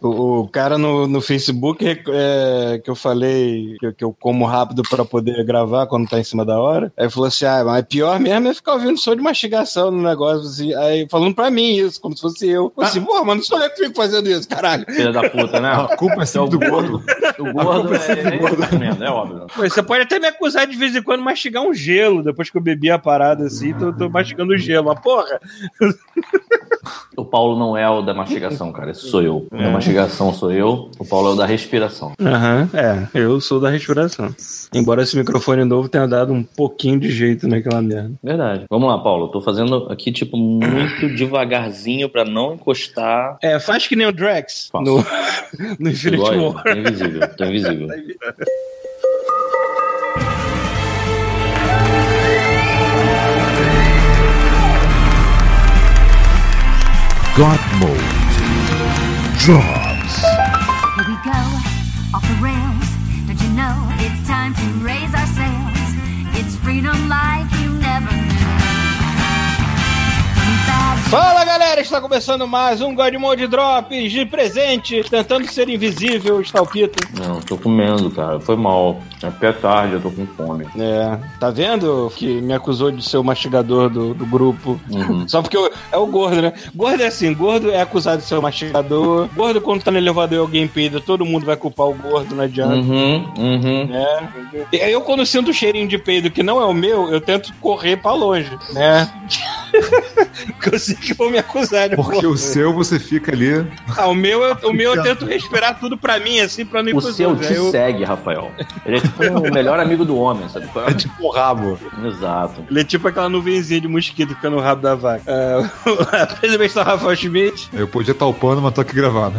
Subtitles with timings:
[0.00, 4.82] O, o cara no, no Facebook é, que eu falei que, que eu como rápido
[4.88, 6.92] pra poder gravar quando tá em cima da hora.
[6.96, 10.48] Aí falou assim: ah, mas pior mesmo é ficar ouvindo som de mastigação no negócio.
[10.48, 12.72] Assim, aí falando pra mim isso, como se fosse eu.
[12.76, 14.84] Eu assim, porra, mas não sou eu que fico fazendo isso, caralho.
[14.86, 15.70] Filha da puta, né?
[15.90, 17.02] A culpa é sempre do gordo.
[17.38, 18.64] O gordo é, é, gordo.
[18.64, 19.46] é, mesmo, é óbvio.
[19.54, 22.56] Pô, Você pode até me acusar de vez em quando mastigar um gelo, depois que
[22.56, 24.86] eu bebi a parada assim, tô, tô mastigando gelo.
[24.86, 25.40] Mas porra,
[27.16, 28.90] O Paulo não é o da mastigação, cara.
[28.92, 29.46] Esse sou eu.
[29.50, 30.90] O da mastigação sou eu.
[30.98, 32.12] O Paulo é o da respiração.
[32.20, 34.34] Aham, é, eu sou da respiração.
[34.74, 38.12] Embora esse microfone novo tenha dado um pouquinho de jeito naquela merda.
[38.22, 38.64] Verdade.
[38.70, 39.28] Vamos lá, Paulo.
[39.28, 43.38] Tô fazendo aqui, tipo, muito devagarzinho pra não encostar.
[43.42, 44.84] É, faz que nem o Drax Faço.
[44.84, 44.96] no,
[45.78, 46.22] no Infinity.
[46.36, 46.62] War.
[46.62, 47.28] Tô invisível.
[47.36, 47.88] Tô invisível.
[57.36, 58.00] God Mode
[59.38, 59.89] drops.
[71.10, 76.62] Fala galera, está começando mais um God Mode Drops de presente, tentando ser invisível, está
[76.62, 77.02] o Pito.
[77.18, 78.38] Não, tô comendo, cara.
[78.38, 79.00] Foi mal.
[79.20, 80.66] É porque é tarde, eu tô com fome.
[80.78, 84.80] É, tá vendo que me acusou de ser o mastigador do, do grupo?
[84.88, 85.26] Uhum.
[85.28, 86.52] Só porque eu- é o gordo, né?
[86.76, 89.28] Gordo é assim, gordo é acusado de ser o mastigador.
[89.34, 92.44] Gordo, quando tá no elevador e alguém peida, todo mundo vai culpar o gordo, não
[92.44, 92.76] adianta.
[92.76, 93.88] Uhum, uhum.
[94.72, 97.52] E Eu, quando sinto o cheirinho de peido que não é o meu, eu tento
[97.60, 99.10] correr pra longe, né?
[99.70, 103.66] Porque eu sei que vão me acusar de Porque o seu você fica ali.
[103.96, 106.90] Ah, o meu, eu, o meu eu tento respirar tudo pra mim, assim, pra não
[106.90, 108.50] ir O seu te eu- segue, Rafael.
[108.84, 110.66] Ele é tipo o melhor amigo do homem, sabe?
[110.68, 110.94] qual é?
[110.94, 111.78] Tipo o rabo.
[112.04, 112.64] Exato.
[112.70, 115.24] Ele é tipo aquela nuvenzinha de mosquito que fica no rabo da vaca.
[116.62, 117.68] Está o Rafael Schmidt.
[117.72, 119.36] Eu podia estar upando, mas tô aqui gravando.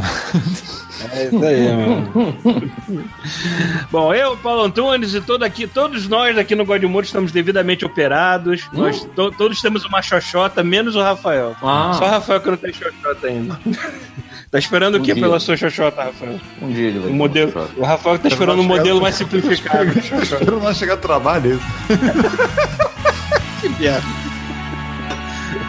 [1.14, 3.12] É isso aí, mano.
[3.92, 8.68] Bom, eu, Paulo Antunes e todo aqui, todos nós aqui no Godmode estamos devidamente operados.
[8.74, 11.56] Nós to- todos temos uma xoxota, menos o Rafael.
[11.62, 11.94] Ah.
[11.98, 13.60] Só o Rafael que não tem xoxota ainda.
[14.52, 15.24] tá esperando o Um que dia.
[15.24, 16.40] pela sua xoxota, Rafael?
[16.62, 17.70] Um dia ele vai O modelo.
[17.78, 19.92] O Rafael que tá esperando um modelo mais simplificado.
[19.98, 21.64] Espero não chegar no trabalho isso.
[23.62, 24.02] Que merda.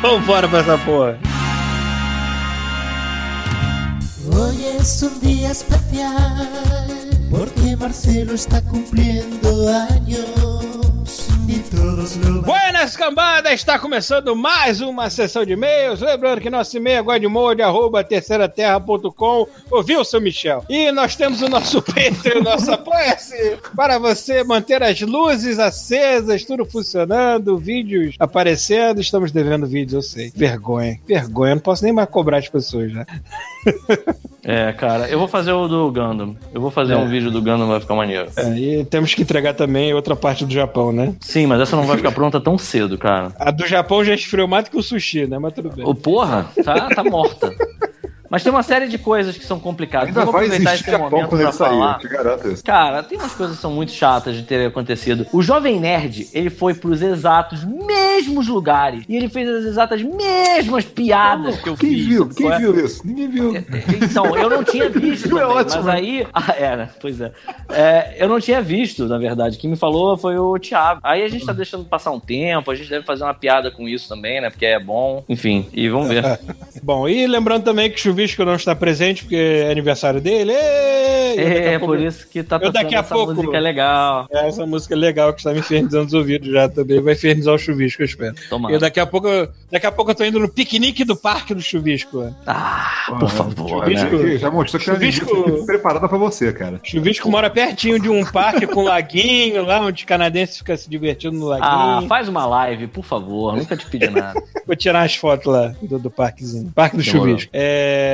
[0.01, 1.19] Vambora pra essa porra.
[4.31, 6.49] Hoy es un día especial
[7.29, 11.02] porque Marcelo está cumpliendo años
[12.45, 16.01] Buenas cambada, está começando mais uma sessão de e-mails.
[16.01, 19.47] Lembrando que nosso e-mail é godmode, arroba terceiraterra.com.
[19.71, 20.65] Ouviu, seu Michel?
[20.69, 26.45] E nós temos o nosso Patreon, o nosso Apoia-se, para você manter as luzes acesas,
[26.45, 29.01] tudo funcionando, vídeos aparecendo.
[29.01, 30.33] Estamos devendo vídeos, eu sei.
[30.35, 31.57] Vergonha, vergonha.
[31.57, 33.05] Não posso nem mais cobrar as pessoas, né?
[34.45, 36.37] É, cara, eu vou fazer o do Gundam.
[36.53, 36.97] Eu vou fazer É.
[36.97, 38.29] um vídeo do Gundam, vai ficar maneiro.
[38.35, 41.15] É, e temos que entregar também outra parte do Japão, né?
[41.21, 43.33] Sim, mas essa não vai ficar pronta tão cedo, cara.
[43.39, 45.39] A do Japão já esfriou mais do que o sushi, né?
[45.39, 45.85] Mas tudo bem.
[45.85, 47.55] O porra, tá, tá morta.
[48.33, 50.09] Mas tem uma série de coisas que são complicadas.
[50.09, 52.49] Ainda eu vou vai aproveitar existir esse Japão momento quando pra ele sair, te garanto
[52.49, 52.65] isso.
[52.65, 55.27] Cara, tem umas coisas que são muito chatas de terem acontecido.
[55.35, 59.05] O Jovem Nerd, ele foi pros exatos mesmos lugares.
[59.07, 62.07] E ele fez as exatas mesmas piadas que eu Quem fiz.
[62.07, 62.29] viu?
[62.31, 62.59] Quem é?
[62.59, 63.07] viu isso?
[63.07, 63.53] Ninguém viu.
[64.03, 65.39] Então, eu não tinha visto Viu?
[65.39, 65.85] É também, ótimo.
[65.85, 66.27] mas aí...
[66.33, 67.33] Ah, era, pois é.
[67.69, 69.59] É, Eu não tinha visto, na verdade.
[69.59, 71.01] Quem me falou foi o Thiago.
[71.05, 73.87] Aí a gente tá deixando passar um tempo, a gente deve fazer uma piada com
[73.87, 74.49] isso também, né?
[74.49, 75.23] Porque é bom.
[75.29, 76.23] Enfim, e vamos ver.
[76.83, 80.53] Bom, e lembrando também que o Chuvisco não está presente porque é aniversário dele.
[80.53, 84.27] É, pouco- por isso que tá eu tocando daqui a essa pouco- música legal.
[84.31, 87.01] É, Essa música é legal que está me infernizando os ouvidos já também.
[87.01, 88.35] Vai infernizar o Chuvisco, eu espero.
[88.51, 88.75] Tomara.
[88.75, 89.29] E daqui a pouco,
[89.71, 92.35] daqui a pouco eu tô indo no piquenique do parque do Chuvisco.
[92.47, 93.97] Ah, por favor, né?
[93.97, 96.79] Chuvisco- Aqui, já mostrou que Chuvisco- preparada pra você, cara.
[96.85, 101.51] Chuvisco mora pertinho de um parque com laguinho, lá onde canadense fica se divertindo no
[101.53, 102.09] Ah, laguinho.
[102.09, 103.57] faz uma live, por favor.
[103.57, 104.41] Nunca te pedi nada.
[104.67, 106.71] Vou tirar as fotos lá do, do parquezinho.
[106.75, 107.29] Parque do Demorou.
[107.31, 107.51] Chuvisco.
[107.55, 108.12] É.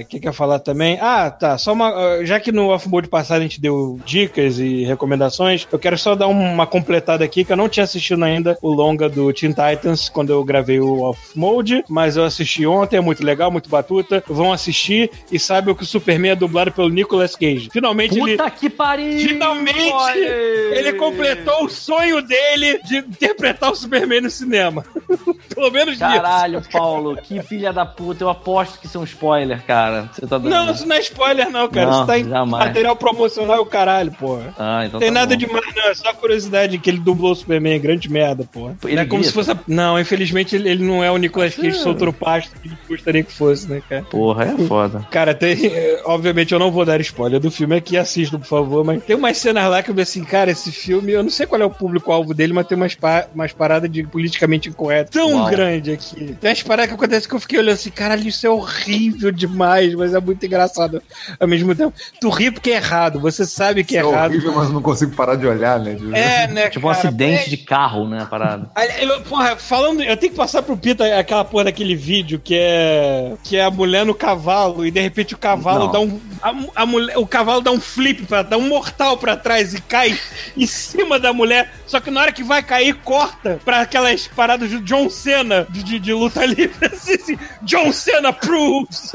[0.00, 0.98] O que que eu ia falar também?
[1.00, 1.58] Ah, tá.
[1.58, 2.24] Só uma.
[2.24, 6.26] Já que no off-mode passado a gente deu dicas e recomendações, eu quero só dar
[6.26, 10.30] uma completada aqui, que eu não tinha assistido ainda o longa do Teen Titans quando
[10.30, 14.22] eu gravei o off-mode, mas eu assisti ontem, é muito legal, muito batuta.
[14.26, 17.68] Vão assistir e saibam que o Superman é dublado pelo Nicolas Cage.
[17.72, 18.36] Finalmente ele.
[18.36, 19.18] Puta que pariu!
[19.18, 20.16] Finalmente Olha!
[20.18, 24.84] Ele completou o sonho dele de interpretar o Superman no cinema.
[25.54, 26.00] Pelo menos isso.
[26.00, 28.24] Caralho, Paulo, que filha da puta.
[28.24, 30.08] Eu aposto que é um spoiler, cara.
[30.12, 30.48] Você tá dando.
[30.50, 31.86] Não, isso não é spoiler, não, cara.
[31.90, 32.66] Não, isso tá, já Jamais.
[32.66, 34.54] Material promocional é o caralho, porra.
[34.58, 35.38] Ah, então Tem tá nada bom.
[35.38, 35.84] demais, não.
[35.88, 37.80] É só curiosidade que ele dublou o Superman.
[37.80, 38.76] Grande merda, porra.
[38.84, 39.50] Ele Não é como se fosse.
[39.50, 43.22] a- Não, infelizmente ele, não é o Nicolas Cage solto no pasto que ele gostaria
[43.22, 44.02] que fosse, né, cara?
[44.02, 45.06] Porra, é foda.
[45.10, 45.56] Cara, tem.
[46.04, 49.36] Obviamente eu não vou dar spoiler do filme aqui, assistam, por favor, mas tem umas
[49.38, 51.70] cenas lá que eu vi assim, cara, esse filme, eu não sei qual é o
[51.70, 55.50] público-alvo dele, mas tem umas, pa umas paradas de politicamente incorreto tão Uau.
[55.50, 56.36] grande aqui.
[56.40, 59.94] Tem umas paradas que acontecem que eu fiquei olhando assim, caralho, isso é horrível demais,
[59.94, 61.02] mas é muito engraçado
[61.38, 61.94] ao mesmo tempo.
[62.20, 64.30] Tu ri porque é errado, você sabe que é, É errado.
[64.30, 65.94] horrível, mas eu não consigo parar de olhar, né?
[65.94, 67.06] De- É, né, Tipo um cara?
[67.08, 68.26] acidente É- de carro, né.
[68.74, 72.54] Aí, eu- porra, falando, eu tenho que passar pro Pita aquela porra daquele vídeo que
[72.56, 75.92] é que é a mulher no cavalo e de repente o cavalo Não.
[75.92, 79.36] dá um a, a mulher, o cavalo dá um flip para dá um mortal pra
[79.36, 80.18] trás e cai
[80.56, 81.72] em cima da mulher.
[81.86, 85.82] Só que na hora que vai cair corta pra aquelas paradas do John Cena de,
[85.82, 89.12] de, de luta livre assim, assim, John Cena proves.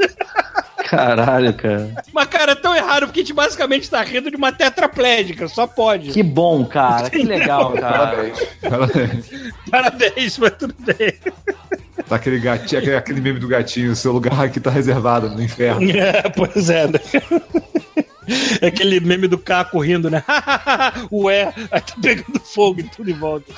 [0.84, 1.92] Caralho, cara.
[2.12, 5.66] Mas cara, é tão errado porque a gente basicamente tá rindo de uma tetraplégica, só
[5.66, 6.10] pode.
[6.12, 7.08] Que bom, cara.
[7.08, 8.32] Que legal, cara.
[8.62, 9.30] Parabéns.
[9.70, 11.14] Parabéns, mas tudo bem.
[12.08, 15.82] Tá aquele gatinho, aquele, aquele meme do gatinho, seu lugar aqui tá reservado no inferno.
[15.92, 17.00] É, pois é, né?
[18.60, 20.22] É aquele meme do Caco rindo, né?
[21.10, 23.52] Ué, aí tá pegando fogo e tudo em volta.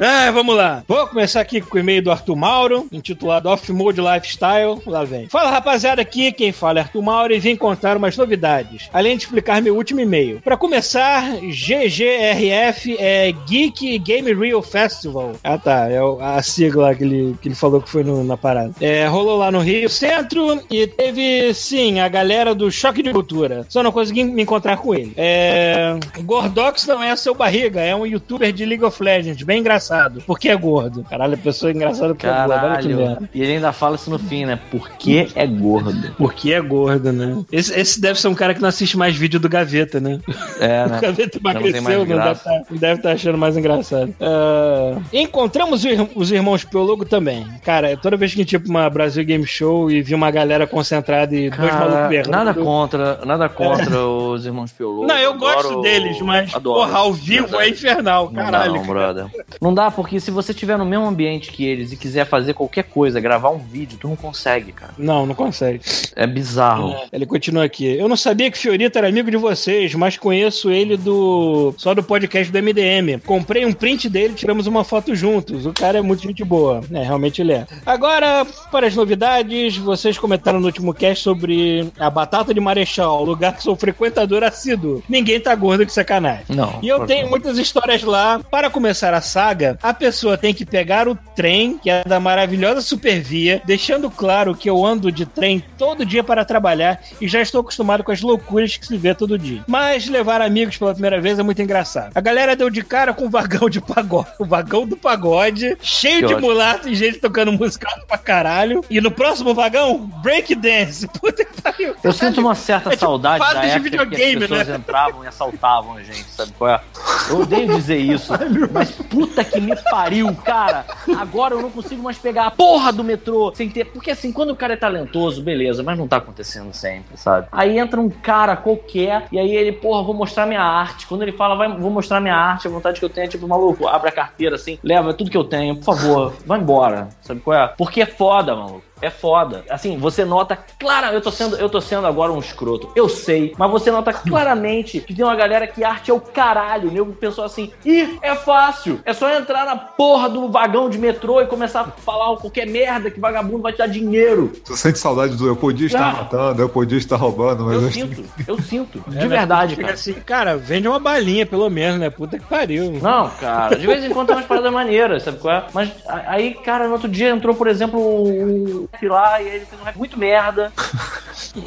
[0.00, 0.84] Ah, vamos lá.
[0.86, 4.80] Vou começar aqui com o e-mail do Arthur Mauro, intitulado Off Mode Lifestyle.
[4.86, 5.28] Lá vem.
[5.28, 9.24] Fala, rapaziada, aqui quem fala é Arthur Mauro e vim contar umas novidades, além de
[9.24, 10.40] explicar meu último e-mail.
[10.42, 15.32] Pra começar, GGRF é Geek Game Real Festival.
[15.42, 15.88] Ah, tá.
[15.90, 18.72] É a sigla que ele, que ele falou que foi no- na parada.
[18.80, 23.66] É, rolou lá no Rio Centro e teve, sim, a galera do Choque de Cultura.
[23.68, 25.12] Só não consegui me encontrar com ele.
[25.16, 30.22] É, Gordox não é seu barriga, é um youtuber de League of Legends, bem engraçado.
[30.26, 31.04] Porque é gordo.
[31.08, 32.52] Caralho, a pessoa é engraçada porque é gordo.
[32.52, 32.96] Olha que Caralho.
[32.96, 33.30] merda.
[33.34, 34.58] E ele ainda fala isso no fim, né?
[34.70, 36.12] Porque é gordo.
[36.16, 37.42] Porque é gordo, né?
[37.50, 40.20] Esse, esse deve ser um cara que não assiste mais vídeo do Gaveta, né?
[40.60, 41.00] É, O né?
[41.00, 42.40] Gaveta Já não emagreceu, não deve
[42.80, 44.14] tá, estar achando mais engraçado.
[44.20, 47.46] Ah, encontramos os ir- os irmãos Piologo também.
[47.64, 50.30] Cara, toda vez que a gente ia pra uma Brasil Game Show e vi uma
[50.30, 52.30] galera concentrada e dois malucos Cara, berrando.
[52.30, 55.06] nada contra, nada contra os irmãos Piologo.
[55.06, 56.80] Não, eu Adoro- gosto deles, mas adoro.
[56.80, 57.64] porra, ao vivo Verdade.
[57.64, 58.72] é infernal, Não caralho.
[58.72, 59.26] dá, não, brother.
[59.60, 62.84] Não dá, porque se você estiver no mesmo ambiente que eles e quiser fazer qualquer
[62.84, 64.92] coisa, gravar um vídeo, tu não consegue, cara.
[64.98, 65.80] Não, não consegue.
[66.14, 66.94] É bizarro.
[67.12, 67.86] Ele continua aqui.
[67.86, 72.02] Eu não sabia que Fiorito era amigo de vocês, mas conheço ele do só do
[72.02, 73.18] podcast do MDM.
[73.24, 75.66] Comprei um print dele, tiramos uma foto juntos.
[75.66, 76.80] O cara é muito gente boa.
[76.92, 77.66] É, realmente ele é.
[77.84, 83.54] Agora, para as novidades, vocês comentaram no último cast sobre a batata de Marechal, lugar
[83.54, 85.02] que sou frequentador assíduo.
[85.08, 86.44] Ninguém tá gordo que sacanagem.
[86.48, 86.78] Não.
[86.82, 88.40] E eu tenho muitas histórias lá.
[88.50, 92.80] Para começar a saga, a pessoa tem que pegar o trem, que é da maravilhosa
[92.80, 97.60] Supervia, deixando claro que eu ando de trem todo dia para trabalhar e já estou
[97.60, 99.62] acostumado com as loucuras que se vê todo dia.
[99.66, 102.12] Mas levar amigos pela primeira vez é muito engraçado.
[102.14, 106.20] A galera deu de cara com o vagão de pagode, o vagão do pagode, cheio
[106.20, 106.48] Que de ótimo.
[106.48, 108.84] mulato e gente tocando música pra caralho.
[108.88, 111.06] E no próximo vagão, breakdance.
[111.20, 111.94] Puta que pariu.
[112.02, 114.68] Eu sinto uma certa É tipo saudade fase da de época que videogame, as pessoas
[114.68, 114.76] né?
[114.76, 116.80] entravam e assaltavam a gente, sabe qual é?
[117.28, 118.32] Eu odeio dizer isso,
[118.72, 120.84] mas puta que me pariu, cara.
[121.18, 123.84] Agora eu não consigo mais pegar a porra do metrô sem ter...
[123.86, 127.48] Porque assim, quando o cara é talentoso, beleza, mas não tá acontecendo sempre, sabe?
[127.50, 131.06] Aí entra um cara qualquer e aí ele, porra, vou mostrar minha arte.
[131.06, 133.46] Quando ele fala, vai, vou mostrar minha arte, a vontade que eu tenho é tipo,
[133.48, 137.40] maluco, abre a carteira assim, leva tudo que eu tenho, por favor, vai embora, sabe
[137.40, 137.68] qual é?
[137.76, 138.85] Porque é foda, maluco.
[139.02, 139.64] É foda.
[139.68, 142.90] Assim, você nota clara, eu tô sendo, eu tô sendo agora um escroto.
[142.96, 146.88] Eu sei, mas você nota claramente que tem uma galera que arte é o caralho.
[146.88, 149.00] O nego pensou assim: "Ih, é fácil.
[149.04, 153.10] É só entrar na porra do vagão de metrô e começar a falar qualquer merda
[153.10, 154.52] que vagabundo vai te dar dinheiro".
[154.64, 156.12] Tu sente saudade do eu podia estar Ah.
[156.22, 159.36] matando, eu podia estar roubando, mas Eu eu sinto, eu sinto, É, de né?
[159.36, 159.92] verdade, cara.
[159.92, 162.08] assim, cara, vende uma balinha pelo menos, né?
[162.10, 162.92] Puta que pariu.
[163.02, 165.64] Não, cara, de vez em quando tem umas paradas maneiras, sabe qual é?
[165.74, 169.80] Mas aí, cara, no outro dia entrou, por exemplo, o rap lá e ele fez
[169.80, 170.72] um rap muito merda.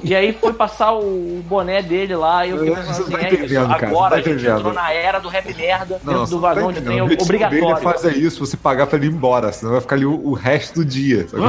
[0.03, 3.33] E aí foi passar o boné dele lá e eu fiquei pensando assim, tá é
[3.33, 6.31] isso, cara, agora tá a gente entrou na era do rap merda Não, dentro do
[6.35, 7.83] não vagão tá de trem O edição dele obrigatório.
[7.83, 10.33] faz é isso, você pagar pra ele ir embora, senão vai ficar ali o, o
[10.33, 11.27] resto do dia.
[11.27, 11.43] sabe?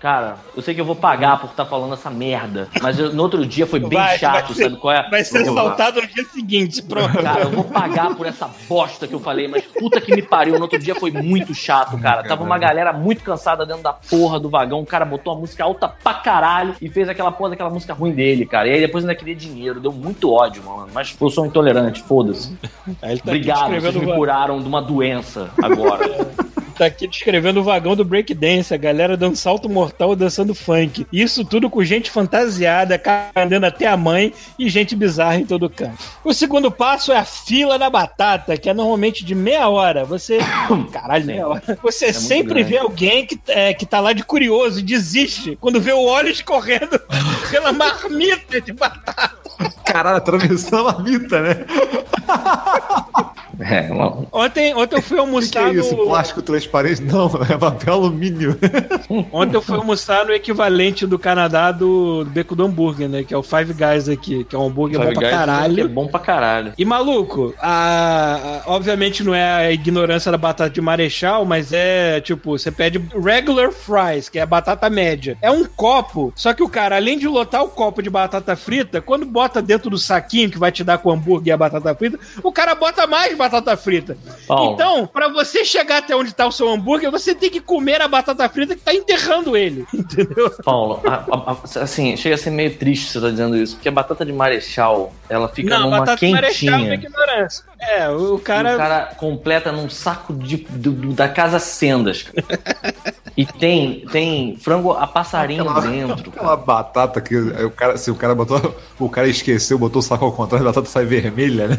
[0.00, 3.22] Cara, eu sei que eu vou pagar por estar falando essa merda, mas eu- no
[3.22, 5.08] outro dia foi bem Vai, chato, vai ser- sabe qual é?
[5.10, 7.22] Vai ser assaltado no dia seguinte, pronto.
[7.22, 10.54] Cara, eu vou pagar por essa bosta que eu falei, mas puta que me pariu.
[10.56, 12.24] No outro dia foi muito chato, cara.
[12.24, 14.80] Tava uma galera muito cansada dentro da porra do vagão.
[14.80, 18.12] O cara botou uma música alta pra caralho e fez aquela porra daquela música ruim
[18.12, 18.68] dele, cara.
[18.68, 19.80] E aí depois ainda queria dinheiro.
[19.80, 20.88] Deu muito ódio, mano.
[20.92, 22.56] Mas eu sou intolerante, foda-se.
[23.00, 26.04] Tá Obrigado, vocês me curaram de uma doença agora.
[26.76, 31.06] Tá aqui descrevendo o vagão do breakdance, a galera dando salto mortal dançando funk.
[31.12, 33.00] Isso tudo com gente fantasiada,
[33.36, 35.98] andando até a mãe e gente bizarra em todo canto.
[36.24, 40.04] O segundo passo é a fila da batata, que é normalmente de meia hora.
[40.04, 40.38] Você.
[40.92, 41.78] Caralho, meia hora.
[41.82, 42.70] Você sempre grande.
[42.70, 46.30] vê alguém que, é, que tá lá de curioso e desiste quando vê o óleo
[46.30, 46.98] escorrendo
[47.50, 49.42] pela marmita de batata.
[49.84, 51.66] Caralho, atravessando a mita, né?
[53.64, 55.96] É, uma- Ontem, ontem eu fui O que, que almoçar é isso?
[55.96, 56.04] no.
[56.06, 57.02] Plástico transparente?
[57.02, 58.58] Não, é papel alumínio.
[59.32, 63.22] Ontem eu fui almoçar no equivalente do Canadá do, do beco do hambúrguer, né?
[63.24, 65.84] Que é o Five Guys aqui, que é um hambúrguer Five bom pra Guys caralho.
[65.84, 66.72] É bom pra caralho.
[66.78, 72.20] E maluco, a, a- obviamente não é a ignorância da batata de marechal, mas é
[72.20, 75.36] tipo, você pede regular fries, que é a batata média.
[75.42, 79.00] É um copo, só que o cara, além de lotar o copo de batata frita,
[79.00, 81.94] quando bota dentro do saquinho que vai te dar com o hambúrguer e a batata
[81.94, 84.16] frita, o cara bota mais batata frita.
[84.46, 84.74] Paulo.
[84.74, 88.08] Então, pra você chegar até onde tá o seu hambúrguer, você tem que comer a
[88.08, 90.50] batata frita que tá enterrando ele, entendeu?
[90.64, 93.88] Paulo, a- a- a- assim, chega a ser meio triste você tá dizendo isso, porque
[93.88, 96.94] a batata de marechal, ela fica Não, numa batata de marechal é quentinha.
[96.94, 97.64] ignorância.
[97.80, 98.74] É, o E cara...
[98.74, 102.22] O cara completa num saco de, do- do- da casa Sendas.
[102.22, 102.94] cara.
[103.36, 106.30] E tem, tem frango a passarinho dentro.
[106.30, 110.24] Aquela batata que o cara, se o cara botou, o cara esqueceu, botou o saco
[110.26, 111.76] ao contrário, a batata sai vermelha, né?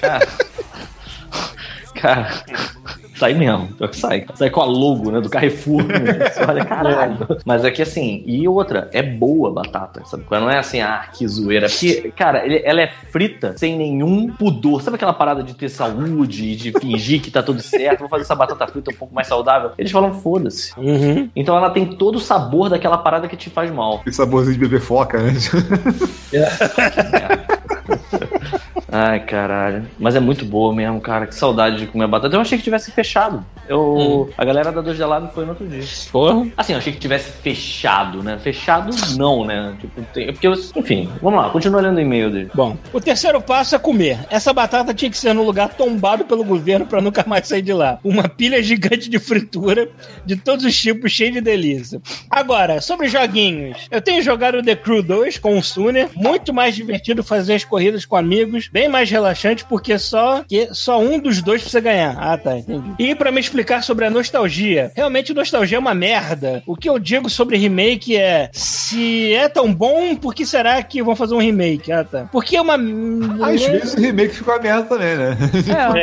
[0.00, 0.26] Cara,
[1.94, 2.28] cara,
[3.16, 3.68] sai mesmo.
[3.92, 4.26] Sai.
[4.34, 5.20] Sai com a logo, né?
[5.20, 5.84] Do Carrefour.
[5.84, 5.98] Né?
[6.30, 7.16] Você olha, caralho.
[7.44, 10.24] Mas é que assim, e outra, é boa a batata, sabe?
[10.30, 11.68] Não é assim, ah, que zoeira.
[11.68, 14.82] Porque, cara, ele- ela é frita sem nenhum pudor.
[14.82, 18.00] Sabe aquela parada de ter saúde e de fingir que tá tudo certo?
[18.00, 19.70] Vou fazer essa batata frita um pouco mais saudável.
[19.78, 20.72] Eles falam, foda-se.
[20.76, 21.30] Uhum.
[21.36, 24.02] Então ela tem todo o sabor daquela parada que te faz mal.
[24.04, 25.32] E saborzinho de beber foca, né?
[28.90, 29.86] Ai, caralho.
[29.98, 31.26] Mas é muito boa mesmo, cara.
[31.26, 32.34] Que saudade de comer batata.
[32.36, 33.44] Eu achei que tivesse fechado.
[33.68, 35.82] Eu, A galera da Dois Gelado foi no outro dia.
[36.10, 36.46] Porra.
[36.56, 38.38] Assim, eu achei que tivesse fechado, né?
[38.38, 39.74] Fechado não, né?
[39.80, 42.50] Tipo, tem- porque eu- enfim, vamos lá, continua lendo o e-mail dele.
[42.54, 44.18] Bom, o terceiro passo é comer.
[44.30, 47.72] Essa batata tinha que ser num lugar tombado pelo governo pra nunca mais sair de
[47.72, 47.98] lá.
[48.04, 49.88] Uma pilha gigante de fritura
[50.26, 52.00] de todos os tipos, cheio de delícia.
[52.30, 53.86] Agora, sobre joguinhos.
[53.90, 56.08] Eu tenho jogado The Crew 2 com o Suner.
[56.14, 58.68] Muito mais divertido fazer as corridas com amigos.
[58.72, 62.16] Bem mais relaxante, porque só, que só um dos dois precisa ganhar.
[62.18, 62.90] Ah, tá, entendi.
[62.98, 64.90] E pra me explicar sobre a nostalgia.
[64.96, 66.62] Realmente, nostalgia é uma merda.
[66.66, 71.02] O que eu digo sobre remake é: se é tão bom, por que será que
[71.02, 71.92] vão fazer um remake?
[71.92, 72.28] Ah, tá.
[72.32, 72.74] Porque é uma.
[73.46, 75.36] Às vezes o remake ficou a merda também, né?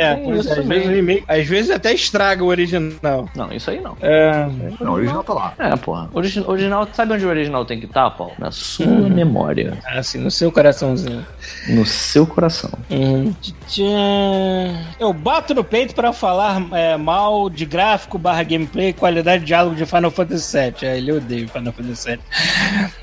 [0.00, 3.28] É, tem pois isso é, às, vezes o remake, às vezes até estraga o original.
[3.34, 3.96] Não, isso aí não.
[4.00, 4.46] É,
[4.80, 5.54] Não, o original tá lá.
[5.58, 6.08] É, porra.
[6.12, 8.32] Origi- original, sabe onde o original tem que estar, Paulo?
[8.38, 9.78] Na sua memória.
[9.86, 11.26] assim, no seu coraçãozinho.
[11.68, 12.70] No seu coração.
[12.90, 13.32] Hum.
[14.98, 16.96] Eu bato no peito pra falar é,
[17.48, 20.74] de gráfico barra gameplay, qualidade de diálogo de Final Fantasy VII.
[20.88, 22.20] É, ele odeia Final Fantasy VII.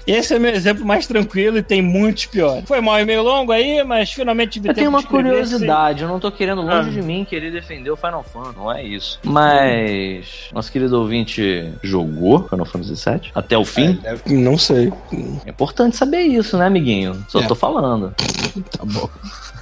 [0.06, 2.64] Esse é meu exemplo mais tranquilo e tem muitos piores.
[2.66, 6.20] Foi mal e meio longo aí, mas finalmente tive Eu tenho uma curiosidade, eu não
[6.20, 6.92] tô querendo longe Ah.
[6.92, 9.20] de mim querer defender o Final Fantasy, não é isso.
[9.24, 14.00] Mas nosso querido ouvinte jogou Final Fantasy VII até o fim.
[14.26, 14.38] sim.
[14.38, 14.92] Não sei.
[15.46, 17.26] É importante saber isso, né, amiguinho?
[17.28, 17.48] Só É.
[17.48, 18.14] tô falando.
[18.78, 19.10] Tá bom.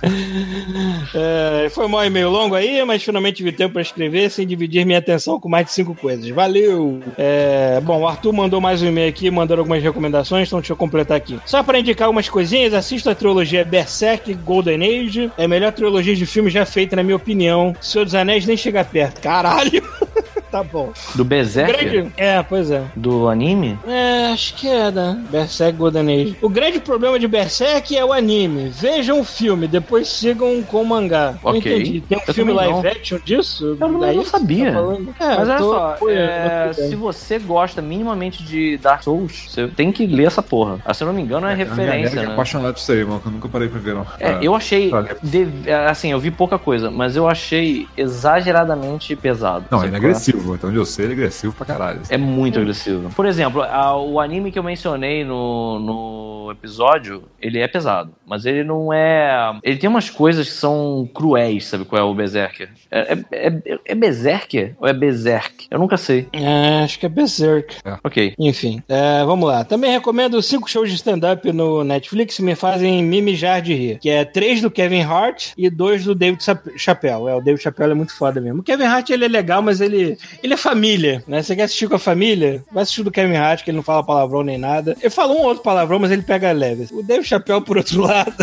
[1.15, 4.64] É, foi mal e meio longo aí, mas finalmente tive tempo pra escrever sem dividir
[4.67, 6.27] minha atenção com mais de cinco coisas.
[6.29, 6.99] Valeu!
[7.17, 10.77] É, bom, o Arthur mandou mais um e-mail aqui, mandando algumas recomendações, então deixa eu
[10.77, 11.39] completar aqui.
[11.45, 15.31] Só pra indicar algumas coisinhas, assista a trilogia Berserk Golden Age.
[15.37, 17.75] É a melhor trilogia de filme já feita, na minha opinião.
[17.81, 19.21] Senhor dos Anéis nem chega perto.
[19.21, 19.83] Caralho!
[20.55, 20.91] tá bom.
[21.15, 21.71] Do Berserk?
[21.85, 22.11] Grande...
[22.17, 22.83] É, pois é.
[22.95, 23.77] Do anime?
[23.87, 25.21] É, acho que é, né?
[25.29, 26.37] Berserk Golden Age.
[26.41, 28.69] O grande problema de Berserk é o anime.
[28.69, 31.35] Vejam o filme, depois sigam com o mangá.
[31.43, 31.59] Não Ok.
[31.73, 32.01] entendi.
[32.01, 32.79] Tem um Eu filme live não.
[32.81, 33.77] action disso?
[33.79, 34.71] Eu não- Daí não você sabia.
[34.71, 35.25] tá?
[35.25, 39.45] É, Mas olha tô- só, foi, é, eu se você gosta minimamente de Dark Souls,
[39.49, 40.79] você tem que ler essa porra.
[40.85, 42.33] Ah, se eu não me engano, é, minha referência, é né?
[42.33, 43.19] apaixonado por isso aí, mano.
[43.19, 44.05] que Eu nunca parei pra ver, não.
[44.19, 44.89] É, eu achei.
[44.89, 45.17] pra ler.
[45.21, 49.65] dev- Assim, eu vi pouca coisa, mas eu achei exageradamente pesado.
[49.71, 50.01] Não, é qual
[50.45, 50.55] agressivo.
[50.55, 52.01] Então, onde eu sei, ele é agressivo pra caralho.
[52.09, 53.09] É muito agressivo.
[53.15, 58.11] Por exemplo, a- o anime que eu mencionei no, no episódio, ele é pesado.
[58.25, 59.57] Mas ele não é.
[59.63, 62.69] Ele tem umas coisas que são cruéis, sabe qual é o Berserker?
[62.91, 65.67] É, é, é, é Berserker ou é Berserk?
[65.69, 66.27] Eu nunca sei.
[66.33, 67.77] É, acho que é Berserk.
[68.03, 68.33] Ok.
[68.39, 69.63] Enfim, é, vamos lá.
[69.63, 73.99] Também recomendo cinco shows de stand-up no Netflix que me fazem me mijar de rir.
[73.99, 77.27] Que é três do Kevin Hart e dois do David Chap- Chappelle.
[77.29, 78.59] É, o David Chappelle é muito foda mesmo.
[78.61, 81.41] O Kevin Hart, ele é legal, mas ele, ele é família, né?
[81.41, 82.63] Você quer assistir com a família?
[82.71, 84.95] Vai assistir do Kevin Hart, que ele não fala palavrão nem nada.
[84.99, 86.87] Ele fala um ou outro palavrão, mas ele pega leve.
[86.91, 88.33] O Dave Chappelle, por outro lado,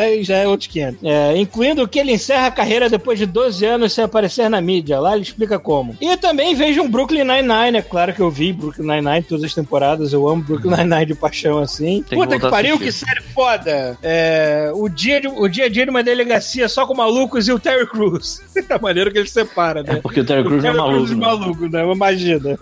[0.00, 1.04] aí já é outro 500.
[1.04, 4.98] É, incluindo que ele encerra a carreira depois de 12 anos sem aparecer na mídia.
[5.00, 5.96] Lá ele explica como.
[6.00, 9.54] E também vejo um Brooklyn Nine-Nine, é claro que eu vi Brooklyn Nine-Nine todas as
[9.54, 10.12] temporadas.
[10.12, 12.02] Eu amo Brooklyn Nine-Nine de paixão, assim.
[12.08, 13.98] Tem Puta que, pariu, que série foda.
[14.02, 17.52] É, o, dia de- o dia a dia de uma delegacia só com malucos e
[17.52, 18.40] o Terry Crews.
[18.68, 19.94] a maneira que ele separa, né?
[19.94, 21.14] É porque o Terry Crews é maluco.
[21.40, 21.92] Maluco, né?
[21.92, 22.58] Imagina.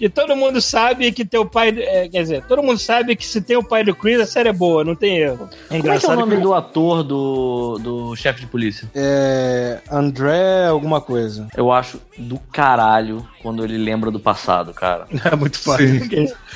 [0.00, 1.68] E todo mundo sabe que teu pai.
[1.78, 4.48] é, quer dizer, todo mundo sabe que se tem o pai do Chris, a série
[4.48, 5.48] é boa, não tem erro.
[5.70, 8.88] É Como é que é o nome que- do ator do, do chefe de polícia?
[8.94, 9.80] É.
[9.90, 11.48] André, alguma coisa.
[11.56, 15.06] Eu acho do caralho quando ele lembra do passado, cara.
[15.30, 16.00] É muito fácil.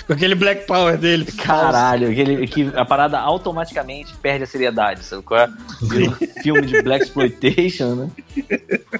[0.06, 1.24] Com aquele- Black Power dele.
[1.32, 5.48] Caralho, aquele, que a parada automaticamente perde a seriedade, sabe qual é?
[5.82, 8.10] Um filme de Black Exploitation, né?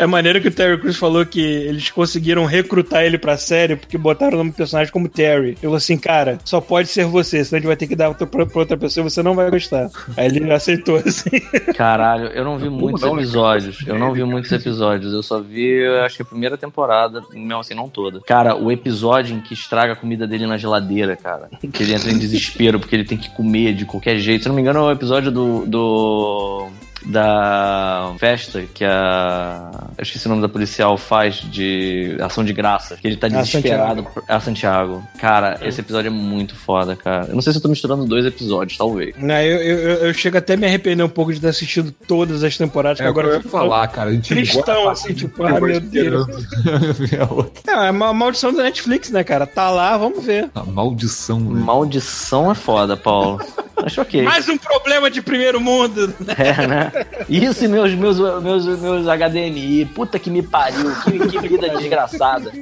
[0.00, 3.98] É maneiro que o Terry Crews falou que eles conseguiram recrutar ele pra série porque
[3.98, 5.50] botaram o nome do personagem como Terry.
[5.62, 8.14] Eu falei assim, cara, só pode ser você, senão a gente vai ter que dar
[8.14, 9.90] pra, pra outra pessoa e você não vai gostar.
[10.16, 11.28] Aí ele aceitou, assim.
[11.76, 13.86] Caralho, eu não vi muitos não, episódios.
[13.86, 15.12] Eu não vi muitos episódios.
[15.12, 18.22] Eu só vi, eu acho que a primeira temporada, mesmo assim, não toda.
[18.22, 21.50] Cara, o episódio em que estraga a comida dele na geladeira, cara.
[21.60, 24.44] Que ele entra em desespero porque ele tem que comer de qualquer jeito.
[24.44, 25.66] Se não me engano, é o episódio do.
[25.66, 26.70] do
[27.06, 29.70] da festa que a.
[29.96, 32.96] Eu esqueci o nome da policial faz de ação de graça.
[32.96, 34.06] Que ele tá desesperado.
[34.28, 35.02] A Santiago.
[35.18, 37.26] Cara, esse episódio é muito foda, cara.
[37.28, 39.14] Eu não sei se eu tô misturando dois episódios, talvez.
[39.18, 42.44] Não, eu, eu, eu- chego até a me arrepender um pouco de ter assistido todas
[42.44, 44.10] as temporadas, É que agora eu ia falar, cara.
[44.10, 46.26] A gente Tristão, gosta- assim, tipo, ah, meu Deus.
[47.12, 47.62] É outra.
[47.84, 49.46] É, é uma maldição da Netflix, né, cara?
[49.46, 50.50] Tá lá, vamos ver.
[50.54, 51.60] A maldição, né?
[51.62, 53.40] Maldição é foda, Paulo.
[53.82, 54.22] Mas ok.
[54.22, 56.12] Mais um problema de primeiro mundo.
[56.36, 56.89] É, né?
[57.28, 59.86] Isso e meus, meus, meus, meus HDMI.
[59.86, 60.92] Puta que me pariu.
[61.04, 62.52] Que, que vida desgraçada.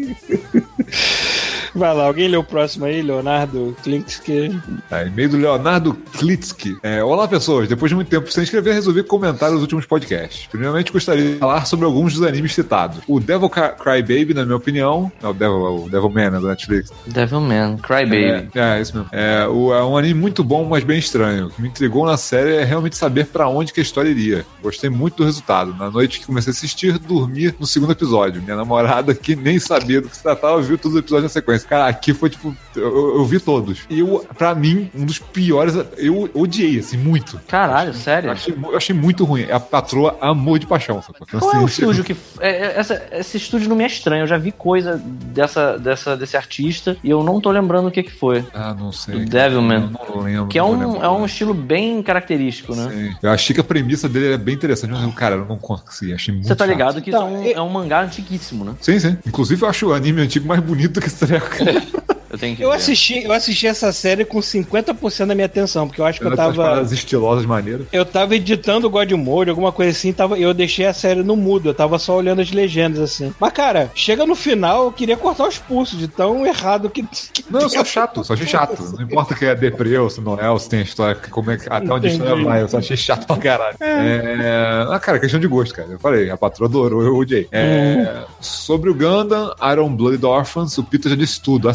[1.75, 4.59] Vai lá, alguém lê o próximo aí, Leonardo Klinksky.
[4.89, 6.77] Tá, e-mail do Leonardo Klitsky.
[6.83, 7.69] É, Olá, pessoas.
[7.69, 10.47] Depois de muito tempo sem escrever, resolvi comentar os últimos podcasts.
[10.47, 12.99] Primeiramente, gostaria de falar sobre alguns dos animes citados.
[13.07, 15.13] O Devil Cry Cry Baby, na minha opinião.
[15.23, 16.91] É o Devil, o Devil Man, né, da Netflix.
[17.07, 18.25] Devilman, Crybaby.
[18.25, 19.11] É, é, isso mesmo.
[19.13, 21.47] É, o- é um anime muito bom, mas bem estranho.
[21.49, 24.45] O que me intrigou na série é realmente saber pra onde que a história iria.
[24.63, 25.75] Gostei muito do resultado.
[25.79, 28.43] Na noite que comecei a assistir, dormi no segundo episódio.
[28.43, 31.69] Minha namorada, que nem sabia do que se tratava, viu todos os episódios na sequência.
[31.69, 32.55] Cara, aqui foi tipo.
[32.77, 33.81] Eu, eu vi todos.
[33.91, 35.75] E eu, pra mim, um dos piores.
[35.97, 37.41] Eu odiei, assim, muito.
[37.49, 38.31] Caralho, Eu sério?
[38.31, 39.51] achei, eu achei muito ruim.
[39.51, 41.03] A patroa amor de paixão.
[41.03, 41.27] Sacou?
[41.29, 42.17] Então, Qual é o assim, estúdio que.
[42.41, 44.23] é, é, essa- esse estúdio não me é estranho.
[44.23, 48.03] Eu já vi coisa dessa, dessa, desse artista e eu não tô lembrando o que,
[48.03, 48.45] que foi.
[48.55, 49.25] Ah, não sei.
[49.25, 49.31] Do.
[49.31, 49.91] Devilman.
[50.09, 50.47] Eu Não lembro.
[50.49, 52.89] Que é não um, é um estilo bem característico, né?
[52.91, 53.17] Sim.
[53.23, 56.13] Eu achei que a premissa dele era bem interessante, mas, cara, eu não consegui.
[56.13, 56.73] Achei muito Você tá chato.
[56.73, 58.75] ligado que isso é Não, um, eu- é um mangá antiguíssimo, né?
[58.81, 59.17] Sim, sim.
[59.27, 61.47] Inclusive, eu acho o anime antigo mais bonito que esse treco.
[62.31, 62.77] Eu tenho que Eu ver.
[62.77, 66.37] assisti, eu assisti essa série com 50% da minha atenção, porque eu acho que eu
[66.37, 66.55] tava.
[66.55, 67.87] paradas estilosas maneiras.
[67.93, 71.37] Eu tava editando o God Mode, alguma coisa assim, tava, eu deixei a série no
[71.37, 73.33] mudo, eu tava só olhando as legendas, assim.
[73.41, 77.03] Mas, cara, chega no final, eu queria cortar os pulsos de tão errado que.
[77.33, 78.83] que Não, eu sou chato, só achei chato.
[78.97, 81.51] Não importa que é deprê ou se não é, ou se tem a história, como
[81.51, 83.77] é que, até onde a história vai, eu só achei chato pra caralho.
[83.81, 84.87] É...
[84.91, 85.89] Ah, cara, questão de gosto, cara.
[85.89, 87.49] Eu falei, a patroa adorou, eu odiei.
[87.51, 88.25] É...
[88.41, 91.69] Sobre o Gundam, Iron Blooded Orphans, o Peter já disse tudo,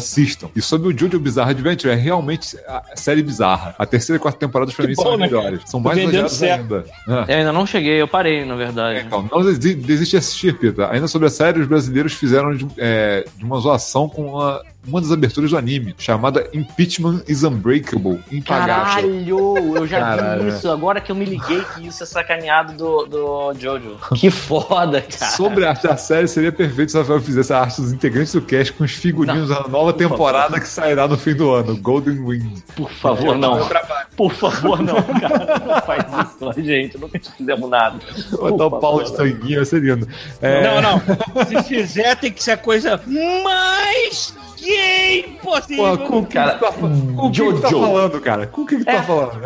[0.44, 0.50] assistam.
[0.56, 3.74] E sobre o Jojo Bizarre Adventure, é realmente a série bizarra.
[3.78, 5.60] A terceira e quarta temporadas pra Que mim bom, são as né, melhores.
[5.66, 6.84] São mais elogiadas ainda.
[7.08, 7.24] Ah.
[7.28, 8.98] Eu ainda não cheguei, eu parei, na verdade.
[9.00, 10.90] É, calma, não desi- desiste de assistir, Pita.
[10.90, 15.00] Ainda sobre a série, os brasileiros fizeram de, é, de uma zoação com uma, uma
[15.00, 18.84] das aberturas do anime, chamada Impeachment is Unbreakable, impagável.
[19.10, 20.42] Caralho, eu já Caralho.
[20.44, 20.70] vi isso.
[20.70, 23.96] Agora que eu me liguei que isso é sacaneado do, do Jojo.
[24.14, 25.32] Que foda, cara.
[25.32, 28.32] Sobre a arte da série, seria perfeito se o Rafael fizesse a arte dos integrantes
[28.32, 32.24] do cast com os figurinos da nova temporada que sairá no fim do ano, Golden
[32.24, 32.58] Wind.
[32.76, 33.68] Por favor, não.
[34.16, 35.60] Por favor, não, cara.
[35.66, 36.98] Não faz isso com a gente.
[36.98, 37.98] Nunca te fizemos nada.
[38.32, 39.04] Botar o Paulo favor.
[39.04, 40.08] de tanguinho, vai ser lindo.
[40.40, 41.44] É, Não, não.
[41.46, 43.00] Se fizer, tem que ser a coisa
[43.42, 45.76] mais gay possível.
[45.84, 46.86] Porra, com o que Cara, que tá, com
[47.26, 47.80] o que que tá Jojo.
[47.86, 48.46] falando, cara?
[48.46, 49.02] Com o que que tá É.
[49.02, 49.40] falando?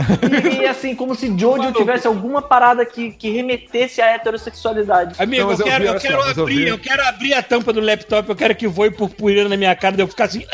[0.63, 5.15] E assim, como se Jojo tivesse alguma parada que, que remetesse à heterossexualidade.
[5.19, 8.29] Amigo, mas eu eu quero, eu quero abrir, eu quero abrir a tampa do laptop,
[8.29, 10.45] eu quero que voe purpurina na minha cara, de eu ficar assim.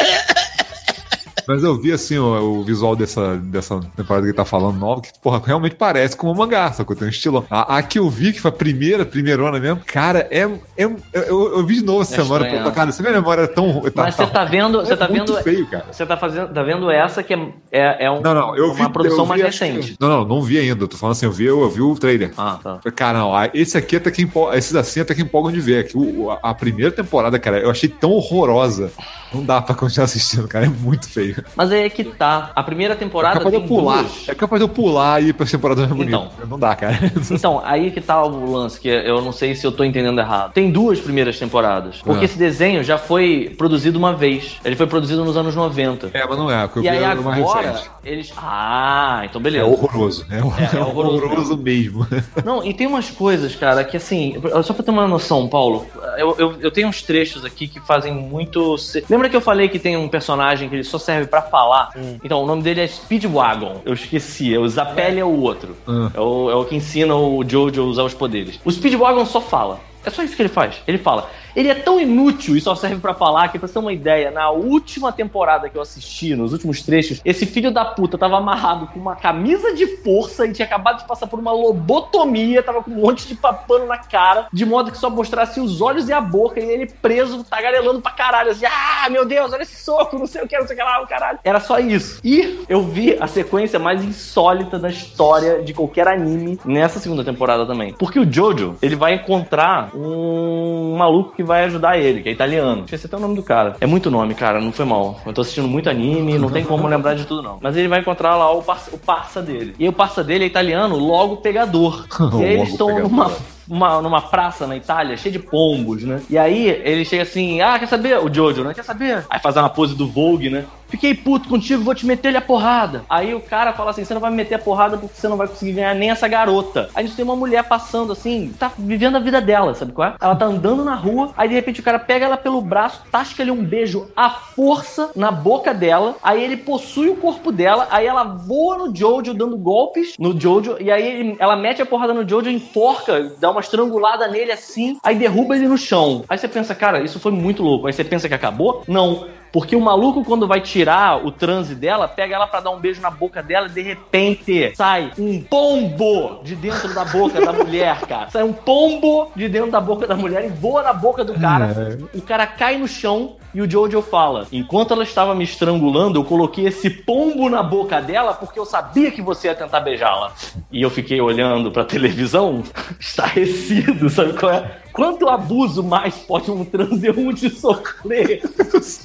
[1.46, 5.00] Mas eu vi assim o, o visual dessa, dessa temporada que ele tá falando nova,
[5.02, 6.94] que, porra, realmente parece com uma mangá, sacou?
[6.96, 7.44] Tem um estilão.
[7.50, 10.40] A, a que eu vi, que foi a primeira, primeirona mesmo, cara, é.
[10.42, 12.44] é eu, eu, eu vi de novo essa É semana.
[12.44, 13.80] estranho, pô, cara, essa minha memória é tão.
[13.90, 14.78] Tá, Mas você tá vendo.
[14.80, 15.42] Você é tá muito vendo.
[15.42, 15.86] feio, cara.
[15.90, 17.38] Você tá fazendo, tá vendo essa que é,
[17.72, 18.80] é, é um- Não, não, eu vi.
[18.80, 19.96] uma produção eu vi, mais acho que- recente.
[20.00, 20.84] Não, não, não vi ainda.
[20.84, 22.32] Eu tô falando assim, eu vi, eu, vi o trailer.
[22.36, 22.80] Ah, tá.
[22.94, 25.86] Cara, não, esse aqui até que empolga, esses assim até que empolgam de ver.
[25.88, 28.90] Que o, a, a primeira temporada, cara, eu achei tão horrorosa.
[29.32, 30.66] Não dá pra continuar assistindo, cara.
[30.66, 31.33] É muito feio.
[31.56, 32.50] Mas aí é que tá.
[32.54, 34.02] A primeira É temporada capaz de eu pular.
[34.02, 34.28] duas.
[34.28, 36.16] É capaz de eu pular e ir pra temporada mais bonita.
[36.16, 36.30] Então.
[36.48, 36.98] Não dá, cara.
[37.30, 40.52] Então, aí que tá o lance, que eu não sei se eu tô entendendo errado.
[40.52, 42.00] Tem duas primeiras temporadas.
[42.04, 42.24] Porque Ah.
[42.24, 44.56] esse desenho já foi produzido uma vez.
[44.64, 46.10] Ele foi produzido nos anos 90.
[46.12, 48.32] É, mas não é, E eu aí agora, eles.
[48.36, 49.66] Ah, então É beleza.
[49.66, 50.26] horroroso.
[50.30, 52.06] É, hor- É, é é horroroso horroroso mesmo.
[52.44, 55.86] Não, e tem umas coisas, cara, que assim, só pra ter uma noção, Paulo,
[56.18, 58.76] eu, eu, eu tenho uns trechos aqui que fazem muito.
[59.08, 61.90] Lembra que eu falei que tem um personagem que ele só serve pra falar?
[62.22, 63.82] Então, o nome dele é Speedwagon.
[63.84, 65.76] Eu esqueci, é o Zapelli é o outro.
[65.86, 66.10] Hum.
[66.14, 68.60] É, o, é o que ensina o Jojo a usar os poderes.
[68.64, 69.80] O Speedwagon só fala.
[70.04, 70.76] É só isso que ele faz.
[70.86, 71.30] Ele fala.
[71.54, 74.30] Ele é tão inútil e só serve pra falar que, pra você ter uma ideia,
[74.30, 78.86] na última temporada que eu assisti, nos últimos trechos, esse filho da puta tava amarrado
[78.88, 82.90] com uma camisa de força e tinha acabado de passar por uma lobotomia, tava com
[82.90, 86.20] um monte de papano na cara, de modo que só mostrasse os olhos e a
[86.20, 90.26] boca, e ele preso, tagarelando pra caralho, assim, ah, meu Deus, olha esse soco, não
[90.26, 91.38] sei o que, não sei o que lá, o caralho.
[91.44, 92.20] Era só isso.
[92.24, 97.64] E eu vi a sequência mais insólita da história de qualquer anime nessa segunda temporada
[97.64, 97.94] também.
[97.94, 102.84] Porque o Jojo, ele vai encontrar um maluco que vai ajudar ele, que é italiano.
[102.84, 103.76] Esqueci até o nome do cara.
[103.80, 105.20] É muito nome, cara, não foi mal.
[105.24, 107.58] Eu tô assistindo muito anime, não tem como lembrar de tudo, não.
[107.60, 109.74] Mas ele vai encontrar lá o parça, o parça dele.
[109.78, 112.06] E o parça dele é italiano, logo pegador.
[112.40, 113.30] e aí eles estão numa
[113.68, 116.20] uma- numa praça na Itália, cheia de pombos, né?
[116.28, 118.18] E aí ele chega assim, ah, quer saber?
[118.18, 118.74] O Jojo, né?
[118.74, 119.24] Quer saber?
[119.30, 120.64] Aí faz uma pose do Vogue, né?
[120.88, 123.04] Fiquei puto contigo, vou te meter-lhe a porrada.
[123.10, 125.36] Aí o cara fala assim: você não vai me meter a porrada porque você não
[125.36, 126.88] vai conseguir ganhar nem essa garota.
[126.94, 130.08] Aí a gente tem uma mulher passando assim, tá vivendo a vida dela, sabe qual
[130.08, 130.14] é?
[130.20, 133.50] Ela tá andando na rua, aí de repente o cara pega ela pelo braço, tasca-lhe
[133.50, 138.22] um beijo à força na boca dela, aí ele possui o corpo dela, aí ela
[138.22, 142.28] voa no Jojo dando golpes no Jojo, e aí ele- ela mete a porrada no
[142.28, 146.24] Jojo, enforca, dá uma estrangulada nele assim, aí derruba ele no chão.
[146.28, 147.86] Aí você pensa, cara, isso foi muito louco.
[147.86, 148.82] Aí você pensa que acabou?
[148.86, 149.26] Não.
[149.54, 153.00] Porque o maluco, quando vai tirar o transe dela, pega ela pra dar um beijo
[153.00, 158.00] na boca dela e de repente sai um pombo de dentro da boca da mulher,
[158.08, 158.30] cara.
[158.30, 161.98] Sai um pombo de dentro da boca da mulher e voa na boca do cara.
[162.12, 166.24] O cara cai no chão e o Jojo fala: Enquanto ela estava me estrangulando, eu
[166.24, 170.32] coloquei esse pombo na boca dela porque eu sabia que você ia tentar beijá-la.
[170.72, 172.62] E eu fiquei olhando pra televisão,
[172.98, 174.83] estarrecido, sabe qual é?
[174.94, 178.40] Quanto abuso mais pode um transeunte sofrer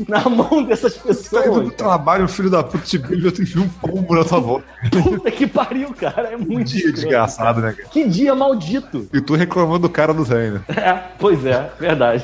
[0.07, 1.45] na mão dessas Tá indo pessoas?
[1.45, 1.71] cara?
[1.71, 4.65] trabalho, filho da puta, te beijo, eu tenho um pombo na tua boca.
[5.03, 6.29] Puta que pariu, cara.
[6.31, 7.89] É Um muito dia escroto, desgraçado, né, cara?
[7.89, 9.09] Que dia maldito.
[9.11, 10.63] E tu reclamando do cara do treino.
[10.69, 12.23] É, pois é, verdade.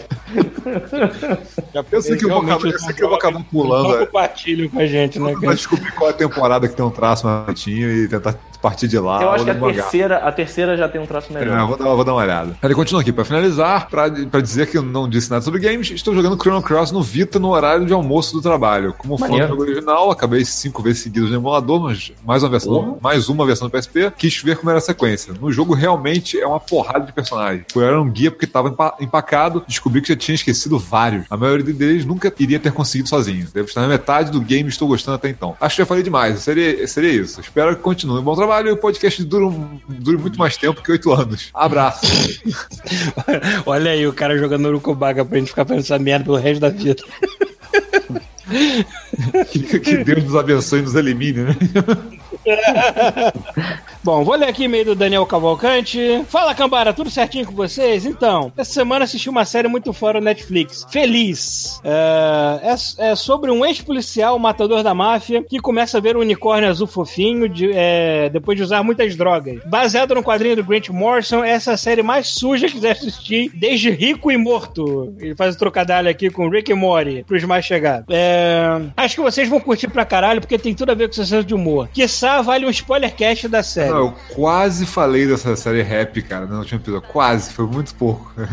[1.73, 3.89] Já pensa que eu vou acabar, eu sei que eu vou acabar pulando.
[3.89, 4.05] Não é.
[4.05, 5.55] compartilham com a gente, né, Pra cara?
[5.55, 8.97] descobrir qual é a temporada que tem um traço mais bonitinho e tentar partir de
[8.97, 9.21] lá.
[9.21, 9.73] eu acho que a do mangá.
[9.83, 11.67] terceira, a terceira já tem um traço É, melhor.
[11.67, 12.57] vou, dar, vou dar uma olhada.
[12.63, 13.11] Ele continua aqui.
[13.11, 13.54] Pra finalizar,
[13.89, 17.01] pra, pra dizer que eu não disse nada sobre games, estou jogando Chrono Cross no
[17.01, 18.93] Vita no horário de almoço do trabalho.
[18.97, 22.73] Como fã do jogo original, acabei cinco vezes seguidas no emulador, mas mais uma versão,
[22.75, 22.97] Uhum.
[23.01, 25.33] mais uma versão do PSP, quis ver como era a sequência.
[25.39, 27.65] No jogo realmente é uma porrada de personagens.
[27.71, 31.25] Fui olhar um guia porque estava empacado, descobri que já tinha esquecido vários.
[31.29, 33.47] A maioria deles nunca iria ter conseguido sozinho.
[33.53, 35.55] Devo estar na metade do game e estou gostando até então.
[35.59, 37.39] Acho que já falei demais, seria, seria isso.
[37.41, 38.21] Espero que continue.
[38.21, 39.55] Bom trabalho e o podcast dure,
[39.87, 41.49] dure muito mais tempo que oito anos.
[41.53, 42.05] Abraço.
[43.65, 47.03] Olha aí o cara jogando Urucubaga pra gente ficar essa merda pelo resto da vida.
[49.51, 51.55] que, que Deus nos abençoe e nos elimine, né?
[54.03, 56.23] Bom, vou ler aqui e-mail do Daniel Cavalcante.
[56.27, 58.05] Fala, Cambara, tudo certinho com vocês?
[58.05, 60.85] Então, essa semana assisti uma série muito fora no Netflix.
[60.91, 61.81] Feliz.
[61.83, 62.59] É,
[63.01, 66.85] é- é sobre um ex-policial, matador da máfia, que começa a ver um unicórnio azul
[66.85, 69.59] fofinho de- é, depois de usar muitas drogas.
[69.65, 73.49] Baseado no quadrinho do Grant Morrison, essa é a série mais suja que já assisti
[73.55, 75.15] desde Rico e Morto.
[75.19, 78.05] Ele faz o trocadilho aqui com Rick e Morty, pros mais chegados.
[78.09, 81.25] É, acho que vocês vão curtir pra caralho, porque tem tudo a ver com seu
[81.25, 81.89] senso de humor.
[82.41, 83.89] Vale um spoilercast da série.
[83.91, 87.07] Não, eu quase falei dessa série rap, cara, no último episódio.
[87.09, 88.33] Quase, foi muito pouco.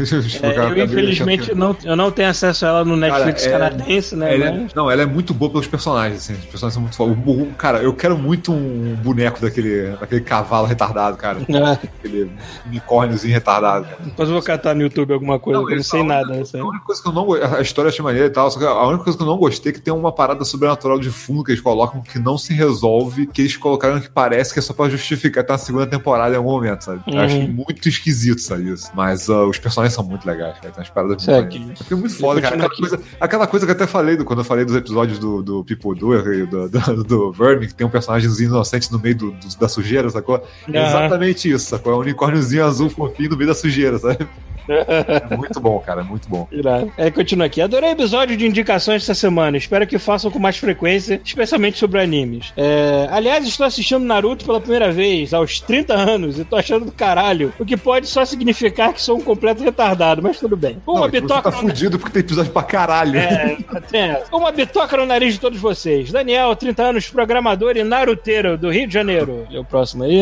[0.42, 4.16] É, eu, infelizmente, não, eu não tenho acesso a ela no Netflix Cara, é- canadense,
[4.16, 4.34] né?
[4.34, 6.34] Ela é- mas- não, ela é muito boa pelos personagens, assim.
[6.34, 7.54] Os personagens são muito foda.
[7.56, 11.38] Cara, eu quero muito um boneco daquele, daquele cavalo retardado, cara.
[11.48, 12.30] É, Aquele
[12.66, 13.98] unicórniozinho retardado, cara.
[14.04, 16.26] depois eu vou catar no YouTube alguma coisa, Não, eu não sei é nada.
[16.34, 18.64] Né, A única coisa que eu não A história achei maneira e tal, só que
[18.64, 21.44] a única coisa que eu não gostei é que tem uma parada sobrenatural de fundo
[21.44, 24.72] que eles colocam que não se resolve, que eles colocaram que parece que é só
[24.74, 27.02] pra justificar até uma segunda temporada em algum momento, sabe?
[27.06, 27.18] Uhum.
[27.20, 28.70] acho muito esquisito, sabe?
[28.70, 28.90] Isso.
[28.94, 30.70] Mas ah, os personagens são muito legais, cara.
[30.72, 31.58] Tem umas paradas é muito aqui.
[31.58, 31.78] maneiras.
[31.82, 32.54] Fica muito foda, cara.
[32.56, 35.42] Aquela coisa, aquela coisa que eu até falei do, quando eu falei dos episódios do,
[35.42, 36.12] do People Do
[36.46, 40.08] do, do, do Vermin, que tem um personagemzinho inocente no meio do, do- da sujeira,
[40.10, 40.44] sacou?
[40.72, 40.88] É Aham.
[40.88, 41.92] exatamente isso, sacou?
[41.92, 44.26] É um unicórniozinho azul fofinho no meio da sujeira, sabe?
[44.68, 46.46] É muito bom, cara, é muito bom.
[46.50, 46.92] Irado.
[46.96, 47.60] É, continua aqui.
[47.60, 49.56] Adorei o episódio de indicações essa semana.
[49.56, 52.52] Espero que façam com mais frequência, especialmente sobre animes.
[52.56, 56.92] É, aliás, estou assistindo Naruto pela primeira vez, aos 30 anos, e tô achando do
[56.92, 57.52] caralho.
[57.58, 60.80] O que pode só significar que sou um completo retardado, mas tudo bem.
[60.86, 63.18] Uma Não, é que você bitoca tá fudido porque tem episódio pra caralho.
[63.18, 63.56] É,
[63.90, 64.34] tem essa.
[64.34, 66.10] Uma bitoca no nariz de todos vocês.
[66.10, 69.46] Daniel, 30 anos, programador e naruteiro do Rio de Janeiro.
[69.50, 70.18] E o próximo aí.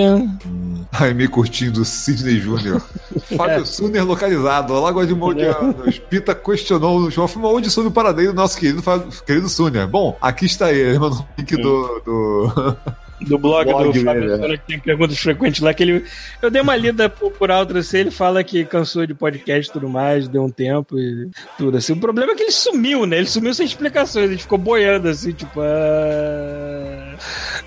[0.93, 2.81] Ai, meio curtinho do Sidney Jr.
[3.37, 5.99] Fábio Suner localizado, Lagoa de Moldeanos.
[6.11, 8.83] Pita questionou no show, foi onde soube o paradeiro do nosso querido,
[9.27, 9.87] querido Suner.
[9.87, 12.01] Bom, aqui está ele, ele mandou o link do...
[12.05, 12.77] do...
[13.21, 14.57] do blog, Blog do Fábio é.
[14.57, 16.05] Que tem perguntas frequentes lá, que ele.
[16.41, 19.73] Eu dei uma lida por, por alto assim, ele fala que cansou de podcast e
[19.73, 21.93] tudo mais, deu um tempo e tudo assim.
[21.93, 23.19] O problema é que ele sumiu, né?
[23.19, 25.61] Ele sumiu sem explicações, ele ficou boiando assim, tipo.
[25.61, 26.90] ah.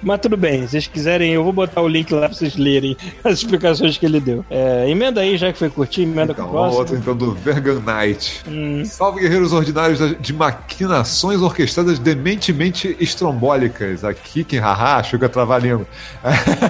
[0.03, 2.95] Mas tudo bem, se vocês quiserem, eu vou botar o link lá pra vocês lerem
[3.23, 4.43] as explicações que ele deu.
[4.49, 6.79] É, emenda aí, já que foi curtir, emenda Então, com o vamos próximo.
[6.79, 8.43] outro então do Vergan Knight.
[8.47, 8.83] Hum.
[8.85, 14.03] Salve guerreiros ordinários de maquinações orquestradas dementemente estrombólicas.
[14.03, 15.87] Aqui quem haha, achou que ia travar a língua.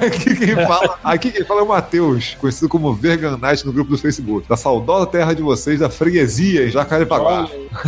[0.06, 3.92] Aqui quem fala, aqui quem fala é o Matheus, conhecido como Vergan Knight no grupo
[3.92, 4.48] do Facebook.
[4.48, 7.48] Da saudosa terra de vocês, da freguesia em Jacarepaguá.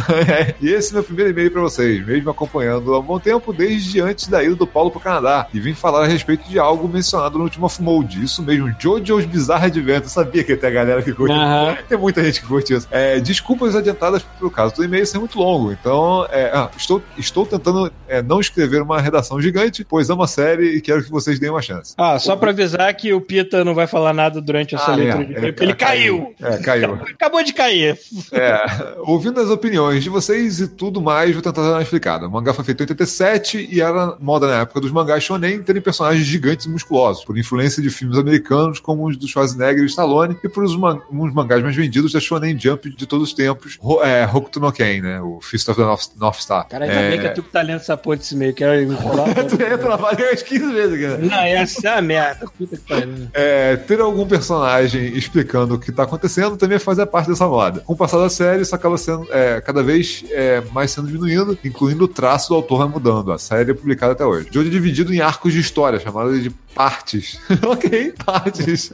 [0.61, 4.01] e esse é meu primeiro e-mail pra vocês, mesmo acompanhando há um bom tempo desde
[4.01, 5.34] antes da ida do Paulo pro Canadá.
[5.53, 8.23] E vim falar a respeito de algo mencionado no último Off Mode.
[8.23, 10.03] Isso mesmo, Jojo's Bizarre Adventure.
[10.03, 11.33] Eu sabia que ia ter a galera que curte.
[11.33, 11.77] Aham.
[11.87, 12.87] Tem muita gente que curte isso.
[12.91, 15.71] É, desculpas adiantadas pelo caso do e-mail ser muito longo.
[15.71, 20.27] Então, é, ah, estou, estou tentando é, não escrever uma redação gigante, pois amo a
[20.27, 21.93] série e quero que vocês deem uma chance.
[21.97, 25.23] Ah, só pra avisar que o Pita não vai falar nada durante essa Ah, leitura
[25.23, 25.63] é, de é, tempo.
[25.63, 26.35] Ele é, caiu.
[26.41, 26.93] É, caiu.
[27.13, 27.97] Acabou de cair.
[28.31, 32.27] É, ouvindo as opiniões de vocês e tudo mais, vou tentar dar uma explicada.
[32.27, 35.81] O mangá foi feito em 87 e era moda na época dos mangás shonen terem
[35.81, 40.37] personagens gigantes e musculosos, por influência de filmes americanos como os do Schwarzenegger e Stallone
[40.43, 43.77] e por os, man uns mangás mais vendidos da Shonen Jump de todos os tempos,
[43.81, 45.21] Ho é, Hokuto no Ken, né?
[45.21, 46.67] O Fist of the North, North Star.
[46.67, 47.09] Cara, ainda é...
[47.09, 48.53] bem que é tu que tá lendo essa porra desse meio.
[48.53, 49.33] Quero enrolar.
[49.45, 51.29] Tu ia trabalhar umas 15 vezes aqui, né?
[51.29, 52.47] Não, essa é a merda.
[52.57, 53.27] Puta que pariu.
[53.33, 57.81] É, ter algum personagem explicando o que está acontecendo também faz parte dessa moda.
[57.81, 61.57] Com o passar da série, isso acaba sendo é, cada vez é, mais sendo diminuindo,
[61.63, 63.31] incluindo o traço do autor vai mudando.
[63.31, 64.47] A série é publicada até hoje.
[64.51, 67.39] Jojo é dividido em arcos de história, chamadas de partes.
[67.65, 68.91] ok, partes.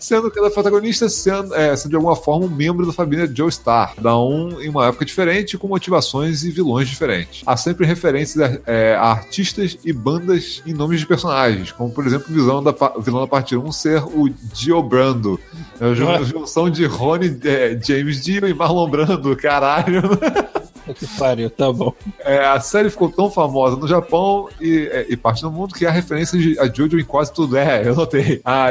[0.00, 4.16] Sendo cada protagonista sendo, é, sendo de alguma forma um membro da família Joestar, cada
[4.16, 7.42] um em uma época diferente, com motivações e vilões diferentes.
[7.44, 12.26] Há sempre referências é, a artistas e bandas em nomes de personagens, como por exemplo
[12.30, 15.40] o vilão da, vilão da parte 1 ser o Dio Brando.
[15.80, 20.02] É a a junção de Rony é, James Dio e Marlon Brando, caralho.
[20.94, 21.92] Que pariu, tá bom.
[22.20, 25.84] É, a série ficou tão famosa no Japão e, é, e parte do mundo que
[25.84, 27.56] há referências de- a Jojo em quase tudo.
[27.56, 28.40] É, eu notei.
[28.44, 28.70] Há,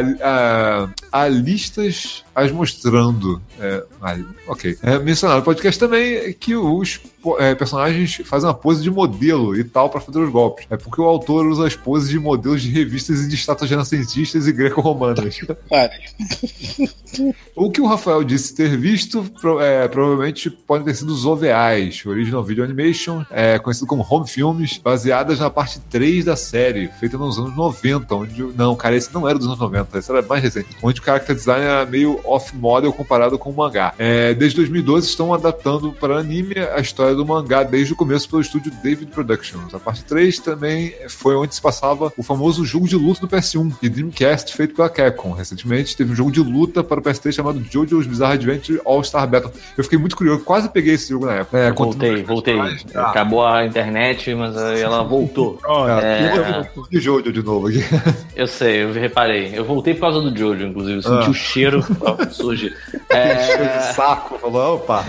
[1.12, 3.42] há listas as mostrando.
[3.60, 4.78] É, ah, ok.
[4.82, 7.00] É, mencionado no podcast também que os
[7.40, 10.68] é, personagens fazem uma pose de modelo e tal pra fazer os golpes.
[10.70, 14.48] É porque o autor usa as poses de modelos de revistas e de estátuas renascentistas
[14.48, 15.40] e greco-romanas.
[17.56, 19.26] O que o Rafael disse ter visto
[19.62, 24.78] é, provavelmente podem ter sido os OVAs, Original Video Animation, é, conhecido como Home Films,
[24.78, 28.14] baseadas na parte 3 da série, feita nos anos 90.
[28.14, 30.68] Onde, não, cara, esse não era dos anos 90, esse era mais recente.
[30.84, 33.94] Onde o character design era meio off-model comparado com o mangá.
[33.98, 38.42] É, desde 2012 estão adaptando para anime a história do mangá desde o começo pelo
[38.42, 39.74] estúdio David Productions.
[39.74, 43.74] A parte 3 também foi onde se passava o famoso jogo de luta do PS1
[43.82, 45.32] e Dreamcast feito pela Capcom.
[45.34, 49.52] Recentemente teve um jogo de luta para o PS3 chamado JoJo's Bizarre Adventure All-Star Battle.
[49.78, 51.58] Eu fiquei muito curioso, quase peguei esse jogo na época.
[51.58, 52.60] É, Voltei, voltei.
[52.94, 55.60] Ah, Acabou a internet, mas aí ela voltou.
[56.02, 57.80] é, de Jojo de novo aqui.
[58.36, 59.52] Eu sei, eu reparei.
[59.58, 60.98] Eu voltei por causa do Jojo, inclusive.
[60.98, 61.30] Eu senti Ah.
[61.30, 61.86] o cheiro
[62.32, 62.76] surgir.
[63.10, 65.06] É, de saco, falou, opa.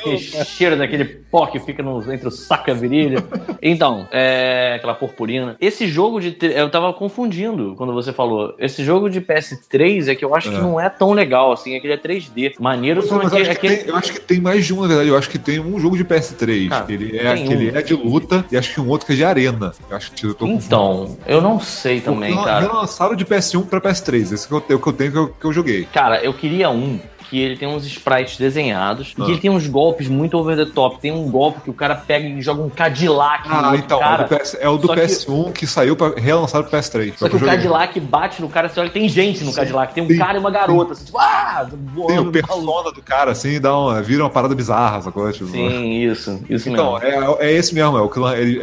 [0.00, 3.22] Aquele cheiro daquele pó que fica no- entre o saco e a virilha.
[3.62, 5.56] Então, é, aquela purpurina.
[5.60, 6.36] Esse jogo de.
[6.40, 8.54] Eu tava confundindo quando você falou.
[8.58, 10.60] Esse jogo de PS3 é que eu acho que É.
[10.60, 11.74] não é tão legal assim.
[11.74, 12.54] É que ele é 3D.
[12.58, 13.50] Maneiro são Mas eu, aquele.
[13.50, 15.08] acho que aquele- tem, eu acho que tem mais de um, na verdade.
[15.08, 16.68] Eu acho que tem um jogo de PS3.
[16.68, 17.76] Cara, que ele é, tem que ele um.
[17.76, 19.72] é de luta e acho que um outro que é de arena.
[19.88, 20.64] Eu acho que eu tô confundindo.
[20.66, 22.60] Então, eu não sei também, Porque cara.
[22.60, 24.32] Relançaram de PS1 pra PS3.
[24.32, 25.84] Esse que é o que eu tenho que eu, que eu joguei.
[25.92, 26.98] Cara, eu queria um
[27.30, 29.24] que ele tem uns sprites desenhados e Ah.
[29.24, 30.98] que ele tem uns golpes muito over the top.
[31.00, 33.98] Tem um golpe que o cara pega e joga um Cadillac no Ah, outro então.
[34.00, 34.24] cara.
[34.24, 37.14] é, PS, é o do Só que- PS1 que, saiu pra relançar pro PS3.
[37.16, 37.40] Só que o.
[37.40, 40.18] Cadillac bate no cara, você olha, tem gente no Cadillac, tem um Sim.
[40.18, 42.32] cara e uma garota, assim, tipo, ah, Tem voando o no maluco.
[42.32, 45.30] persona do cara, assim, dá uma, vira uma parada bizarra, sacou?
[45.30, 47.36] Tipo, Sim, isso, isso Então, mesmo.
[47.38, 48.10] é, é esse mesmo, é, o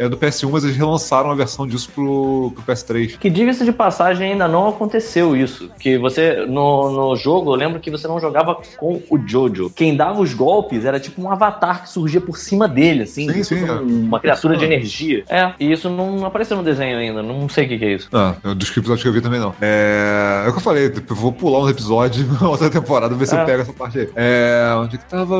[0.02, 3.16] é do PS1, mas eles relançaram a versão disso pro, pro PS3.
[3.18, 5.70] Que diga-se de passagem, ainda não aconteceu isso.
[5.78, 9.70] Que você, no, no jogo, eu lembro que você não jogava choque com o Jojo.
[9.70, 13.30] Quem dava os golpes era tipo um avatar que surgia por cima dele, assim.
[13.32, 13.80] Sim, sim, tipo é.
[13.80, 15.24] Uma criatura de energia.
[15.28, 17.22] É, e isso não apareceu no desenho ainda.
[17.22, 18.08] Não sei o que, que é isso.
[18.12, 19.54] Não, eu- dos episódios que eu vi também não.
[19.60, 23.14] É, é o que eu falei, tipo, eu vou pular uns episódios na outra temporada,
[23.14, 23.40] ver se É.
[23.42, 24.08] eu pego essa parte aí.
[24.14, 25.36] É, onde que tava?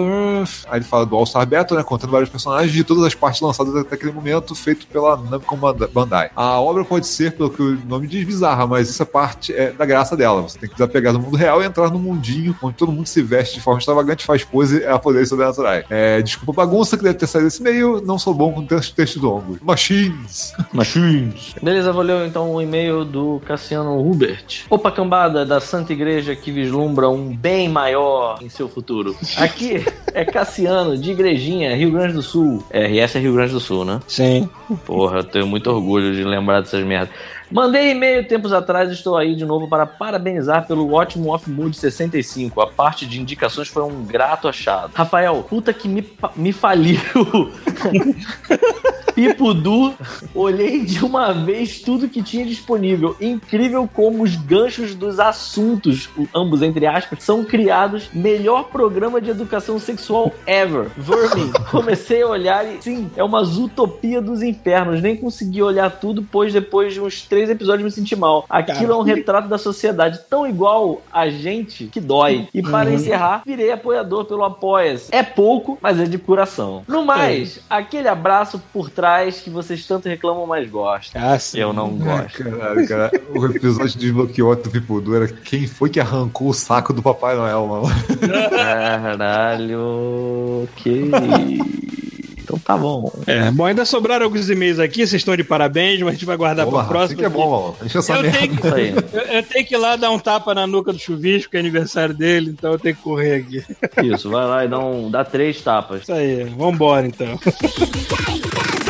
[0.71, 1.85] Aí ele fala do All-Star Battle, né?
[1.85, 5.89] Contando vários personagens de todas as partes lançadas até aquele momento, feito pela Namco Banda-
[5.93, 6.31] Bandai.
[6.37, 9.85] A obra pode ser, pelo que o nome diz, bizarra, mas essa parte é da
[9.85, 10.43] graça dela.
[10.43, 13.23] Você tem que desapegar do mundo real e entrar num mundinho onde todo mundo se
[13.23, 15.85] veste de forma extravagante, faz pose a poderes sobrenaturais.
[15.91, 18.95] É, desculpa a bagunça que deve ter saído desse meio, não sou bom com texto,
[18.95, 19.59] texto longos.
[19.61, 20.53] Machines!
[20.73, 21.55] Machines.
[21.63, 24.65] Beleza, vou ler então o e-mail do Cassiano Hubert.
[24.71, 29.17] Opa, cambada da Santa Igreja que vislumbra um bem maior em seu futuro.
[29.37, 32.65] Aqui é Cassiano, de Igrejinha, Rio Grande do Sul.
[32.71, 34.01] RS é Rio Grande do Sul, né?
[34.07, 34.49] Sim.
[34.85, 37.11] Porra, eu tenho muito orgulho de lembrar dessas merdas.
[37.51, 41.75] Mandei e-mail tempos atrás e estou aí de novo para parabenizar pelo ótimo Off Mood
[41.75, 42.61] 65.
[42.61, 44.93] A parte de indicações foi um grato achado.
[44.95, 46.07] Rafael, puta que me,
[46.37, 47.01] me faliu.
[49.19, 49.93] Pipo Du,
[50.33, 53.17] olhei de uma vez tudo que tinha disponível.
[53.21, 58.09] Incrível como os ganchos dos assuntos, ambos entre aspas, são criados.
[58.15, 60.87] Melhor programa de educação sexual ever.
[60.97, 61.51] Vermin.
[61.69, 65.03] Comecei a olhar e sim, é uma utopia dos infernos.
[65.03, 68.47] Nem consegui olhar tudo, pois depois de uns três episódios me senti mal.
[68.49, 72.47] Aquilo é um retrato da sociedade tão igual a gente que dói.
[72.55, 75.13] E para encerrar, virei apoiador pelo Apoia-se.
[75.13, 76.85] É pouco, mas é de coração.
[76.87, 79.08] No mais, aquele abraço por trás
[79.43, 81.21] que vocês tanto reclamam, mas gostam.
[81.23, 81.59] Ah, sim.
[81.59, 82.45] Eu não Ai, gosto.
[82.45, 83.11] caralho, cara.
[83.35, 87.67] O episódio desbloqueou do Pipudu era quem foi que arrancou o saco do Papai Noel,
[87.67, 87.87] mano.
[88.99, 91.11] Caralho, ok.
[92.39, 93.13] Então tá bom.
[93.27, 96.37] É, bom, ainda sobraram alguns e-mails aqui, vocês estão de parabéns, mas a gente vai
[96.37, 97.19] guardar para o próximo.
[97.19, 97.77] que é bom.
[97.81, 98.39] Deixa Eu merda.
[98.39, 98.67] tenho, que,
[99.17, 101.61] eu, eu tenho que ir lá dar um tapa na nuca do chuvisco, que é
[101.61, 103.63] aniversário dele, então eu tenho que correr aqui.
[104.03, 106.03] Isso, vai lá e dá, um, dá três tapas.
[106.03, 107.39] Isso aí, vambora então.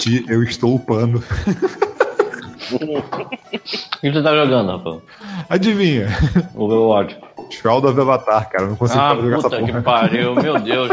[0.00, 1.22] Eu menti, eu estou upando.
[2.72, 5.02] O que você tá jogando, Rafael?
[5.48, 6.06] Adivinha?
[6.54, 7.18] Overwatch.
[7.50, 8.66] Shroud of Avatar, cara.
[8.66, 9.82] Não consigo Ah, jogar essa puta que porra.
[9.82, 10.90] pariu, meu Deus.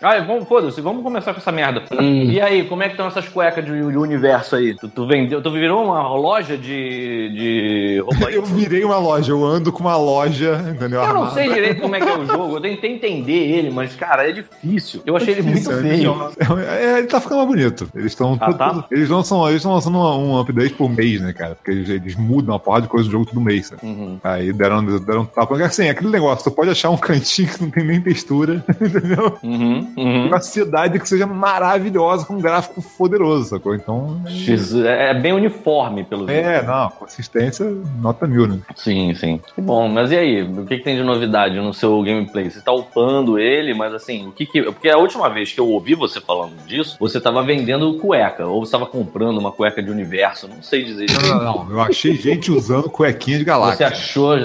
[0.00, 1.82] Ai, vamos, foda-se, vamos começar com essa merda.
[2.00, 4.74] E aí, como é que estão essas cuecas de, de universo aí?
[4.74, 8.34] Tu, tu vendeu, tu virou uma loja de, de roupa aí?
[8.38, 11.00] Eu virei uma loja, eu ando com uma loja, entendeu?
[11.00, 11.34] Eu não Armada.
[11.34, 14.32] sei direito como é que é o jogo, eu tentei entender ele, mas, cara, é
[14.32, 15.02] difícil.
[15.04, 16.14] Eu achei ele muito é feio.
[16.14, 16.32] legal.
[16.60, 17.90] É, ele tá ficando mais bonito.
[17.94, 18.36] Eles estão.
[18.40, 18.84] Ah, tá?
[18.90, 21.56] Eles lançam, eles estão lançando um, um update por mês, né, cara?
[21.56, 23.84] Porque eles, eles mudam uma porrada de coisa do jogo todo mês, sabe?
[23.84, 24.18] Uhum.
[24.22, 25.56] Aí deram, deram um tapa.
[25.64, 29.36] Assim, aquele negócio, você pode achar um cantinho que não tem nem textura, entendeu?
[29.42, 30.26] Uhum, uhum.
[30.26, 33.74] Uma cidade que seja maravilhosa, com um gráfico poderoso, sacou?
[33.74, 34.20] Então.
[34.26, 36.38] Jesus, é bem uniforme, pelo visto.
[36.38, 37.66] É, não, consistência,
[38.00, 38.58] nota mil, né?
[38.76, 39.40] Sim, sim.
[39.56, 40.42] Bom, mas e aí?
[40.42, 42.50] O que, que tem de novidade no seu gameplay?
[42.50, 44.62] Você tá upando ele, mas assim, o que que.
[44.62, 48.64] Porque a última vez que eu ouvi você falando disso, você tava vendendo cueca, ou
[48.64, 51.70] você tava comprando uma cueca de universo, não sei dizer Não, não, não.
[51.70, 53.86] Eu achei gente usando cuequinha de Você galáxia.
[53.88, 54.36] achou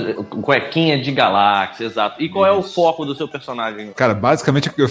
[0.41, 2.21] cuequinha de galáxia, exato.
[2.21, 2.73] E qual é o Isso.
[2.73, 3.91] foco do seu personagem?
[3.93, 4.87] Cara, basicamente, eu,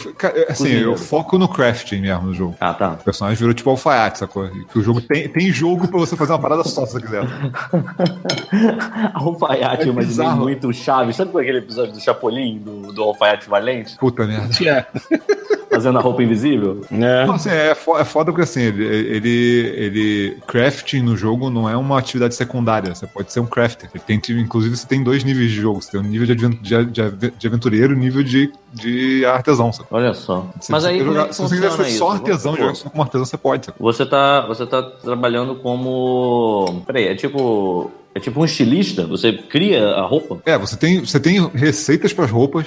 [0.48, 0.90] assim, Cozinheiro.
[0.92, 2.56] eu foco no crafting mesmo no jogo.
[2.60, 2.90] Ah, tá.
[3.00, 4.48] O personagem virou tipo alfaiate, sacou?
[4.48, 7.22] Que o jogo tem, tem jogo pra você fazer uma parada só, se você quiser.
[9.14, 10.42] Alfaiate, É eu imaginei bizarro.
[10.42, 11.16] muito o Chaves.
[11.16, 13.96] Sabe é aquele episódio do Chapolin, do, do Alfaiate Valente?
[13.98, 14.48] Puta merda.
[14.68, 14.86] É.
[15.72, 16.82] Fazendo a roupa invisível?
[16.92, 17.24] É.
[17.26, 19.28] Não, assim, é, fo- é foda porque assim, ele, ele,
[19.74, 22.94] ele- Crafting no jogo não é uma atividade secundária.
[22.94, 23.88] Você pode ser um crafter.
[23.94, 25.80] Ele tem, inclusive, você tem dois níveis de jogo.
[25.80, 29.72] Você tem um nível de, de, de, de aventureiro e um nível de, de artesão.
[29.72, 29.98] Sacou?
[29.98, 30.46] Olha só.
[30.60, 31.98] Se Mas você aí, é jogar- que se você quiser ser isso?
[31.98, 33.66] só artesão, jogar como artesão, você pode.
[33.66, 33.92] Sacou?
[33.92, 36.82] Você tá, você tá trabalhando como.
[36.86, 37.90] Peraí, é tipo.
[38.14, 39.06] É tipo um estilista?
[39.06, 40.38] Você cria a roupa?
[40.44, 42.66] É, você tem, você tem receitas para as roupas.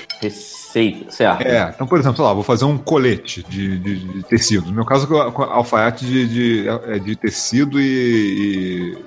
[1.09, 1.41] Certo?
[1.41, 4.65] É, então, por exemplo, sei lá, vou fazer um colete de, de, de tecido.
[4.67, 7.85] No meu caso, com alfaiate de, de, é de tecido e,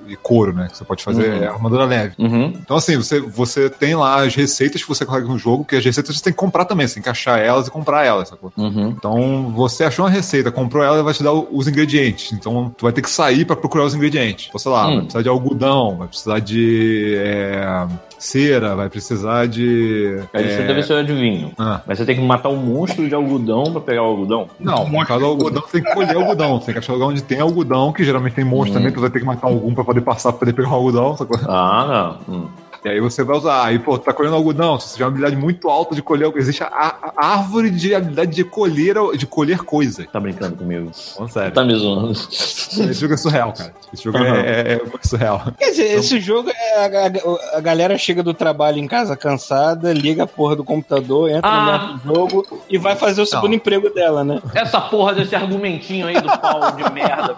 [0.07, 0.67] e- e couro, né?
[0.71, 1.43] Que você pode fazer Uhum.
[1.43, 2.15] é, armadura leve.
[2.17, 2.53] Uhum.
[2.61, 5.83] Então, assim, você, você tem lá as receitas que você coloca no jogo, que as
[5.85, 8.51] receitas você tem que comprar também, você tem que achar elas e comprar elas, sacou?
[8.57, 8.89] Uhum.
[8.97, 12.31] Então, você achou uma receita, comprou ela, ela vai te dar os ingredientes.
[12.33, 14.47] Então, tu vai ter que sair pra procurar os ingredientes.
[14.47, 14.91] Então, sei lá, Hum.
[14.91, 17.87] vai precisar de algodão, vai precisar de é,
[18.19, 20.19] cera, vai precisar de.
[20.33, 21.51] Aí você é, deve ser o adivinho.
[21.57, 21.81] ah.
[21.87, 24.47] Mas você tem que matar um monstro de algodão pra pegar o algodão?
[24.59, 26.59] Não, no caso do algodão, você tem que colher algodão.
[26.59, 28.79] Você tem que achar lugar onde tem algodão, que geralmente tem monstro Hum.
[28.79, 31.15] também, tu vai ter que matar algum pra poder passar pra poder pegar o algodão,
[31.17, 31.39] sacou?
[31.47, 32.35] Ah, não.
[32.35, 32.47] Hum.
[32.83, 33.65] E aí você vai usar.
[33.65, 34.79] Aí, pô, tá colhendo algodão.
[34.79, 36.31] Se você tiver uma habilidade muito alta de colher.
[36.35, 40.05] Existe a, a árvore de habilidade de colher, de colher coisa.
[40.11, 40.91] Tá brincando comigo.
[41.15, 41.51] Falando sério.
[41.53, 42.11] Tá me zoando.
[42.11, 43.73] Esse jogo é surreal, cara.
[43.93, 44.35] Esse jogo Aham.
[44.37, 45.43] é, é, é surreal.
[45.57, 49.91] Quer dizer, esse jogo é a, a- a galera chega do trabalho em casa cansada,
[49.91, 51.99] liga a porra do computador, entra Ah.
[52.05, 54.41] no jogo e vai fazer o segundo emprego dela, né?
[54.55, 57.35] Essa porra desse argumentinho aí do pau de merda.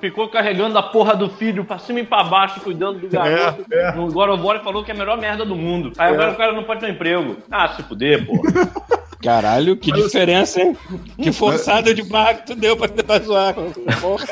[0.00, 3.64] Ficou carregando a porra do filho pra cima e pra baixo, cuidando do garoto.
[3.96, 5.92] No God of War e falou que é a melhor merda do mundo.
[5.98, 7.36] Aí agora o cara não pode ter um emprego.
[7.50, 8.42] Ah, se fuder, porra.
[9.22, 10.76] Caralho, que diferença, hein?
[11.20, 13.52] Que forçada de barra que tu deu pra tentar zoar.
[14.00, 14.26] Porra.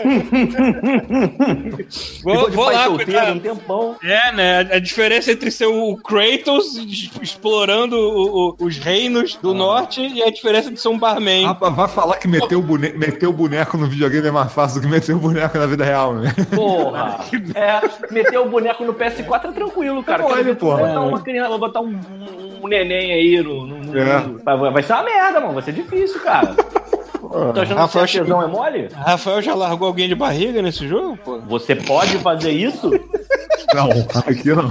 [2.23, 3.33] vou, vou lá, solteiro cuidar.
[3.33, 3.97] um tempão.
[4.03, 4.61] É, né?
[4.73, 6.77] A diferença entre ser o Kratos
[7.21, 11.47] explorando o- o- os reinos do norte e a diferença de ser um barman.
[11.47, 12.93] Ah, vai falar que meter o, bone...
[12.93, 15.85] meter o boneco no videogame é mais fácil do que meter o boneco na vida
[15.85, 16.35] real, né?
[16.55, 17.17] Porra.
[17.57, 17.81] É,
[18.13, 20.25] meter o boneco no PS4 é tranquilo, cara.
[20.25, 20.87] Olha, Quero ver tu porra.
[20.87, 23.67] botar uma criança, vou botar um, um- um neném aí no.
[23.67, 24.25] no- no- É.
[24.77, 25.55] vai, ser uma merda, mano.
[25.55, 26.55] Vai ser difícil, cara.
[27.55, 28.89] Tá achando Rafael que a tesão é mole?
[28.95, 31.39] Rafael já largou alguém de barriga nesse jogo, pô?
[31.41, 32.89] Você pode fazer isso?
[33.75, 33.91] Não,
[34.27, 34.71] aqui não.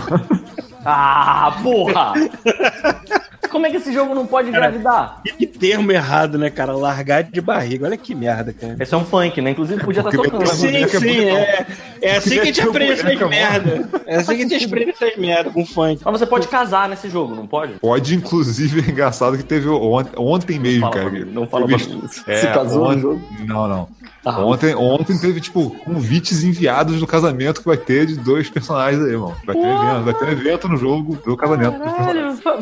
[0.86, 2.14] Ah, porra!
[3.56, 5.22] Como é que esse jogo não pode engravidar?
[5.38, 6.74] Que termo errado, né, cara?
[6.74, 7.86] Largar de barriga.
[7.86, 8.76] Olha que merda, cara.
[8.78, 9.52] Esse é um funk, né?
[9.52, 10.46] Inclusive podia estar Porque tocando.
[10.50, 10.86] sim.
[10.90, 11.66] Sim, é é.
[12.02, 13.90] É assim que a gente aprende o essas é merda.
[14.06, 16.02] É assim que a gente aprende essas merda com funk.
[16.04, 17.76] Mas você pode casar nesse jogo, não pode?
[17.76, 21.10] Pode, inclusive, é engraçado que teve on- ontem mesmo, fala cara.
[21.10, 22.04] pra não fala pra mim.
[22.28, 23.22] É, Se casou no ontem- jogo?
[23.48, 23.88] Não, não.
[24.28, 24.40] Ah.
[24.44, 29.16] Ontem, ontem teve, tipo, convites enviados do casamento que vai ter de dois personagens aí,
[29.16, 29.36] mano.
[29.46, 31.74] Vai ter evento, vai ter um evento no jogo do casamento.
[31.78, 32.40] dos personagens.
[32.40, 32.62] Caralho,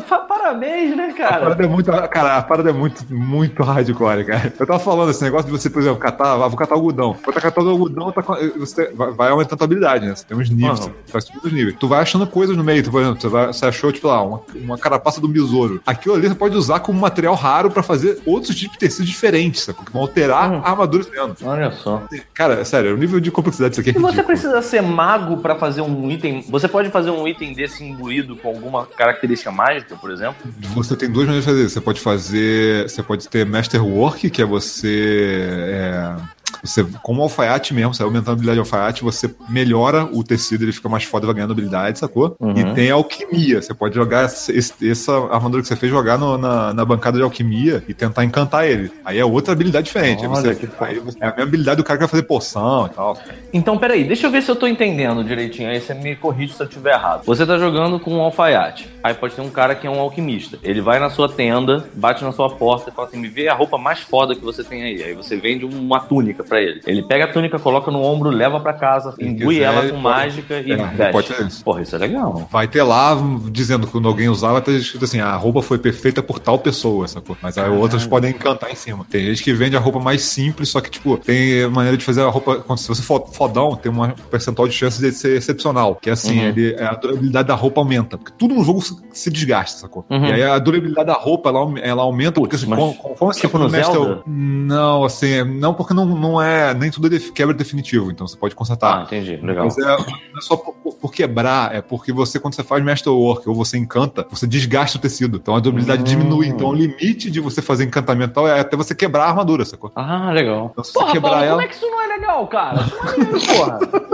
[0.94, 1.40] né, A cara?
[1.40, 4.52] parada é muito, cara, a parada é muito, muito hardcore, cara.
[4.58, 7.14] Eu tava falando esse negócio de você, por exemplo, catar, ah, vou catar algodão.
[7.22, 8.22] Quando tá catando algodão, tá,
[8.58, 10.14] você vai, aumentando a habilidade, né?
[10.14, 10.92] Você tem uns níveis, Aham.
[11.06, 11.76] você vai subindo os níveis.
[11.78, 14.22] Tu vai achando coisas no meio, tu, por exemplo, você, vai- você achou, tipo lá,
[14.22, 15.80] uma, uma carapaça do besouro.
[15.86, 19.62] Aquilo ali você pode usar como material raro pra fazer outros tipos de tecido diferentes,
[19.62, 19.78] sabe?
[19.84, 20.60] Que vão alterar Hum.
[20.64, 21.46] a armadura dentro.
[21.48, 22.02] Olha só.
[22.32, 25.54] Cara, sério, o nível de complexidade disso aqui é E você precisa ser mago pra
[25.56, 26.44] fazer um item.
[26.48, 30.36] Você pode fazer um item desse imbuído com alguma característica mágica, por exemplo?
[30.74, 31.68] Você tem duas maneiras de fazer.
[31.70, 32.88] Você pode fazer.
[32.88, 35.46] Você pode ter Masterwork, que é você.
[35.72, 36.16] é,
[36.62, 40.64] você, como alfaiate mesmo, você vai aumentando a habilidade de alfaiate, você melhora o tecido,
[40.64, 42.36] ele fica mais foda, vai ganhando habilidade, sacou?
[42.40, 42.56] Uhum.
[42.56, 43.60] E tem alquimia.
[43.62, 47.22] Você pode jogar esse- essa armadura que você fez, jogar no- na, na bancada de
[47.22, 48.90] alquimia e tentar encantar ele.
[49.04, 50.20] Aí é outra habilidade diferente.
[50.24, 52.22] Aí Olha você, que aí você- é a mesma habilidade do cara que vai fazer
[52.24, 53.18] poção e tal.
[53.52, 55.68] Então, peraí, deixa eu ver se eu tô entendendo direitinho.
[55.68, 57.22] Aí você me corrige se eu estiver errado.
[57.24, 58.88] Você tá jogando com um alfaiate.
[59.02, 60.58] Aí pode ter um cara que é um alquimista.
[60.62, 63.54] Ele vai na sua tenda, bate na sua porta e fala assim: me vê a
[63.54, 65.02] roupa mais foda que você tem aí.
[65.02, 66.80] Aí você vende uma túnica pra ele.
[66.86, 70.60] Ele pega a túnica, coloca no ombro, leva pra casa, quiser, ela com pode- mágica
[70.60, 71.12] e É, veste.
[71.12, 71.64] pode ser isso.
[71.64, 72.48] Porra, isso é legal.
[72.50, 73.16] Vai ter lá
[73.50, 76.58] dizendo que quando alguém usar, vai ter escrito assim: a roupa foi perfeita por tal
[76.58, 77.36] pessoa, sacou?
[77.42, 79.04] Mas aí outras podem encantar em cima.
[79.10, 82.22] Tem gente que vende a roupa mais simples, só que, tipo, tem maneira de fazer
[82.22, 82.64] a roupa.
[82.76, 85.94] Se você for fodão, tem um percentual de chance de ser excepcional.
[85.96, 86.48] Que é assim, Uhum.
[86.48, 88.16] ele, a durabilidade da roupa aumenta.
[88.18, 88.80] Porque tudo no jogo
[89.12, 90.04] se, desgasta, sacou?
[90.10, 90.26] Uhum.
[90.26, 93.52] E aí a durabilidade da roupa, ela, ela aumenta, porque assim, mas conforme você tipo
[93.52, 94.22] for no mestre- Zelda?
[94.26, 96.74] Não, assim, é- não, porque não, não é.
[96.74, 99.00] Nem tudo é quebra definitivo, então você pode consertar.
[99.00, 99.36] Ah, entendi.
[99.36, 99.64] Legal.
[99.64, 103.48] Mas é, não é só por, por- quebrar, é porque você, quando você faz Masterwork
[103.48, 105.36] ou você encanta, você desgasta o tecido.
[105.36, 106.04] Então a durabilidade Hum.
[106.04, 106.46] diminui.
[106.48, 109.92] Então o limite de você fazer encantamento tal é até você quebrar a armadura, sacou?
[109.94, 110.70] Ah, legal.
[110.72, 112.80] Então, se você Porra, quebrar Paulo, ela- como é que isso não é legal, cara?
[112.82, 113.78] Isso não é maneiro, porra.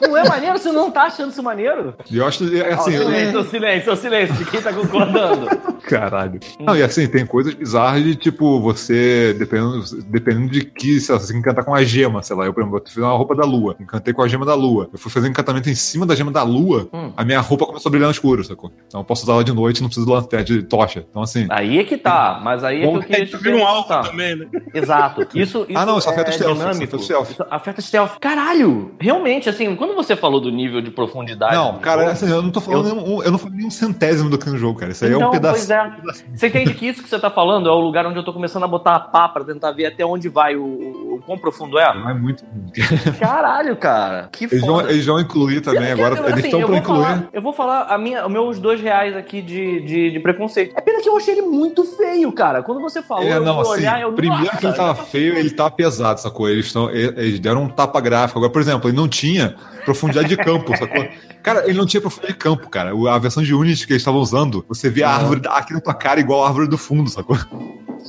[0.00, 0.58] Não é maneiro?
[0.58, 1.94] Você não tá achando isso maneiro?
[2.10, 2.92] Eu acho é, assim.
[2.92, 5.46] silêncio, silêncio, silêncio, de quem tá concordando.
[5.82, 6.40] Caralho.
[6.60, 11.20] Não, e assim, tem coisas bizarras de tipo, você, dependendo, dependendo de que, sei lá,
[11.20, 13.44] você encantar com a gema, sei lá, eu, por exemplo, eu fiz uma roupa da
[13.44, 14.88] lua, encantei com a gema da lua.
[14.92, 17.12] Eu fui fazer um encantamento em cima da gema da lua, Hum.
[17.16, 18.70] a minha roupa começou a brilhar no escuro, sacou?
[18.86, 21.04] Então eu posso usar ela de noite, não preciso de lanterna, de tocha.
[21.08, 21.46] Então assim.
[21.50, 23.86] Aí é que tá, mas aí é que eu queria te Tu vira um alvo
[23.88, 24.10] perguntar.
[24.10, 24.46] também, né?
[24.74, 25.22] Exato.
[25.34, 27.30] Isso, isso Ah, não, isso é afeta o stealth, isso afeta stealth.
[27.30, 28.18] Isso afeta o stealth.
[28.20, 28.92] Caralho!
[28.98, 31.54] Realmente, assim, quando você falou do nível de profundidade...
[31.54, 34.28] Não, cara, jogo, assim, eu não tô falando Eu- nenhum, eu não falei nenhum centésimo
[34.30, 34.92] do que no jogo, cara.
[34.92, 35.54] Isso aí é um Então, pedaço.
[35.56, 35.92] pois é.
[36.34, 38.64] Você entende que isso que você tá falando é o lugar onde eu tô começando
[38.64, 41.78] a botar a pá pra tentar ver até onde vai o, o, o quão profundo
[41.78, 41.94] é?
[41.94, 42.44] Não é muito.
[43.18, 44.28] Caralho, cara.
[44.32, 44.90] Que Eles vão, foda.
[44.92, 46.16] eles vão incluir também Eu- agora.
[46.16, 47.04] eu- eles assim, estão eu pra vou incluir.
[47.04, 50.74] Falar, eu vou falar a minha, os meus dois reais aqui de, de, de preconceito.
[50.76, 52.62] É pena que eu achei ele muito feio, cara.
[52.62, 54.94] Quando você falou, É, eu não, fui assim, olhar, eu primeiro nossa, que ele tava
[54.94, 56.48] feio, ele tava pesado, sacou?
[56.48, 58.38] Eles, tão, eles deram um tapa gráfico.
[58.38, 59.54] Agora, por exemplo, ele não tinha
[59.86, 61.08] profundidade de campo, sacou?
[61.42, 62.90] Cara, ele não tinha profundidade de campo, cara.
[63.10, 65.94] A versão de Unity que eles estavam usando, você via a árvore aqui na tua
[65.94, 67.38] cara igual a árvore do fundo, sacou?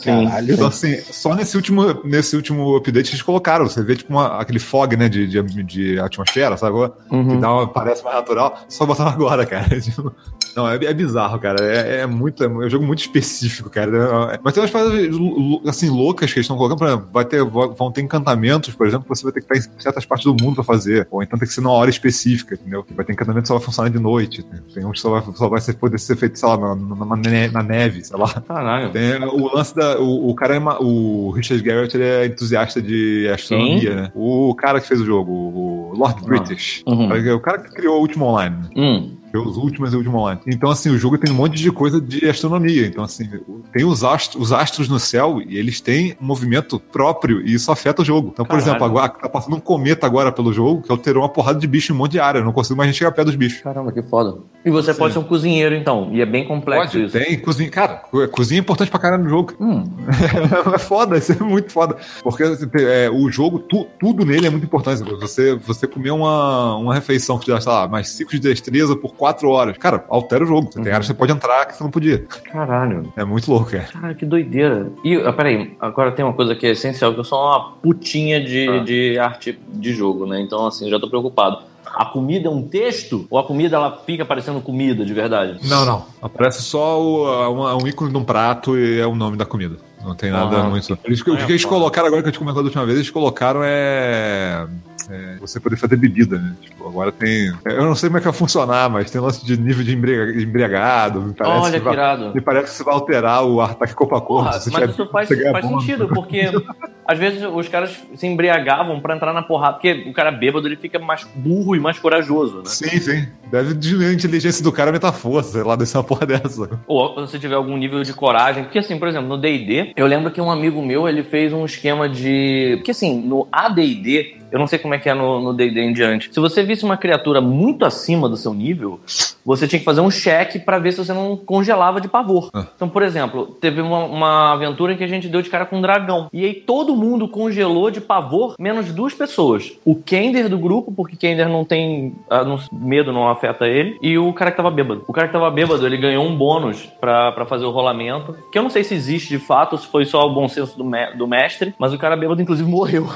[0.04, 0.54] Caralho.
[0.54, 3.68] Então, assim, só nesse último, nesse último update eles colocaram.
[3.68, 6.76] Você vê, tipo, uma- aquele fog, né, de, de, de atmosfera, sabe?
[7.12, 7.28] Uhum.
[7.30, 8.58] Que dá uma, parece mais natural.
[8.70, 9.80] Só botaram agora, cara.
[9.80, 10.14] Tipo,
[10.56, 11.64] Não, é, é bizarro, cara.
[11.64, 14.34] É, é muito, é um jogo muito específico, cara.
[14.34, 16.80] É- Mas tem umas lu- assim, loucas que eles estão colocando.
[16.80, 19.70] Por exemplo, vai ter, vão ter encantamentos, por exemplo, que você vai ter que estar
[19.78, 21.08] em certas partes do mundo pra fazer.
[21.12, 22.84] Ou então tem que ser numa hora específica, entendeu?
[22.96, 24.44] Vai ter encantamento que só vai funcionar de noite.
[24.52, 24.60] né?
[24.74, 27.52] Tem uns que só vai, só vai ser, poder ser feito, sei lá, na, na-
[27.52, 28.28] na neve, sei lá.
[28.42, 28.92] Caralho.
[28.92, 29.87] Tem o lance da.
[29.96, 30.60] O, o cara é.
[30.60, 34.12] ma- O Richard Garrett ele é entusiasta de astronomia, né?
[34.16, 36.84] O cara que fez o jogo, o Lord British.
[36.86, 37.08] Uhum.
[37.36, 38.56] O cara que criou o último online?
[38.76, 39.17] Hum.
[39.38, 40.42] Os últimos e o último online.
[40.48, 42.86] Então, assim, o jogo tem um monte de coisa de astronomia.
[42.88, 43.28] Então, assim,
[43.72, 47.72] tem os astros, os astros no céu e eles têm um movimento próprio e isso
[47.72, 48.30] afeta o jogo.
[48.34, 48.70] Então, por Caralho.
[48.70, 51.92] exemplo, agora tá passando um cometa agora pelo jogo que alterou uma porrada de bicho
[51.92, 52.40] em um monte de área.
[52.40, 53.62] Eu não consigo mais chegar perto dos bichos.
[53.62, 54.38] Caramba, que foda.
[54.66, 56.10] E você pode ser um cozinheiro, então.
[56.12, 57.18] E é bem complexo Pode, isso.
[57.18, 57.70] tem, cozinha.
[57.70, 59.54] Cara, co- cozinha é importante pra caralho no jogo.
[59.60, 59.84] Hum.
[60.74, 61.96] é foda, isso é muito foda.
[62.22, 65.04] Porque assim, é, o jogo, tu- tudo nele é muito importante.
[65.04, 68.96] Você, você comer uma, uma refeição que te dá, sei lá, mais 5 de destreza
[68.96, 69.78] por 4 horas.
[69.78, 70.70] Cara, altera o jogo.
[70.72, 72.26] Você tem áreas que você pode entrar que você não podia.
[72.52, 73.12] Caralho.
[73.16, 73.84] É muito louco, cara.
[73.92, 74.92] Caralho, que doideira.
[75.04, 78.44] E, ah, peraí, agora tem uma coisa que é essencial, que eu sou uma putinha
[78.44, 78.80] de, Ah.
[78.84, 80.42] de arte de jogo, né?
[80.42, 81.60] Então, assim, já tô preocupado.
[81.96, 83.26] A comida é um texto?
[83.30, 85.58] Ou a comida, ela fica parecendo comida, de verdade?
[85.68, 86.06] Não, não.
[86.22, 89.78] Aparece só o, uma- um ícone de um prato e é o nome da comida.
[90.04, 90.64] Não tem nada Ah.
[90.64, 90.98] muito.
[91.06, 91.76] Eles, o Ah, que eles foda.
[91.76, 94.68] colocaram agora, que a gente comentou da última vez, eles colocaram é.
[95.10, 96.54] É você poder fazer bebida, né?
[96.62, 97.54] Tipo, agora tem.
[97.66, 100.42] Eu não sei como é que vai funcionar, mas tem lance de nível de embriaga-
[100.42, 101.22] embriagado.
[101.22, 104.22] Me parece Olha que vai, me parece que você vai alterar o ataque corpo a
[104.22, 104.44] corpo.
[104.50, 106.42] Porra, mas isso faz, faz sentido, porque
[107.08, 110.76] às vezes os caras se embriagavam pra entrar na porrada, porque o cara bêbado ele
[110.76, 112.64] fica mais burro e mais corajoso, né?
[112.66, 113.28] Sim, sim.
[113.50, 116.70] Deve diminuir a inteligência do cara a força, sei lá, desse uma porra dessa.
[116.88, 118.64] Ou se você tiver algum nível de coragem.
[118.64, 121.64] Porque, assim, por exemplo, no DD, eu lembro que um amigo meu ele fez um
[121.64, 122.74] esquema de.
[122.78, 126.34] Porque, assim, no ADD, eu não sei como é que é no DD em diante.
[126.34, 129.00] Se você visse uma criatura muito acima do seu nível,
[129.46, 132.50] você tinha que fazer um cheque pra ver se você não congelava de pavor.
[132.54, 132.68] Ah.
[132.76, 135.78] Então, por exemplo, teve uma, uma aventura em que a gente deu de cara com
[135.78, 136.30] um dragão.
[136.34, 139.72] E aí todo mundo congelou de pavor, menos duas pessoas.
[139.86, 142.16] O Kender do grupo, porque Kender não tem.
[142.30, 143.98] ah, não- medo não afeta ele.
[144.02, 145.04] E o cara que tava bêbado.
[145.08, 148.36] O cara que tava bêbado, ele ganhou um bônus pra fazer o rolamento.
[148.52, 150.78] Que eu não sei se existe de fato, ou se foi só o bom senso
[150.78, 151.74] do, me- do mestre.
[151.78, 153.08] Mas o cara bêbado, inclusive, morreu.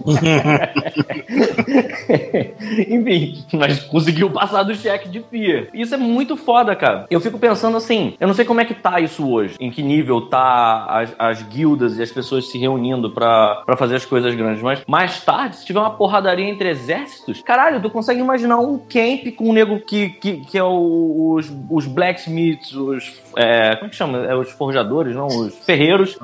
[2.88, 5.68] Enfim, mas conseguiu passar do cheque de FIA.
[5.74, 7.06] Isso é muito foda, cara.
[7.10, 9.82] Eu fico pensando assim, eu não sei como é que tá isso hoje, em que
[9.82, 14.62] nível tá as, as guildas e as pessoas se reunindo pra fazer as coisas grandes,
[14.62, 19.34] mas mais tarde, se tiver uma porradaria entre exércitos, caralho, tu consegue imaginar um camp
[19.36, 23.20] com um nego que, que, que é o- os, os blacksmiths, os.
[23.36, 24.18] é, como é que chama?
[24.26, 25.26] É os forjadores, não?
[25.26, 26.18] Os ferreiros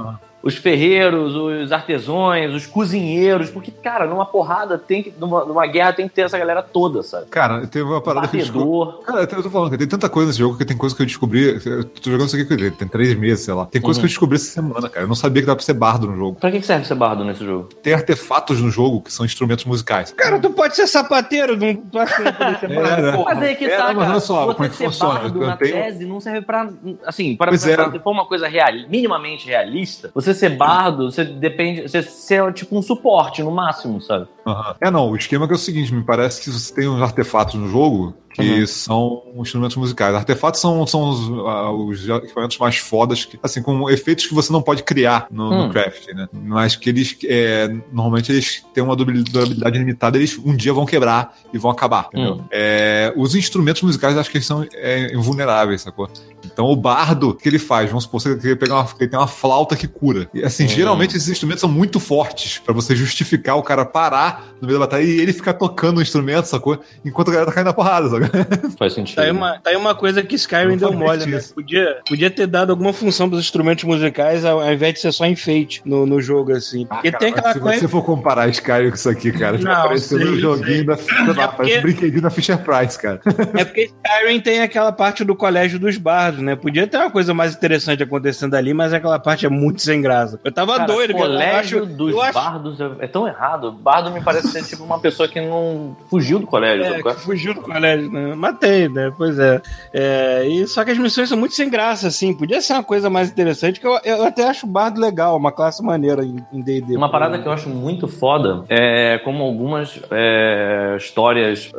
[0.46, 5.12] os ferreiros, os artesãos, os cozinheiros, porque, cara, numa porrada tem que.
[5.18, 7.26] Numa, numa guerra tem que ter essa galera toda, sabe?
[7.26, 9.00] Cara, teve uma parada que eu.
[9.04, 11.06] Cara, eu tô falando que tem tanta coisa nesse jogo que tem coisa que eu
[11.06, 11.60] descobri.
[11.66, 13.66] Eu tô jogando isso aqui tem três meses, sei lá.
[13.66, 14.02] Tem coisa Uhum.
[14.02, 15.04] que eu descobri essa semana, cara.
[15.04, 16.38] Eu não sabia que dava pra ser bardo no jogo.
[16.40, 17.68] Pra que serve ser bardo nesse jogo?
[17.82, 20.12] Tem artefatos no jogo que são instrumentos musicais.
[20.12, 23.02] Cara, tu pode ser sapateiro, não tu acha que não pode ser É, bardo?
[23.02, 23.24] né?
[23.24, 24.10] Mas aí que É, tá, mas cara.
[24.10, 25.14] olha só, você como é que ser funciona?
[25.20, 26.68] bardo Eu na tenho- tese não serve pra.
[27.04, 27.90] Assim, para pra- é.
[27.90, 31.82] se for uma coisa real, minimamente realista, você ser bardo, você depende.
[31.82, 34.28] Você ser tipo um suporte no máximo, sabe?
[34.46, 34.76] Aham.
[34.80, 37.54] É, não, o esquema que é o seguinte, me parece que você tem uns artefatos
[37.56, 38.66] no jogo que Uhum.
[38.66, 40.14] são instrumentos musicais.
[40.14, 44.52] Artefatos são, são os, ah, os equipamentos mais fodas, que, assim, com efeitos que você
[44.52, 45.68] não pode criar no, no Hum.
[45.70, 46.28] craft, né?
[46.32, 50.84] Mas que eles, é, normalmente eles têm uma durabil- durabilidade limitada, eles um dia vão
[50.84, 52.34] quebrar e vão acabar, entendeu?
[52.34, 52.44] Hum.
[52.50, 56.06] É, os instrumentos musicais, acho que eles são é, invulneráveis, sacou?
[56.44, 57.88] Então o bardo, o que ele faz?
[57.88, 60.28] Vamos supor, você quer pegar uma, ele tem uma flauta que cura.
[60.34, 60.68] E, assim, Hum.
[60.68, 64.86] geralmente esses instrumentos são muito fortes pra você justificar o cara parar no meio da
[64.86, 66.78] batalha e ele ficar tocando o instrumento, sacou?
[67.04, 68.28] Enquanto a galera tá caindo na porrada, sacou?
[68.78, 69.16] Faz sentido.
[69.16, 71.40] Tá aí, uma, tá aí uma coisa que Skyrim Não deu mole, né?
[71.54, 75.26] Podia, podia ter dado alguma função pros instrumentos musicais ao, ao invés de ser só
[75.26, 76.86] enfeite no, no jogo, assim.
[76.86, 77.80] Porque Ah, tem cara, aquela se coisa.
[77.80, 81.42] você for comparar Skyrim com isso aqui, cara, Não, parecendo sei, um joguinho da, da,
[81.44, 83.20] É porque- brinquedinho da Fisher Price, cara.
[83.54, 86.56] É porque Skyrim tem aquela parte do colégio dos bardos, né?
[86.56, 90.40] Podia ter uma coisa mais interessante acontecendo ali, mas aquela parte é muito sem graça.
[90.44, 91.24] Eu tava Cara, doido, cara.
[91.24, 93.72] Eu colégio acho, dos eu acho bardos é, é tão errado.
[93.72, 96.84] Bardo me parece ser tipo uma pessoa que não fugiu do colégio.
[96.84, 97.02] É, é?
[97.02, 98.34] que fugiu do colégio, né?
[98.34, 99.12] Matei, né?
[99.16, 99.62] Pois é.
[99.94, 102.34] É, e, só que as missões são muito sem graça, assim.
[102.34, 105.52] Podia ser uma coisa mais interessante, que eu, eu até acho o bardo legal, uma
[105.52, 106.96] classe maneira em D&D.
[106.96, 111.70] Uma parada que eu acho muito foda é como algumas é, histórias,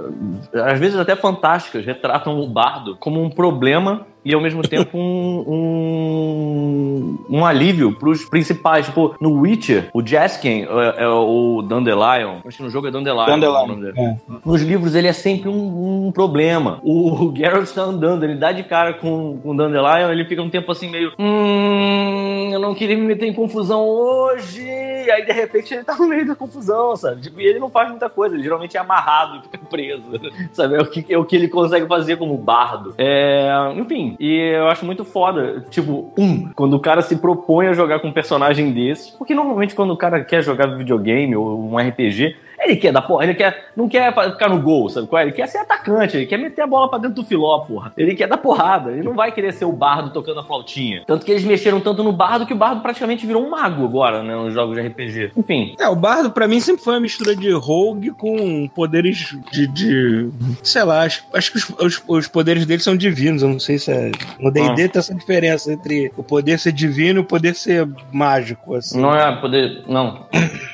[0.53, 5.43] às vezes até fantásticas, retratam o bardo como um problema e ao mesmo tempo um,
[5.47, 6.86] um,
[7.29, 8.85] um alívio pros principais.
[8.85, 12.37] Tipo, no Witcher, o Jaskin é, é o Dandelion.
[12.45, 13.25] Acho que no jogo é Dandelion.
[13.25, 14.17] Dandelion, o é.
[14.45, 16.79] Nos livros ele é sempre um, um problema.
[16.83, 20.49] O Geralt tá andando, ele dá de cara com, com o Dandelion, ele fica um
[20.49, 21.13] tempo assim meio.
[21.19, 24.63] Hum, eu não queria me meter em confusão hoje.
[24.63, 27.21] E aí de repente ele tá no meio da confusão, sabe?
[27.21, 30.03] Tipo, e ele não faz muita coisa, ele geralmente é amarrado e fica preso.
[30.51, 30.75] Sabe?
[30.75, 32.93] É o que, é o que ele consegue fazer como bardo.
[32.97, 35.65] É, enfim, e eu acho muito foda.
[35.69, 39.75] Tipo, um, quando o cara se propõe a jogar com um personagem desses, porque normalmente
[39.75, 43.69] quando o cara quer jogar videogame ou um RPG, ele quer dar porra, ele quer,
[43.75, 45.23] não quer ficar no gol, sabe qual é?
[45.25, 47.91] Ele quer ser atacante, ele quer meter a bola pra dentro do filó, porra.
[47.97, 51.03] Ele quer dar porrada, ele não vai querer ser o bardo tocando a flautinha.
[51.05, 54.23] Tanto que eles mexeram tanto no bardo que o bardo praticamente virou um mago agora,
[54.23, 55.31] né, nos jogos de RPG.
[55.37, 59.67] Enfim, É, o Bardo pra mim sempre foi uma mistura de rogue com poderes de.
[59.67, 60.29] de-
[60.63, 63.41] sei lá, acho, acho que os, os- os poderes dele são divinos.
[63.43, 64.11] Eu não sei se é.
[64.39, 68.75] No DD tem essa diferença entre o poder ser divino e o poder ser mágico,
[68.75, 68.99] assim.
[68.99, 70.25] não é poder, não.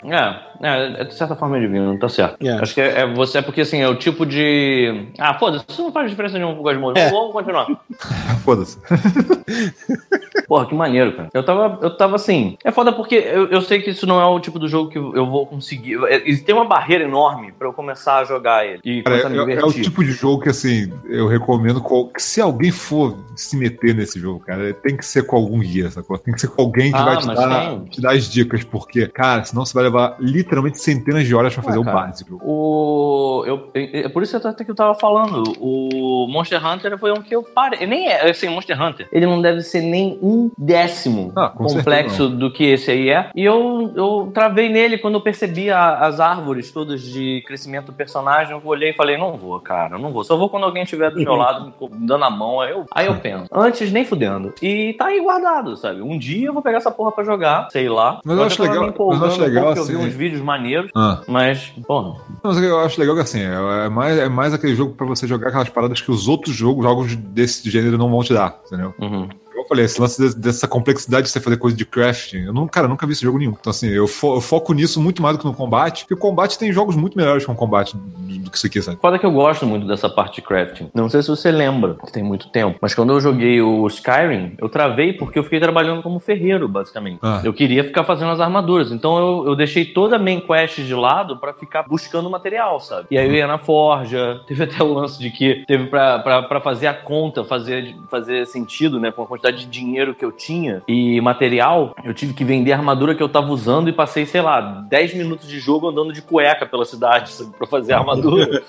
[0.06, 2.38] É, é, é de certa forma é divino, tá certo.
[2.46, 2.52] É.
[2.54, 5.08] Acho que é, é você, é porque assim, é o tipo de.
[5.20, 7.00] Ah, foda-se, isso não faz diferença nenhuma pro Gosmode.
[7.00, 7.10] É.
[7.10, 7.68] Vamos continuar.
[8.44, 8.78] Foda-se.
[10.48, 11.30] Porra, que maneiro, cara.
[11.34, 12.58] Eu tava, eu tava assim.
[12.64, 14.98] É foda porque eu, eu sei que isso não é o tipo do jogo que
[14.98, 15.98] eu vou conseguir.
[16.08, 18.80] É, tem uma barreira enorme pra eu começar a jogar ele.
[18.84, 21.82] E Cara, começar a me é, é o tipo de jogo que, assim, eu recomendo
[21.82, 25.60] qual- que se alguém for se meter nesse jogo, cara, tem que ser com algum
[25.60, 26.18] guia, sacou?
[26.18, 27.86] Tem que ser com alguém que Ah, vai te dar, tem.
[27.86, 31.64] te dar as dicas, porque, cara, senão você vai levar literalmente centenas de horas pra
[31.64, 31.98] fazer o cara.
[31.98, 32.40] básico.
[32.44, 33.44] O.
[33.46, 35.44] Eu, é por isso até que eu tava falando.
[35.60, 37.86] O Monster Hunter foi um que eu parei.
[37.86, 39.08] Nem é, assim, Monster Hunter.
[39.12, 43.30] Ele não deve ser nem um décimo Ah, com complexo do que esse aí é.
[43.36, 47.94] E eu, eu travei nele quando eu percebi a- as árvores todas de crescimento do
[47.94, 48.52] personagem.
[48.54, 50.24] Eu olhei e falei: não vou, cara, não vou.
[50.24, 52.62] Só vou quando alguém estiver do meu lado me dando a mão.
[52.62, 53.46] Aí eu, aí eu penso.
[53.52, 54.54] Antes, nem fudendo.
[54.62, 56.02] E tá aí guardado, sabe?
[56.02, 58.20] Um dia eu vou pegar essa porra pra jogar, sei lá.
[58.24, 60.92] Mas eu acho legal- mas eu acho legal, pouco, Eu vi assim, uns vídeos maneiros.
[60.96, 61.22] Ah.
[61.28, 64.76] Mas, porra, Não, mas eu acho legal que assim, é é mais, é mais aquele
[64.76, 68.24] jogo pra você jogar aquelas paradas que os outros jogos, jogos desse gênero não vão
[68.24, 68.94] te dar, entendeu?
[69.00, 69.30] Uhum.
[69.74, 72.88] Falei, esse lance de- dessa complexidade de você fazer coisa de crafting, eu não, cara,
[72.88, 73.56] nunca vi esse jogo nenhum.
[73.60, 76.18] Então, assim, eu, fo- eu foco nisso muito mais do que no combate, porque o
[76.18, 78.04] combate tem jogos muito melhores com o combate do,
[78.44, 79.00] do que isso aqui, sabe?
[79.02, 80.92] Foda que eu gosto muito dessa parte de crafting.
[80.94, 84.54] Não sei se você lembra, que tem muito tempo, mas quando eu joguei o Skyrim,
[84.60, 87.18] eu travei porque eu fiquei trabalhando como ferreiro, basicamente.
[87.24, 87.42] Ah.
[87.44, 90.94] Eu queria ficar fazendo as armaduras, então eu, eu deixei toda a main quest de
[90.94, 93.08] lado pra ficar buscando material, sabe?
[93.10, 96.86] E aí eu ia na forja, teve até o lance de que teve pra fazer
[96.86, 101.20] a conta, fazer, fazer sentido, né, com a quantidade de dinheiro que eu tinha e
[101.22, 104.62] material, eu tive que vender a armadura que eu tava usando e passei, sei lá,
[104.90, 108.62] 10 minutos de jogo andando de cueca pela cidade, sabe, pra fazer a armadura.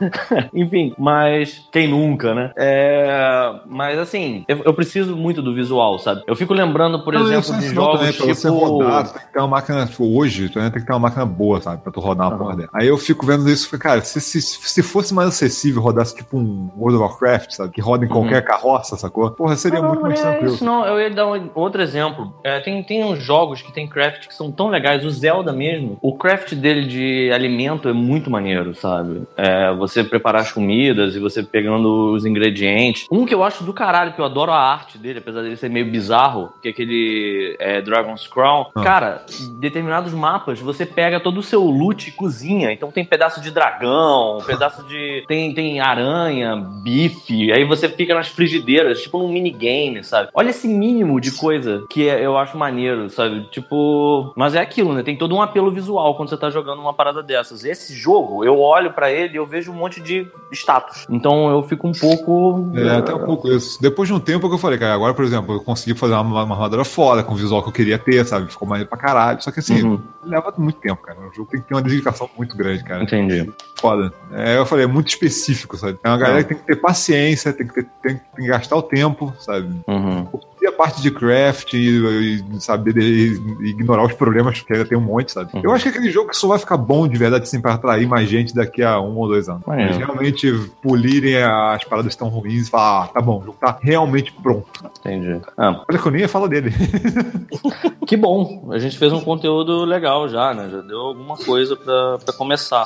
[0.52, 2.52] Enfim, mas quem nunca, né?
[2.56, 6.22] É, mas assim, eu, eu preciso muito do visual, sabe?
[6.26, 8.34] Eu fico lembrando, por Não, exemplo, de jogos também, pra tipo.
[8.34, 10.92] você rodar, tu tem que ter uma máquina, tipo, hoje, tu ainda tem que ter
[10.92, 11.82] uma máquina boa, sabe?
[11.82, 12.68] Pra tu rodar uma porra dela.
[12.72, 16.36] Aí eu fico vendo isso e cara, se, se, se fosse mais acessível, rodasse tipo
[16.38, 17.72] um World of Warcraft, sabe?
[17.72, 19.30] Que roda em qualquer carroça, sacou?
[19.30, 20.54] Porra, seria Não, muito mais tranquilo.
[20.54, 20.86] isso, não.
[20.86, 22.34] Eu ia dar um outro exemplo.
[22.44, 25.04] É, tem, tem uns jogos que tem craft que são tão legais.
[25.04, 29.22] O Zelda mesmo, o craft dele de alimento é muito maneiro, sabe?
[29.36, 33.06] É, você preparar as comidas e você pegando os ingredientes.
[33.10, 35.68] Um que eu acho do caralho, que eu adoro a arte dele, apesar dele ser
[35.68, 38.66] meio bizarro, que é aquele é, Dragon's Crown.
[38.74, 38.82] Ah.
[38.82, 39.22] Cara,
[39.58, 42.72] determinados mapas, você pega todo o seu loot e cozinha.
[42.72, 45.24] Então tem pedaço de dragão, pedaço de.
[45.26, 47.52] Tem, tem aranha, bife.
[47.52, 50.15] Aí você fica nas frigideiras, tipo num minigame, sabe?
[50.34, 53.48] Olha esse mínimo de coisa que é- eu acho maneiro, sabe?
[53.50, 54.32] Tipo.
[54.36, 55.02] Mas é aquilo, né?
[55.02, 57.64] Tem todo um apelo visual quando você tá jogando uma parada dessas.
[57.64, 61.06] Esse jogo, eu olho pra ele e eu vejo um monte de status.
[61.10, 62.70] Então eu fico um pouco.
[62.74, 63.80] É, até um pouco isso.
[63.80, 66.22] Depois de um tempo que eu falei, cara, agora, por exemplo, eu consegui fazer uma,
[66.44, 68.50] uma armadura foda, com o visual que eu queria ter, sabe?
[68.50, 69.42] Ficou maneiro pra caralho.
[69.42, 70.00] Só que assim, Uhum.
[70.24, 71.18] leva muito tempo, cara.
[71.20, 73.02] O jogo tem que ter uma dedicação muito grande, cara.
[73.02, 73.50] Entendi.
[73.76, 74.12] Foda.
[74.32, 75.98] É, eu falei, é muito específico, sabe?
[76.02, 78.76] É uma galera que tem que ter paciência, tem que, ter, tem, tem que gastar
[78.76, 79.68] o tempo, sabe?
[79.86, 80.05] Uhum.
[80.06, 84.84] E a parte de craft e, e saber de- e ignorar os problemas, que ainda
[84.84, 85.50] tem um monte, sabe?
[85.54, 85.60] Uhum.
[85.64, 87.74] Eu acho que é aquele jogo que só vai ficar bom de verdade, assim, pra
[87.74, 89.62] atrair mais gente daqui a um ou dois anos.
[89.68, 90.52] Eles realmente
[90.82, 94.66] polirem as paradas estão ruins e falar, ah, tá bom, o jogo tá realmente pronto.
[95.00, 95.40] Entendi.
[95.56, 96.72] Ah, Olha que eu nem ia falar dele.
[98.06, 98.68] que bom.
[98.72, 100.68] A gente fez um conteúdo legal já, né?
[100.70, 102.84] Já deu alguma coisa pra, pra começar.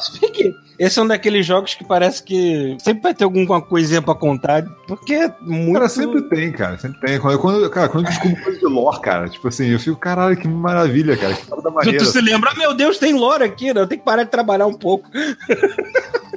[0.78, 4.64] esse é um daqueles jogos que parece que sempre vai ter alguma coisinha pra contar,
[4.86, 5.74] porque é muito.
[5.74, 7.18] Cara, sempre tem, cara, sempre tem.
[7.20, 10.36] Quando, quando, cara, quando eu descubro coisa de lore, cara, tipo assim, eu fico, caralho,
[10.36, 11.98] que maravilha, cara, que Tu, maneira.
[11.98, 13.80] tu se lembra, "Ah, meu Deus, tem lore aqui, né?
[13.80, 15.08] Eu tenho que parar de trabalhar um pouco.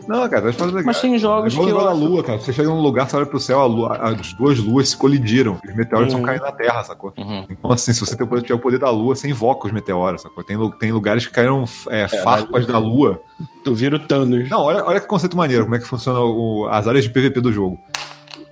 [0.07, 2.37] Não, cara, as paradas Mas tem jogos É que eu da acho- lua, cara.
[2.37, 5.57] Você chega num lugar, você olha pro céu, a lua- as duas luas se colidiram.
[5.65, 6.19] Os meteoros Uhum.
[6.19, 7.13] estão caindo na Terra, sacou?
[7.17, 7.45] Uhum.
[7.49, 9.71] Então, assim, se você tem o poder, tiver o poder da lua, você invoca os
[9.73, 10.43] meteoros, sacou?
[10.43, 13.21] Tem, tem lugares que caíram é, farpas da lua.
[13.63, 14.49] Tu vira o Thanos.
[14.49, 17.39] Não, olha, olha que conceito maneiro, como é que funciona o- as áreas de PVP
[17.39, 17.79] do jogo.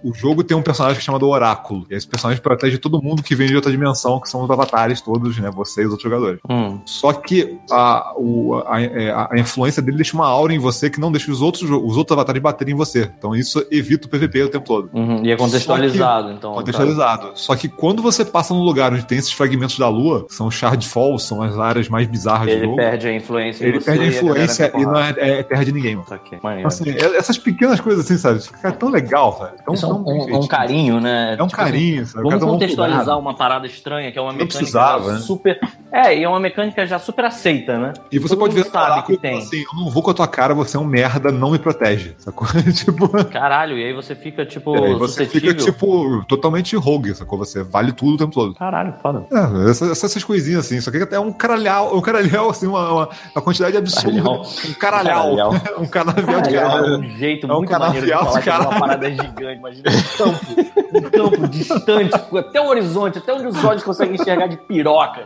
[0.04, 1.86] O jogo tem um personagem que é chamado Oráculo.
[1.90, 5.02] E esse personagem protege todo mundo que vem de outra dimensão, que são os avatares
[5.02, 5.50] todos, né?
[5.54, 6.40] Você e os outros jogadores.
[6.50, 6.80] Hum.
[6.86, 10.90] Só que a, o- a, é, a- a influência dele deixa uma aura em você
[10.90, 13.10] que não deixa os outros, os outros avatares baterem em você.
[13.18, 14.90] Então isso evita o PVP o tempo todo.
[14.94, 15.24] Uhum.
[15.24, 16.54] E é contextualizado, então.
[16.54, 17.32] Contextualizado.
[17.36, 20.48] Só que quando você passa num lugar onde tem esses fragmentos da lua, que são
[20.48, 23.80] os Shardfalls, são as áreas mais bizarras do Ele jogo, perde a influência em ele
[23.80, 26.08] perde a e influência entra e não é, é terra de ninguém, mano.
[26.08, 26.40] Saquei.
[26.42, 26.68] Maneiro.
[26.68, 28.42] Assim, é- essas pequenas coisas assim, sabe?
[28.42, 29.64] Fica tão legal, sabe?
[29.64, 30.04] Tão, Isso é tão um,
[30.36, 31.36] um- um carinho, né?
[31.38, 32.04] É um Tipo assim, carinho?
[32.04, 33.20] O Vamos contextualizar cuidado.
[33.20, 35.18] uma parada estranha, que é uma mecânica né?
[35.20, 35.60] super.
[35.92, 37.94] É, e é uma mecânica já super aceita, né?
[38.12, 39.38] E você Todo pode ver sabe que tem.
[39.40, 42.16] assim, eu não vou com a tua cara, você é um merda, não me protege,
[42.18, 42.48] sacou?
[42.74, 43.10] tipo...
[43.26, 47.38] Caralho, e aí você fica, tipo, É, você fica, tipo, totalmente rogue, sacou?
[47.40, 48.56] Você vale tudo o tempo todo.
[48.56, 49.26] Caralho, foda.
[49.32, 53.10] É, essas, essas coisinhas assim, só que é um caralhau, um caralhau, assim, uma, uma,
[53.36, 54.22] uma quantidade absurda.
[54.22, 54.42] Caralhau.
[54.70, 55.36] Um caralhau.
[55.36, 55.52] Caralhau.
[55.80, 58.80] um canavial de Caralho, é um jeito É um muito maneiro de falar é uma
[58.80, 59.58] parada gigante.
[59.60, 60.46] Imagina um campo,
[60.94, 65.26] um campo distante, até o horizonte, até onde os olhos conseguem enxergar de piroca.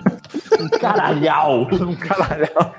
[0.60, 1.68] Um caralhau.
[1.72, 2.76] Um caralhau.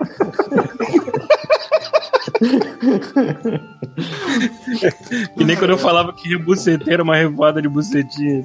[5.36, 8.44] Que nem quando eu falava que rebuceteiro era uma revoada de bucetinha.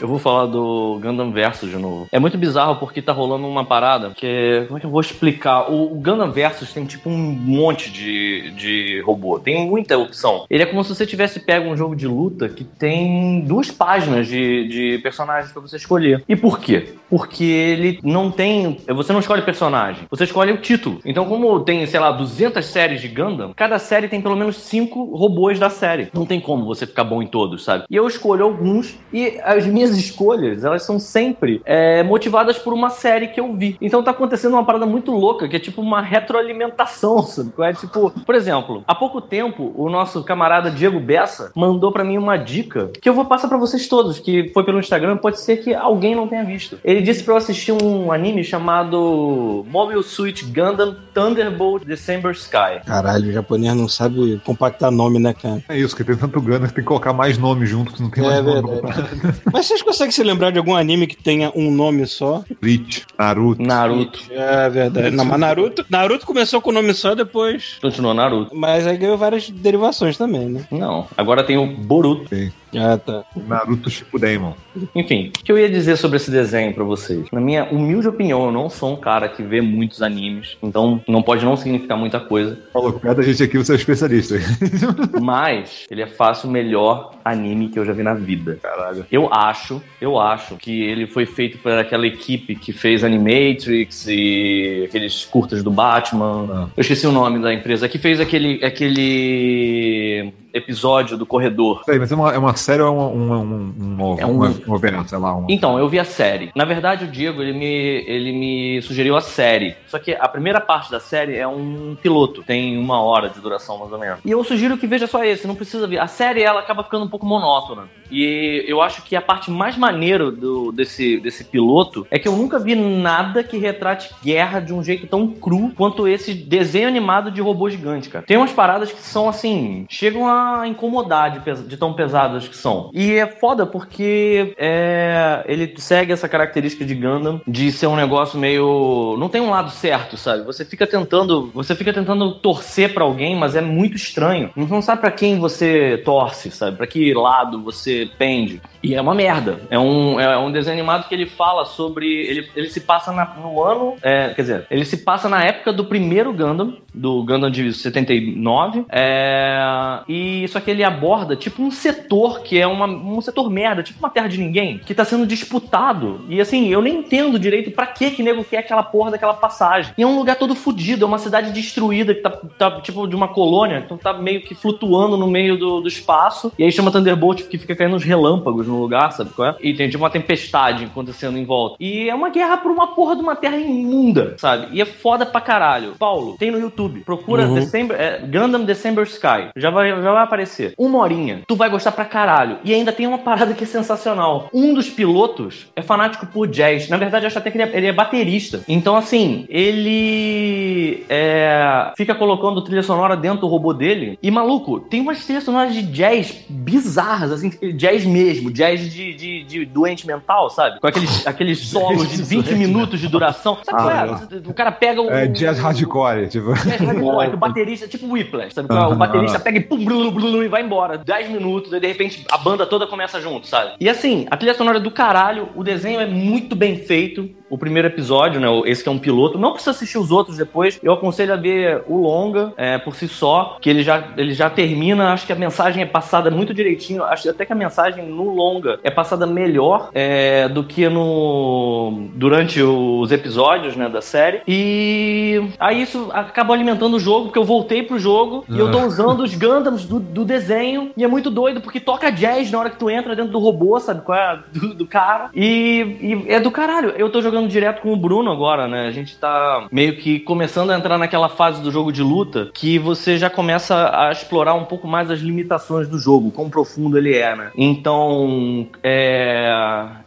[0.00, 2.08] Eu vou falar do Gundam Versus de novo.
[2.10, 4.64] É muito bizarro porque tá rolando uma parada que.
[4.66, 5.70] Como é que eu vou explicar?
[5.70, 9.38] O, o Gundam Versus tem tipo um monte de, de robô.
[9.38, 10.46] Tem muita opção.
[10.48, 14.26] Ele é como se você tivesse pego um jogo de luta que tem duas páginas
[14.26, 16.24] de, de personagens pra você escolher.
[16.26, 16.94] E por quê?
[17.10, 18.78] Porque ele não tem.
[18.88, 21.00] Você não escolhe personagem, você escolhe o título.
[21.04, 25.14] Então, como tem, sei lá, 200 séries de Gundam, cada série tem pelo menos cinco
[25.14, 26.08] robôs da série.
[26.14, 27.84] Não tem como você ficar bom em todos, sabe?
[27.90, 32.90] E eu escolho alguns e as minhas escolhas, elas são sempre é, motivadas por uma
[32.90, 33.76] série que eu vi.
[33.80, 37.50] Então tá acontecendo uma parada muito louca, que é tipo uma retroalimentação, sabe?
[37.60, 42.18] É tipo, por exemplo, há pouco tempo, o nosso camarada Diego Bessa mandou pra mim
[42.18, 45.58] uma dica que eu vou passar pra vocês todos, que foi pelo Instagram, pode ser
[45.58, 46.78] que alguém não tenha visto.
[46.84, 52.84] Ele disse pra eu assistir um anime chamado Mobile Suit Gundam Thunderbolt December Sky.
[52.86, 55.62] Caralho, o japonês não sabe compactar nome, né, cara?
[55.68, 58.10] É isso, que tem tanto gana que tem que colocar mais nome junto, que não
[58.10, 58.62] tem É mais nome.
[58.80, 59.08] verdade.
[59.52, 62.44] Mas vocês conseguem se lembrar de algum anime que tenha um nome só?
[62.60, 63.62] Bleach, Naruto.
[63.62, 64.20] Naruto.
[64.30, 65.10] É verdade.
[65.16, 67.78] Não, mas Naruto, Naruto começou com o nome só depois.
[67.80, 68.54] Continuou Naruto.
[68.54, 70.64] Mas aí ganhou várias derivações também, né?
[70.70, 72.28] Não, agora tem o Boruto.
[72.76, 73.24] Ah, tá.
[73.36, 74.54] Naruto Shippuden.
[74.94, 77.26] Enfim, o que eu ia dizer sobre esse desenho pra vocês?
[77.32, 81.22] Na minha humilde opinião, eu não sou um cara que vê muitos animes, então não
[81.22, 84.36] pode não significar muita coisa, Falou, perto da gente aqui, você é especialista.
[85.20, 88.58] mas ele é fácil o melhor anime que eu já vi na vida.
[88.62, 89.04] Caralho.
[89.10, 94.84] Eu acho, eu acho que ele foi feito por aquela equipe que fez Animatrix e
[94.88, 96.48] aqueles curtas do Batman.
[96.50, 96.68] Ah.
[96.76, 97.88] Eu esqueci o nome da empresa.
[97.88, 101.82] Que fez aquele, aquele episódio do corredor.
[101.84, 104.60] Peraí, mas é uma, é uma série ou é uma, uma, um, um, É um-
[104.66, 105.34] novela, sei lá?
[105.34, 105.46] Uma...
[105.50, 106.50] Então, eu vi a série.
[106.54, 107.66] Na verdade, o Diego, ele me,
[108.06, 109.76] ele me sugeriu a série.
[109.86, 112.42] Só que a primeira parte da série é um piloto.
[112.42, 114.18] Tem uma hora de duração, mais ou menos.
[114.24, 115.98] E eu sugiro que veja só esse, não precisa ver.
[115.98, 117.88] A série, ela acaba ficando um pouco monótona.
[118.10, 122.32] E eu acho que a parte mais maneira do, desse, desse piloto é que eu
[122.36, 127.30] nunca vi nada que retrate guerra de um jeito tão cru quanto esse desenho animado
[127.30, 128.24] de robô gigante, cara.
[128.26, 132.90] Tem umas paradas que são, assim, chegam a incomodar de, de tão pesadas que são.
[132.92, 138.38] E é foda porque é, ele segue essa característica de Gundam de ser um negócio
[138.38, 139.16] meio.
[139.18, 140.44] Não tem um lado certo, sabe?
[140.44, 141.50] Você fica tentando.
[141.54, 144.50] Você fica tentando torcer pra alguém, mas é muito estranho.
[144.56, 146.76] Você não sabe pra quem você torce, sabe?
[146.76, 148.60] Pra que lado você pende.
[148.82, 149.60] E é uma merda.
[149.70, 152.06] É um, é um desenho animado que ele fala sobre.
[152.26, 153.96] Ele, ele se passa na- no ano.
[154.02, 158.84] é, quer dizer, ele se passa na época do primeiro Gundam, do Gundam de 79.
[158.90, 163.82] É, e só que ele aborda tipo um setor que é uma, um setor merda,
[163.82, 166.20] tipo uma terra de ninguém, que tá sendo disputado.
[166.28, 169.92] E assim, eu nem entendo direito pra que que nego quer aquela porra daquela passagem.
[169.96, 173.14] E é um lugar todo fudido, é uma cidade destruída que tá, tá tipo de
[173.16, 176.52] uma colônia, então tá meio que flutuando no meio do, do espaço.
[176.58, 179.56] E aí chama Thunderbolt porque fica caindo uns relâmpagos no lugar, sabe qual é?
[179.60, 181.76] E tem tipo uma tempestade acontecendo em volta.
[181.80, 184.68] E é uma guerra por uma porra de uma terra imunda, sabe?
[184.72, 185.94] E é foda pra caralho.
[185.98, 187.00] Paulo, tem no YouTube.
[187.00, 187.54] Procura Uhum.
[187.54, 189.48] December, é, Gundam December Sky.
[189.56, 190.74] Já vai, já vai vai aparecer.
[190.78, 191.42] Uma horinha.
[191.46, 192.58] Tu vai gostar pra caralho.
[192.64, 194.48] E ainda tem uma parada que é sensacional.
[194.52, 196.88] Um dos pilotos é fanático por jazz.
[196.88, 198.62] Na verdade, eu acho até que ele é, ele é baterista.
[198.68, 204.18] Então, assim, ele é, fica colocando trilha sonora dentro do robô dele.
[204.22, 209.44] E, maluco, tem umas trilhas sonoras de jazz bizarras, assim, jazz mesmo, jazz de, de,
[209.44, 210.80] de doente mental, sabe?
[210.80, 213.58] Com aqueles, aqueles solos de 20 minutos de duração.
[213.62, 214.10] Sabe qual é?
[214.46, 215.10] O cara pega o.
[215.10, 216.52] É jazz hardcore, tipo.
[216.54, 218.68] Jazz hardcore, o baterista, tipo Whiplash, sabe?
[218.72, 218.78] é?
[218.78, 220.98] O baterista pega e pum, blum, blum, blum, e vai embora.
[220.98, 223.74] 10 minutos, aí de repente a banda toda começa junto, sabe?
[223.80, 227.30] E assim, a trilha sonora é do caralho, o desenho é muito bem feito.
[227.50, 228.46] O primeiro episódio, né?
[228.64, 229.38] Esse que é um piloto.
[229.38, 230.78] Não precisa assistir os outros depois.
[230.82, 234.48] Eu aconselho a ver o longa é, por si só, que ele já, ele já
[234.48, 235.12] termina.
[235.12, 237.04] Acho que a mensagem é passada muito direitinho.
[237.04, 242.62] Acho até que a mensagem no longa é passada melhor é, do que no durante
[242.62, 244.42] os episódios, né, da série.
[244.46, 248.80] E aí isso acabou alimentando o jogo, porque eu voltei pro jogo e eu tô
[248.86, 250.90] usando os Gundams do, do desenho.
[250.96, 253.78] E é muito doido, porque toca jazz na hora que tu entra dentro do robô,
[253.80, 254.02] sabe?
[254.02, 254.38] Qual é?
[254.52, 255.30] Do, do cara.
[255.34, 256.90] E, e é do caralho.
[256.90, 258.86] Eu tô jogando direto com o Bruno agora, né?
[258.86, 262.78] A gente tá meio que começando a entrar naquela fase do jogo de luta que
[262.78, 267.14] você já começa a explorar um pouco mais as limitações do jogo, quão profundo ele
[267.16, 267.50] é, né?
[267.56, 269.52] Então, é,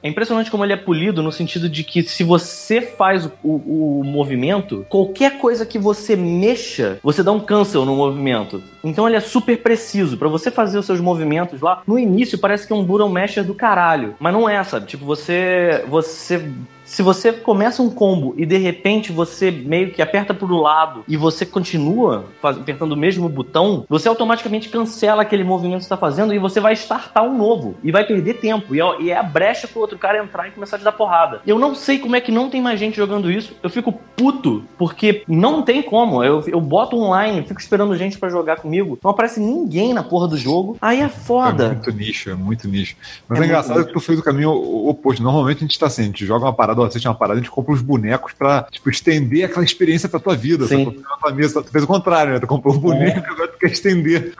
[0.01, 3.99] é impressionante como ele é polido no sentido de que se você faz o, o-
[3.99, 8.61] o movimento, qualquer coisa que você mexa, você dá um cancel no movimento.
[8.83, 10.17] Então ele é super preciso.
[10.17, 13.43] Pra você fazer os seus movimentos lá, no início parece que é um Buron Masher
[13.43, 14.15] do caralho.
[14.19, 14.87] Mas não é, sabe?
[14.87, 15.83] Tipo, você.
[15.87, 16.45] Você.
[16.85, 21.15] Se você começa um combo e de repente você meio que aperta pro lado e
[21.15, 25.97] você continua faz- apertando o mesmo botão, você automaticamente cancela aquele movimento que você tá
[25.97, 28.75] fazendo e você vai startar um novo e vai perder tempo.
[28.75, 30.91] E é, e é a brecha pro outro cara entrar e começar a te dar
[30.91, 31.41] porrada.
[31.47, 33.53] Eu não sei como é que não tem mais gente jogando isso.
[33.63, 36.23] Eu fico puto porque não tem como.
[36.23, 38.99] Eu, eu boto online, fico esperando gente pra jogar comigo.
[39.03, 40.77] Não aparece ninguém na porra do jogo.
[40.81, 41.69] Aí é É foda.
[41.69, 42.95] muito nicho, é muito nicho.
[43.27, 45.23] Mas É é, engraçado que tu fez o caminho oposto.
[45.23, 47.41] Normalmente a gente tá assim, a gente joga uma parada, ou assiste uma parada, a
[47.41, 50.65] gente compra uns bonecos pra, tipo, estender aquela experiência pra tua vida.
[50.67, 50.85] Sim.
[50.85, 51.01] Sabe?
[51.21, 52.39] Tua mesa, tu fez o contrário, né?
[52.39, 54.33] Tu comprou um boneco, agora tu quer estender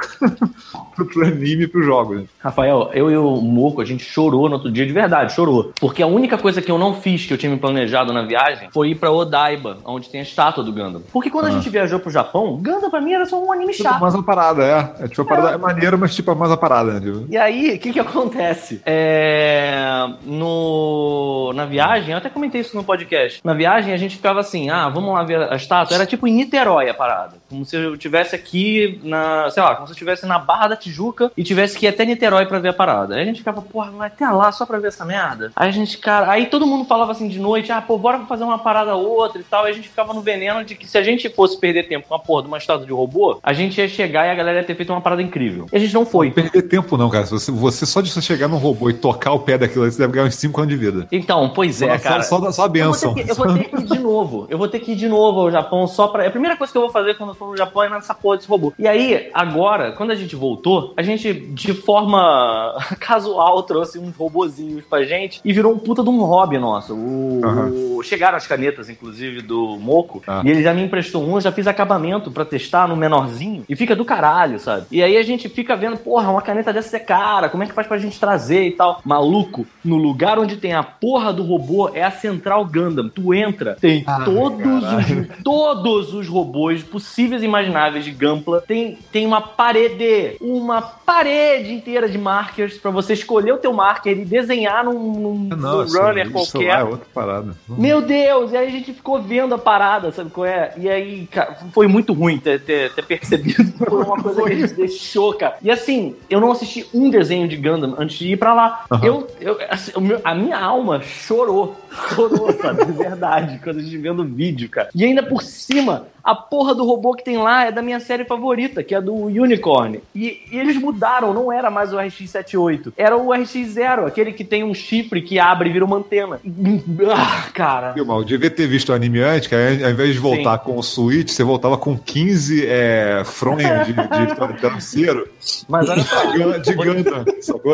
[0.96, 2.16] pro, pro anime e pro jogo.
[2.16, 2.24] Né?
[2.40, 5.72] Rafael, eu e o Moco, a gente chorou no outro dia, de verdade, chorou.
[5.80, 8.70] Porque a única coisa que eu não fiz, que eu tinha me planejado na viagem,
[8.74, 11.02] foi ir pra Odaiba, onde tem a estátua do Gundam.
[11.12, 13.84] Porque quando a gente viajou pro Japão, Gundam pra mim era só um anime Tipo,
[13.90, 14.02] chato.
[14.02, 15.04] mais uma parada, é.
[15.06, 17.00] É tipo, a parada é maneira, mas tipo, é mais uma parada, né?
[17.00, 18.82] Tipo, E aí, o que que acontece?
[18.86, 23.42] É, no, na viagem, até comentei isso no podcast.
[23.44, 25.96] Na viagem, a gente ficava assim, ah, vamos lá ver a estátua.
[25.96, 27.36] Era tipo em Niterói a parada.
[27.54, 30.76] Como se eu tivesse aqui na, sei lá, como se eu estivesse na Barra da
[30.76, 33.14] Tijuca e tivesse que ir até Niterói pra ver a parada.
[33.14, 35.52] Aí a gente ficava, porra, vai até lá só pra ver essa merda.
[35.56, 38.44] Aí a gente, cara, aí todo mundo falava assim de noite, ah, pô, bora fazer
[38.44, 39.66] uma parada ou outra e tal.
[39.66, 42.16] Aí a gente ficava no veneno de que se a gente fosse perder tempo com
[42.16, 44.66] a porra de uma estátua de robô, a gente ia chegar e a galera ia
[44.66, 45.68] ter feito uma parada incrível.
[45.72, 46.28] E a gente não foi.
[46.28, 47.26] Não perder tempo, não, cara.
[47.28, 50.14] Você, você só de você chegar num robô e tocar o pé daquilo você deve
[50.14, 51.08] ganhar uns 5 anos de vida.
[51.12, 52.24] Então, pois é, só, cara.
[52.24, 53.14] só, só, só a Eu benção.
[53.14, 54.48] vou, ter que, eu vou ter que ir de novo.
[54.50, 56.28] Eu vou ter que ir de novo ao Japão só pra.
[56.28, 58.50] A primeira coisa que eu vou fazer quando eu no Japão é nessa porra desse
[58.50, 58.74] robô.
[58.78, 64.84] E aí, agora, quando a gente voltou, a gente, de forma casual, trouxe uns robozinhos
[64.86, 66.94] pra gente e virou um puta de um hobby nosso.
[66.96, 67.70] O, Aham.
[67.72, 70.42] o- Chegaram as canetas, inclusive, do Moco, Ah.
[70.44, 73.76] e ele já me emprestou um, eu já fiz acabamento pra testar no menorzinho, e
[73.78, 74.86] fica do caralho, sabe?
[74.92, 77.72] E aí a gente fica vendo, porra, uma caneta dessa é cara, como é que
[77.74, 79.00] faz pra gente trazer e tal?
[79.06, 83.08] Maluco, no lugar onde tem a porra do robô é a Central Gundam.
[83.08, 88.62] Tu entra, tem todos, os, todos os robôs possíveis e imagináveis de Gampla.
[88.62, 94.18] Tem, tem uma parede, uma parede inteira de markers pra você escolher o teu marker
[94.18, 96.74] e desenhar num, num- isso- runner isso qualquer.
[96.74, 97.56] lá é outra parada.
[97.68, 98.52] Meu Deus!
[98.52, 100.74] E aí a gente ficou vendo a parada, sabe qual é?
[100.78, 104.52] E aí, cara, foi muito ruim ter, ter, ter percebido que foi uma coisa que
[104.52, 105.56] a gente deixou, cara.
[105.62, 108.86] E assim, eu não assisti um desenho de Gundam antes de ir pra lá.
[109.02, 109.92] Eu, eu, assim,
[110.24, 111.76] a minha alma chorou.
[112.14, 112.86] Chorou, sabe?
[112.86, 114.90] De verdade, quando a gente vendo o vídeo, cara.
[114.94, 118.24] E ainda por cima, a porra do robô que tem lá é da minha série
[118.24, 120.00] favorita, que é do Unicorn.
[120.16, 122.94] E, e eles mudaram, não era mais o RX-78.
[122.96, 126.40] Era o RX-0, aquele que tem um chifre que abre e vira uma antena.
[127.16, 127.92] Ah, cara.
[127.92, 130.78] Viu, mal, eu devia ter visto o anime antes, que ao invés de voltar com
[130.78, 135.28] o Switch, você voltava com 15 é, fronhos de, de travesseiro
[135.68, 136.26] Mas olha só,
[136.58, 137.26] de Gundam,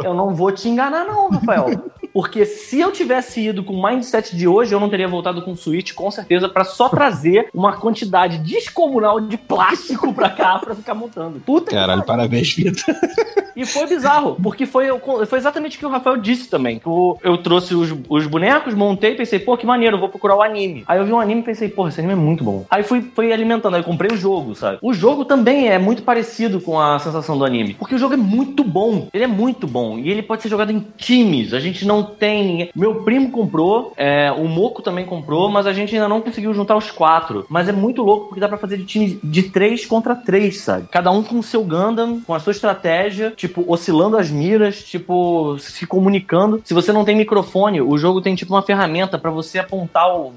[0.03, 1.91] eu não vou te enganar, não, Rafael.
[2.13, 5.51] porque se eu tivesse ido com o mindset de hoje, eu não teria voltado com
[5.51, 10.75] o Switch, com certeza, pra só trazer uma quantidade descomunal de plástico pra cá pra
[10.75, 11.39] ficar montando.
[11.39, 12.05] Puta que Caralho, pariu.
[12.05, 12.95] parabéns, Vitor.
[13.55, 14.87] E foi bizarro, porque foi,
[15.25, 16.79] foi exatamente o que o Rafael disse também.
[16.79, 20.41] Que eu, eu trouxe os, os bonecos, montei, pensei, pô, que maneiro, vou procurar o
[20.41, 20.83] anime.
[20.87, 22.65] Aí eu vi um anime e pensei, pô, esse anime é muito bom.
[22.69, 24.77] Aí fui, fui alimentando, aí comprei o jogo, sabe?
[24.81, 28.17] O jogo também é muito parecido com a sensação do anime, porque o jogo é
[28.17, 29.09] muito bom.
[29.13, 31.53] Ele é muito bom e ele pode ser jogado em times.
[31.53, 32.69] A gente não tem.
[32.73, 36.77] Meu primo comprou, é, o Moco também comprou, mas a gente ainda não conseguiu juntar
[36.77, 37.45] os quatro.
[37.49, 40.87] Mas é muito louco porque dá pra fazer de time de três contra três, sabe?
[40.91, 45.57] Cada um com o seu Gundam, com a sua estratégia, tipo, oscilando as miras, tipo,
[45.59, 46.61] se comunicando.
[46.63, 50.31] Se você não tem microfone, o jogo tem tipo uma ferramenta pra você apontar o.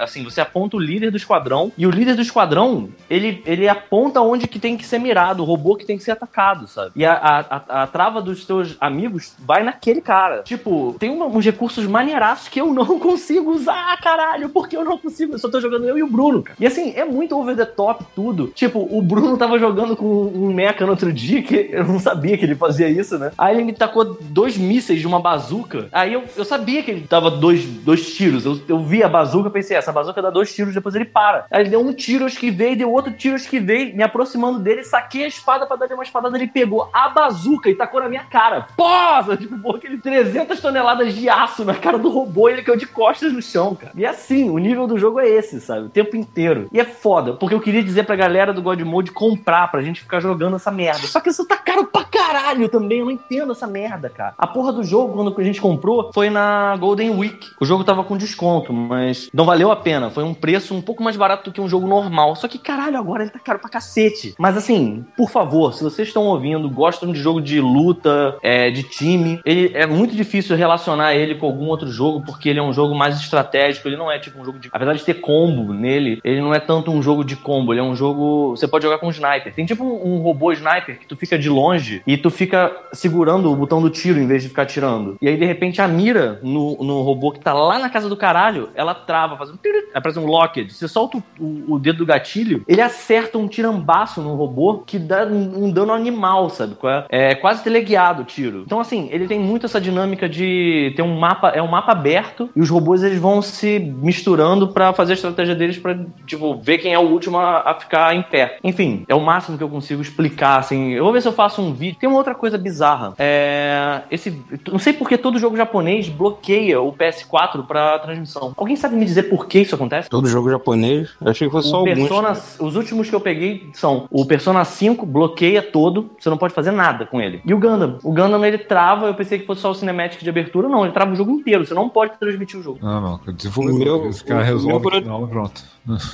[0.00, 4.20] assim, você aponta o líder do esquadrão e o líder do esquadrão, ele, ele aponta
[4.20, 6.92] onde que tem que ser mirado, o robô que tem que ser atacado, sabe?
[6.96, 10.42] E a, a, a- a trava dos teus amigos vai naquele cara.
[10.42, 14.98] Tipo, tem uma- uns recursos maneiraços que eu não consigo usar, caralho, porque eu não
[14.98, 15.34] consigo.
[15.34, 16.56] Eu só tô jogando eu e o Bruno, cara.
[16.60, 18.48] E assim, é muito over the top tudo.
[18.48, 22.36] Tipo, o Bruno tava jogando com um mecha no outro dia que eu não sabia
[22.36, 23.32] que ele fazia isso, né?
[23.36, 25.88] Aí ele me tacou dois mísseis de uma bazuca.
[25.92, 28.44] Aí eu, eu sabia que ele dava dois, dois tiros.
[28.44, 31.46] Eu, eu vi a bazuca, pensei, essa bazuca dá dois tiros, depois ele para.
[31.50, 34.84] Aí ele deu um tiro, eu esquivei, deu outro tiro, eu esquivei, me aproximando dele,
[34.84, 38.24] saquei a espada pra dar uma espadada, ele pegou a bazuca e tacou na minha
[38.24, 38.66] cara.
[38.76, 39.36] Pô!
[39.36, 42.86] Tipo, pô, aquele 300 toneladas de aço na cara do robô e ele caiu de
[42.86, 43.92] costas no chão, cara.
[43.96, 45.86] E assim, o nível do jogo é esse, sabe?
[45.86, 46.68] O tempo inteiro.
[46.72, 50.00] E é foda, porque eu queria dizer pra galera do God Mode comprar pra gente
[50.00, 51.06] ficar jogando essa merda.
[51.06, 54.34] Só que isso tá caro pra caralho também, eu não entendo essa merda, cara.
[54.36, 57.50] A porra do jogo, quando a gente comprou, foi na Golden Week.
[57.60, 60.10] O jogo tava com desconto, mas não valeu a pena.
[60.10, 62.36] Foi um preço um pouco mais barato do que um jogo normal.
[62.36, 64.34] Só que, caralho, agora ele tá caro pra cacete.
[64.38, 68.82] Mas assim, por favor, se vocês estão ouvindo, gostam de jogo de luta, é, de
[68.82, 72.72] time, ele é muito difícil relacionar ele com algum outro jogo, porque ele é um
[72.72, 74.68] jogo mais estratégico, ele não é tipo um jogo de.
[74.72, 77.82] Apesar de ter combo nele, ele não é tanto um jogo de combo, ele é
[77.84, 78.50] um jogo.
[78.56, 79.52] Você pode jogar com um sniper.
[79.54, 83.50] Tem tipo um, um robô sniper que tu fica de longe e tu fica segurando
[83.52, 85.16] o botão do tiro em vez de ficar tirando.
[85.20, 88.16] E aí, de repente, a mira no, no robô que tá lá na casa do
[88.16, 89.54] caralho, ela trava, faz um.
[89.94, 90.72] Aparece um locked.
[90.72, 94.98] Você solta o, o- o dedo do gatilho, ele acerta um tirambaço no robô que
[94.98, 96.76] dá um, um dano animal, sabe?
[97.10, 98.62] É, É quase teleguiado o tiro.
[98.64, 102.48] Então, assim, ele tem muito essa dinâmica de ter um mapa, é um mapa aberto
[102.56, 106.78] e os robôs eles vão se misturando pra fazer a estratégia deles pra, tipo, ver
[106.78, 108.58] quem é o último a, a ficar em pé.
[108.62, 110.90] Enfim, é o máximo que eu consigo explicar, assim.
[110.92, 111.96] Eu vou ver se eu faço um vídeo.
[111.98, 113.14] Tem uma outra coisa bizarra.
[113.18, 114.02] É.
[114.10, 114.36] Esse.
[114.70, 118.52] Não sei porque todo jogo japonês bloqueia o PS4 pra transmissão.
[118.56, 120.08] Alguém sabe me dizer por que isso acontece?
[120.08, 121.10] Todo jogo japonês?
[121.20, 121.94] Eu achei que fosse só O alguns.
[122.08, 126.54] Persona, os últimos que eu peguei são o Persona 5 bloqueia todo, você não pode
[126.54, 127.40] fazer nada com ele.
[127.44, 127.98] E o Gundam.
[128.02, 130.92] O Gundam ele trava, eu pensei que fosse só o cinematic de abertura, não, ele
[130.92, 132.78] trava o jogo inteiro, você não pode transmitir o jogo.
[132.82, 133.20] Não, não.
[133.26, 134.00] O Desenvolvedor.
[134.00, 135.62] meu- Esse cara o resolve meu que não, pronto.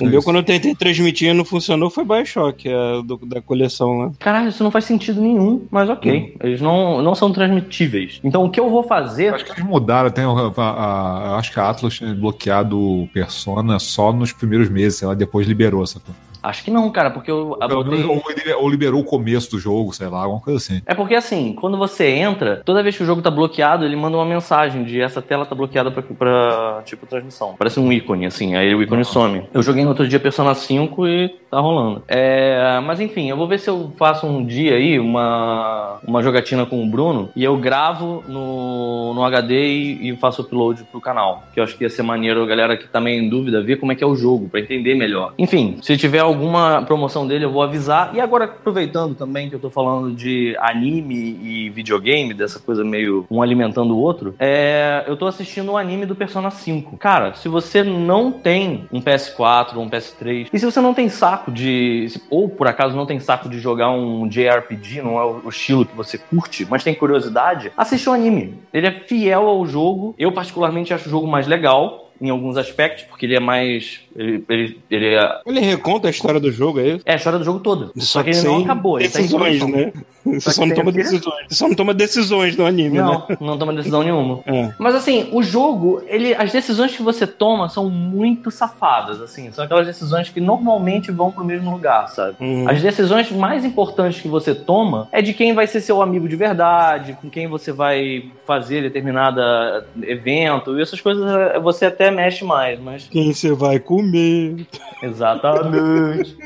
[0.01, 3.97] O meu, quando eu tentei transmitir e não funcionou, foi Bioshock, a do- da coleção
[3.99, 4.11] lá.
[4.17, 6.35] Caralho, isso não faz sentido nenhum, mas ok.
[6.41, 8.19] Eles não, não são transmitíveis.
[8.23, 9.33] Então o que eu vou fazer.
[9.33, 13.07] Acho que eles mudaram, tem a, a- a- acho que a Atlas tinha bloqueado o
[13.13, 16.26] Persona só nos primeiros meses, sei lá, depois liberou essa coisa.
[16.47, 18.23] Acho que não, cara, porque eu Pelo menos,
[18.57, 20.81] ou, liberou o começo do jogo, sei lá, alguma coisa assim.
[20.85, 24.17] É porque assim, quando você entra, toda vez que o jogo tá bloqueado, ele manda
[24.17, 27.55] uma mensagem de essa tela tá bloqueada pra, pra tipo transmissão.
[27.57, 29.43] Parece um ícone, assim, aí o ícone some.
[29.53, 32.03] Eu joguei no outro dia Persona 5 e tá rolando.
[32.07, 36.65] É, mas enfim, eu vou ver se eu faço um dia aí uma, uma jogatina
[36.65, 41.43] com o Bruno e eu gravo no, no HD e, e faço upload pro canal.
[41.53, 43.77] Que eu acho que ia ser maneiro a galera que tá meio em dúvida ver
[43.77, 45.33] como é que é o jogo, pra entender melhor.
[45.37, 48.15] Enfim, se tiver alguma promoção dele, eu vou avisar.
[48.15, 53.25] E agora, aproveitando também que eu tô falando de anime e videogame, dessa coisa meio
[53.29, 56.97] um alimentando o outro, é, eu tô assistindo o anime do Persona 5.
[56.97, 61.09] Cara, se você não tem um PS4 ou um PS3, e se você não tem
[61.09, 62.07] saco de.
[62.29, 65.95] ou por acaso não tem saco de jogar um JRPG, não é o estilo que
[65.95, 68.59] você curte, mas tem curiosidade, assiste o anime.
[68.73, 70.13] Ele é fiel ao jogo.
[70.17, 72.05] Eu, particularmente, acho o jogo mais legal.
[72.19, 73.99] Em alguns aspectos, porque ele é mais.
[74.17, 75.41] Ele, ele, ele é.
[75.45, 77.03] Ele reconta a história do jogo, é isso?
[77.05, 77.91] É a história do jogo todo.
[77.97, 78.99] Só, que ele não acabou.
[78.99, 79.93] Ele tá decisões, né?
[80.25, 81.45] Você Só só, não toma decisões.
[81.47, 83.37] Você só não toma decisões no anime, Não, né?
[83.39, 84.39] não toma decisão nenhuma.
[84.45, 84.73] É.
[84.77, 89.51] Mas assim, o jogo, ele, as decisões que você toma são muito safadas, assim.
[89.51, 92.35] São aquelas decisões que normalmente vão pro mesmo lugar, sabe?
[92.41, 92.67] Hum.
[92.67, 96.35] As decisões mais importantes que você toma é de quem vai ser seu amigo de
[96.35, 102.43] verdade, com quem você vai fazer determinada evento, e essas coisas eh, você até mexe
[102.43, 104.06] mais, mas Quem você vai comer?
[104.11, 104.67] Comer.
[105.03, 106.37] Exatamente.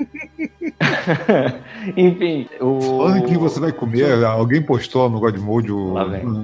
[1.97, 2.81] Enfim, o.
[2.81, 5.93] Falando que você vai comer, alguém postou no Godmode o-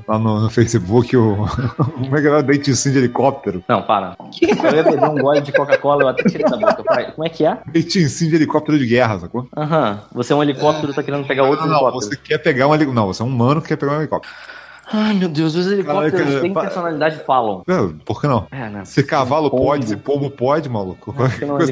[0.07, 1.35] Lá no, no Facebook o.
[1.77, 2.41] Como é que era?
[2.43, 3.63] Dente sim de helicóptero.
[3.67, 4.15] Não, para.
[4.41, 6.83] Eu ia beber um gole de Coca-Cola, eu até tirei da boca.
[6.87, 7.57] Vai, Como é que é?
[7.67, 9.47] Dente sim de helicóptero de guerra, sacou?
[9.55, 9.99] Aham.
[10.13, 12.11] Você é um helicóptero, tá querendo pegar outro não, não, helicóptero.
[12.15, 12.93] você quer pegar um helicóptero.
[12.95, 14.33] Não, você é um humano que quer pegar um helicóptero.
[14.91, 17.61] Ai, meu Deus, os helicópteros têm pa- personalidade e falam.
[17.67, 18.47] É, por que não?
[18.51, 18.85] É, né?
[18.85, 19.63] Se cavalo Pombo.
[19.63, 21.13] pode, se pombo pode, maluco.
[21.37, 21.63] Que não é.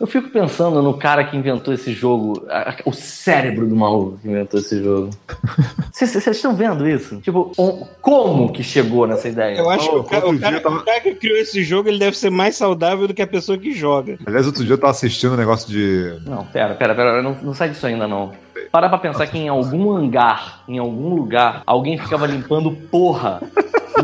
[0.00, 4.16] Eu fico pensando no cara que inventou esse jogo, a- a- o cérebro do maluco
[4.22, 5.10] que inventou esse jogo.
[5.92, 7.16] Vocês estão vendo isso?
[7.16, 9.58] Tipo, um- como que chegou nessa ideia?
[9.58, 11.88] Eu acho que o cara, o, cara, dia tava- o cara que criou esse jogo
[11.88, 14.16] ele deve ser mais saudável do que a pessoa que joga.
[14.24, 16.16] Aliás, outro dia eu tava assistindo um negócio de.
[16.24, 18.30] Não, pera, pera, pera, não, não sai disso ainda não.
[18.70, 23.40] Para pra pensar que em algum hangar, em algum lugar, alguém ficava limpando porra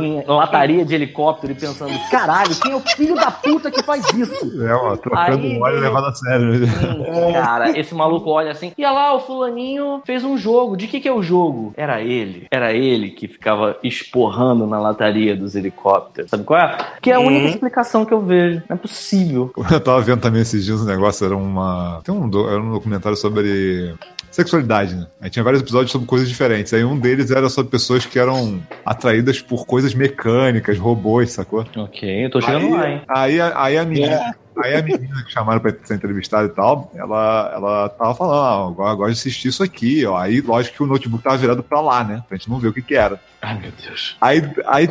[0.00, 4.04] em lataria de helicóptero e pensando, caralho, quem é o filho da puta que faz
[4.12, 4.60] isso?
[4.66, 6.64] É, ó, trocando Aí, óleo levado a sério.
[6.64, 10.76] Hum, Cara, esse maluco olha assim, e olha lá, o fulaninho fez um jogo.
[10.76, 11.72] De que que é o jogo?
[11.76, 12.48] Era ele.
[12.50, 16.28] Era ele que ficava esporrando na lataria dos helicópteros.
[16.30, 16.76] Sabe qual é?
[17.00, 18.62] Que é a única explicação que eu vejo.
[18.68, 19.52] Não é possível.
[19.70, 22.00] Eu tava vendo também esses dias um negócio, era uma.
[22.02, 23.94] Tem um, do- era um documentário sobre
[24.34, 25.06] sexualidade, né?
[25.20, 26.72] Aí tinha vários episódios sobre coisas diferentes.
[26.74, 31.64] Aí um deles era sobre pessoas que eram atraídas por coisas mecânicas, robôs, sacou?
[31.76, 33.02] Ok, eu tô chegando aí, lá, hein?
[33.08, 34.34] Aí, a- aí a menina.
[34.56, 38.68] Aí a menina que chamaram pra ser entrevistada e tal, ela, ela tava falando, ah,
[38.68, 40.16] agora eu gosto de assistir isso aqui, ó.
[40.16, 42.22] Aí, lógico que o notebook tava virado pra lá, né?
[42.28, 43.20] Pra gente não ver o que que era.
[43.46, 44.16] Ai, meu Deus.
[44.22, 44.88] Aí, aí,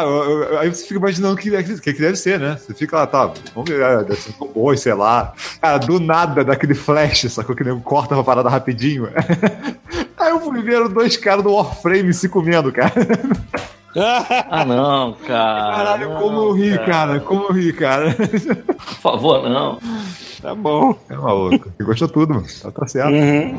[0.00, 2.56] eu- aí você fica imaginando o que, o que que deve ser, né?
[2.56, 5.32] Você fica lá, tá, vamos ver, ah, deve ser um robô, sei lá.
[5.60, 7.56] Cara, do nada, daquele flash, sacou?
[7.56, 9.08] Que nego corta uma parada rapidinho.
[10.16, 12.92] Aí eu fui ver dois caras do Warframe se comendo, cara.
[14.50, 15.74] Ah, não, cara.
[15.74, 17.18] Caralho, não, como eu ri, cara.
[17.18, 18.14] Como eu ri, cara.
[18.14, 19.78] Por favor, não.
[20.42, 20.94] Tá bom.
[21.08, 21.72] É maluco.
[21.74, 22.46] Você gostou tudo, mano.
[22.62, 23.14] Tá, tá certo.
[23.14, 23.58] Uhum.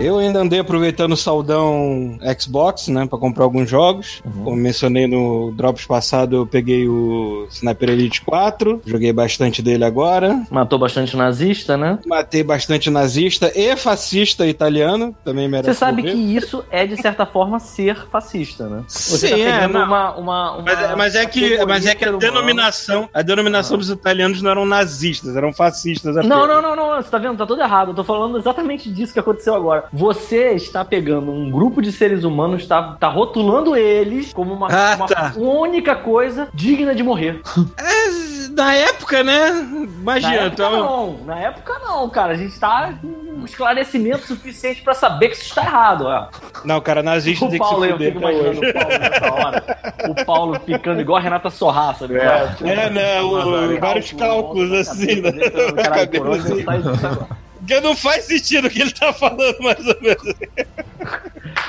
[0.00, 4.22] Eu ainda andei aproveitando o saudão Xbox, né, pra comprar alguns jogos.
[4.44, 10.42] Como mencionei no Drops passado, eu peguei o Sniper Elite 4, joguei bastante dele agora.
[10.50, 11.98] Matou bastante nazista, né?
[12.06, 17.26] Matei bastante nazista e fascista italiano, também merece Você sabe que isso é, de certa
[17.26, 18.84] forma, ser fascista, né?
[18.88, 21.94] Você Sim, tá é, pegando uma, uma, uma Mas, é- mas é que, mas é
[21.94, 26.16] que a denominação, a denominação dos italianos não eram nazistas, eram fascistas.
[26.16, 26.28] apenas.
[26.38, 27.36] Não, não, não, não, você tá vendo?
[27.36, 27.90] Tá tudo errado.
[27.90, 29.89] Eu tô falando exatamente disso que aconteceu agora.
[29.92, 34.94] Você está pegando um grupo de seres humanos, tá, tá rotulando eles como uma, Ah,
[34.96, 35.32] uma tá.
[35.36, 37.40] única coisa digna de morrer.
[37.78, 39.50] É, na época, né?
[39.50, 40.72] Na Imagina, época então.
[40.72, 42.32] não, na época não, cara.
[42.32, 46.28] A gente tá com esclarecimento suficiente pra saber que isso está errado, ó.
[46.64, 48.98] Não, cara, nazista O tem que se Paulo, eu fuder fico até imaginando o Paulo
[48.98, 49.78] nessa hora.
[50.08, 52.14] O Paulo ficando igual a Renata Sorra, sabe?
[52.16, 53.22] É, né?
[53.22, 55.30] o- vários cálculos assim, né?
[55.30, 56.58] Na Caralho, cabeça, por onde assim.
[56.58, 57.26] eu saio disso agora?
[57.60, 60.34] Porque não faz sentido o que ele tá falando, mais ou menos.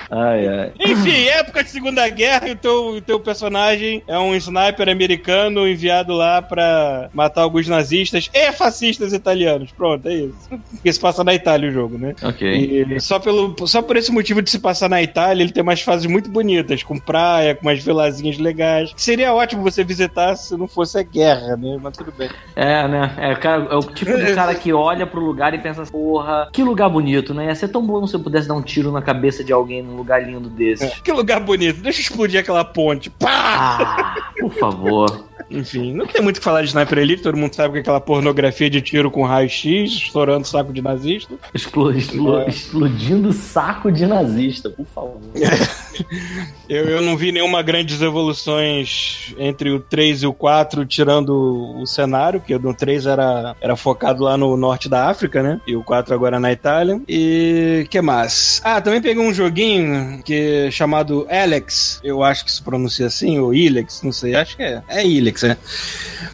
[0.10, 0.72] Ai, ai.
[0.80, 5.66] Enfim, época de Segunda Guerra e o teu, o teu personagem é um sniper americano
[5.68, 9.72] enviado lá pra matar alguns nazistas e fascistas italianos.
[9.72, 10.36] Pronto, é isso.
[10.72, 12.14] Porque se passa na Itália o jogo, né?
[12.24, 12.48] Ok.
[12.96, 15.82] E só, pelo, só por esse motivo de se passar na Itália, ele tem umas
[15.82, 18.92] fases muito bonitas, com praia, com umas vilazinhas legais.
[18.98, 21.78] Seria ótimo você visitar se não fosse a guerra, né?
[21.82, 22.30] Mas tudo bem.
[22.56, 23.14] É, né?
[23.18, 25.91] É, o cara- é o tipo de cara que olha pro lugar e pensa assim,
[25.92, 27.46] porra, que lugar bonito, né?
[27.46, 29.96] Ia ser tão bom se eu pudesse dar um tiro na cabeça de alguém num
[29.96, 31.00] lugar lindo desses.
[31.02, 31.82] Que lugar bonito.
[31.82, 33.10] Deixa eu explodir aquela ponte.
[33.10, 33.30] Pá!
[33.54, 35.26] Ah, por favor.
[35.50, 37.82] Enfim, não tem muito o que falar de Sniper Elite, todo mundo sabe que é
[37.82, 41.34] aquela pornografia de tiro com raio-x, estourando saco de nazista.
[41.54, 45.18] Explo- explo- Explodindo saco de nazista, por favor.
[46.72, 51.86] Eu, eu não vi nenhuma grandes evoluções entre o 3 e o 4, tirando o
[51.86, 55.60] cenário, que o 3 era, era focado lá no norte da África, né?
[55.68, 57.02] E o 4 agora na Itália.
[57.10, 58.62] E que mais?
[58.64, 63.54] Ah, também peguei um joguinho que chamado Alex, eu acho que se pronuncia assim, ou
[63.54, 64.82] Ilex, não sei, acho que é.
[64.88, 65.58] É Ilex, né?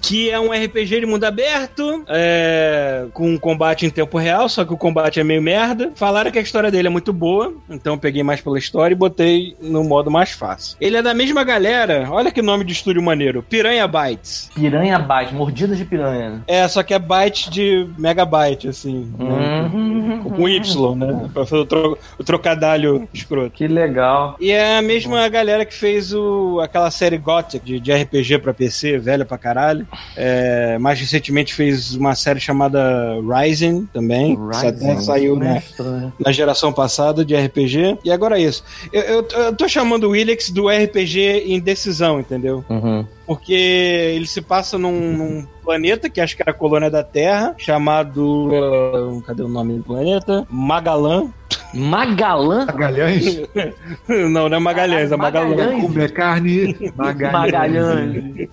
[0.04, 4.74] Que é um RPG de mundo aberto, é, com combate em tempo real, só que
[4.74, 5.92] o combate é meio merda.
[5.96, 9.57] Falaram que a história dele é muito boa, então peguei mais pela história e botei
[9.62, 10.78] no modo mais fácil.
[10.80, 14.50] Ele é da mesma galera, olha que nome de estúdio maneiro, Piranha Bytes.
[14.54, 16.30] Piranha bate, mordidas de piranha.
[16.30, 16.42] né?
[16.48, 19.70] É, só que é byte de megabyte, assim, né?
[19.74, 21.30] Hum, com Y, né?
[21.34, 23.52] Pra fazer o, tro- o trocadalho escroto.
[23.52, 24.36] que legal.
[24.40, 28.54] E é a mesma galera que fez o, aquela série Gothic de, de RPG pra
[28.54, 29.88] PC, velha pra caralho.
[30.16, 34.36] É, mais recentemente fez uma série chamada Rising também.
[34.36, 35.54] que até saiu né?
[35.54, 36.14] na, Estranho.
[36.20, 38.00] na geração passada de RPG.
[38.04, 38.64] E agora é isso.
[38.92, 42.64] Eu, eu, eu tô chamando o Willix do RPG em decisão, entendeu?
[42.70, 43.06] Uhum.
[43.26, 47.54] Porque ele se passa num, num planeta que acho que era a colônia da Terra,
[47.58, 48.50] chamado.
[48.50, 50.46] uh, cadê o nome do planeta?
[50.50, 51.30] Magalã.
[51.74, 52.66] Magalã?
[52.66, 53.42] Magalhães?
[54.08, 55.50] não, não é Magalhães, é Magalã.
[55.50, 55.82] Magalhães.
[55.82, 56.92] Comer carne.
[56.96, 57.34] Magalhães.
[57.34, 58.50] Magalhães.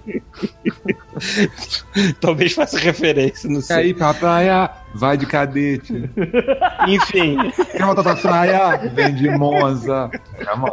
[2.20, 3.90] Talvez faça referência, não sei.
[3.90, 4.70] ir pra praia?
[4.94, 5.92] Vai de cadete.
[6.88, 7.36] Enfim.
[7.72, 8.90] Quer voltar pra praia?
[8.94, 10.10] Vem de Monza.
[10.44, 10.70] Calma,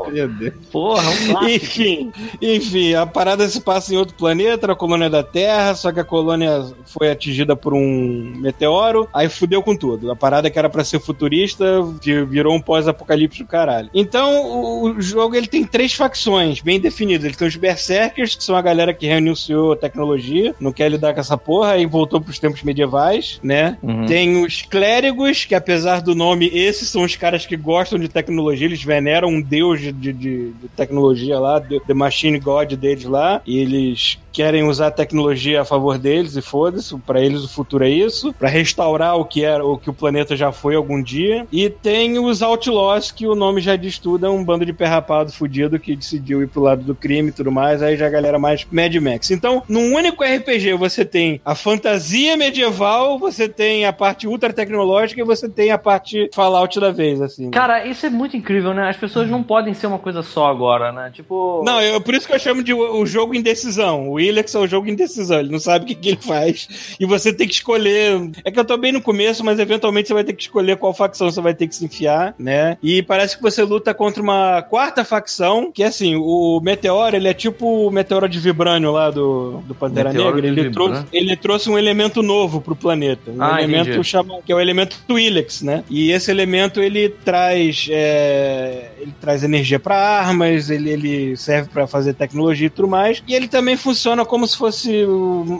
[0.71, 1.45] Porra, um clássico.
[1.49, 2.11] enfim,
[2.41, 6.03] enfim, a parada se passa em outro planeta, na colônia da Terra, só que a
[6.03, 10.11] colônia foi atingida por um meteoro, aí fudeu com tudo.
[10.11, 13.89] A parada que era pra ser futurista vi- virou um pós-apocalipse do caralho.
[13.93, 17.25] Então, o, o jogo ele tem três facções bem definidas.
[17.25, 21.13] Ele tem os Berserkers, que são a galera que renunciou a tecnologia, não quer lidar
[21.13, 23.77] com essa porra, e voltou pros tempos medievais, né?
[23.81, 24.05] Uhum.
[24.11, 28.67] Tem os clérigos, que apesar do nome, esses são os caras que gostam de tecnologia,
[28.67, 33.57] eles veneram um deus de, de, de- tecnologia lá, the Machine God deles lá, e
[33.57, 37.89] eles querem usar a tecnologia a favor deles e foda-se, pra eles o futuro é
[37.89, 41.45] isso, pra restaurar o que era o que o planeta já foi algum dia.
[41.51, 45.31] E tem os Outlaws, que o nome já diz tudo, é um bando de perrapado
[45.31, 48.39] fudido que decidiu ir pro lado do crime e tudo mais, aí já a galera
[48.39, 49.31] mais Mad Max.
[49.31, 55.21] Então, num único RPG você tem a fantasia medieval, você tem a parte ultra tecnológica
[55.21, 57.49] e você tem a parte Fallout da vez, assim.
[57.51, 58.89] Cara, isso é muito incrível, né?
[58.89, 61.11] As pessoas não podem ser uma coisa só agora, né?
[61.13, 61.63] Tipo.
[61.65, 64.09] Não, eu, por isso que eu chamo de o, o jogo indecisão.
[64.09, 65.39] O Ilex é o jogo indecisão.
[65.39, 66.95] Ele não sabe o que, que ele faz.
[66.99, 68.31] E você tem que escolher.
[68.43, 70.93] É que eu tô bem no começo, mas eventualmente você vai ter que escolher qual
[70.93, 72.77] facção você vai ter que se enfiar, né?
[72.81, 77.27] E parece que você luta contra uma quarta facção, que é assim, o Meteoro, ele
[77.27, 80.61] é tipo o Meteoro de Vibrânio lá do, do Pantera Meteoro Negra.
[80.61, 83.31] Ele trouxe, ele trouxe um elemento novo pro planeta.
[83.31, 85.83] Um Ah, elemento chama, que é o elemento Twi'leks, né?
[85.89, 91.87] E esse elemento ele traz é, ele traz energia para armas, ele, ele serve para
[91.87, 93.23] fazer tecnologia e tudo mais.
[93.27, 95.05] E ele também funciona como se fosse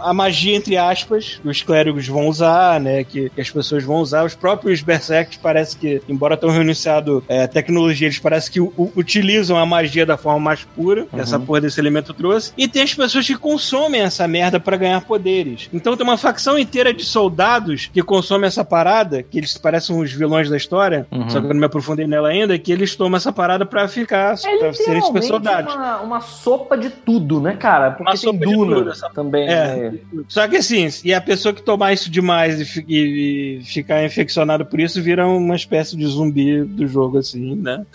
[0.01, 3.03] a magia entre aspas que os clérigos vão usar, né?
[3.03, 4.23] Que, que as pessoas vão usar.
[4.25, 9.57] Os próprios berserks parece que, embora tenham renunciado é, tecnologia, eles parece que u- utilizam
[9.57, 12.53] a magia da forma mais pura que essa porra desse elemento trouxe.
[12.57, 15.69] E tem as pessoas que consomem essa merda para ganhar poderes.
[15.73, 20.11] Então tem uma facção inteira de soldados que consomem essa parada, que eles parecem os
[20.11, 21.29] vilões da história, Uhum.
[21.29, 24.35] só que eu não me aprofundei nela ainda, que eles tomam essa parada pra ficar,
[24.45, 25.73] É pra serem super soldados.
[25.73, 27.91] uma, uma sopa de tudo, né, cara?
[27.91, 29.47] Porque Uma tem Duna tudo, essa- também.
[29.47, 29.91] É.
[29.91, 29.99] né?
[30.27, 34.65] Só que assim, e a pessoa que tomar isso demais e, e- e ficar infeccionado
[34.65, 37.85] por isso vira uma espécie de zumbi do jogo, assim, né?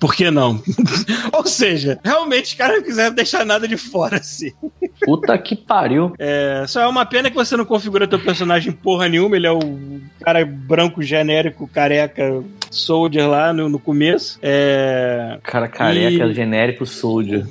[0.00, 0.62] Por que não?
[1.32, 4.52] Ou seja, realmente os caras não quiseram deixar nada de fora, assim.
[5.04, 6.12] Puta que pariu.
[6.18, 9.52] É, só é uma pena que você não configura teu personagem porra nenhuma, ele é
[9.52, 14.38] o cara branco genérico, careca, soldier lá no, no começo.
[14.42, 15.38] É.
[15.42, 17.44] Cara careca, E- genérico soldier.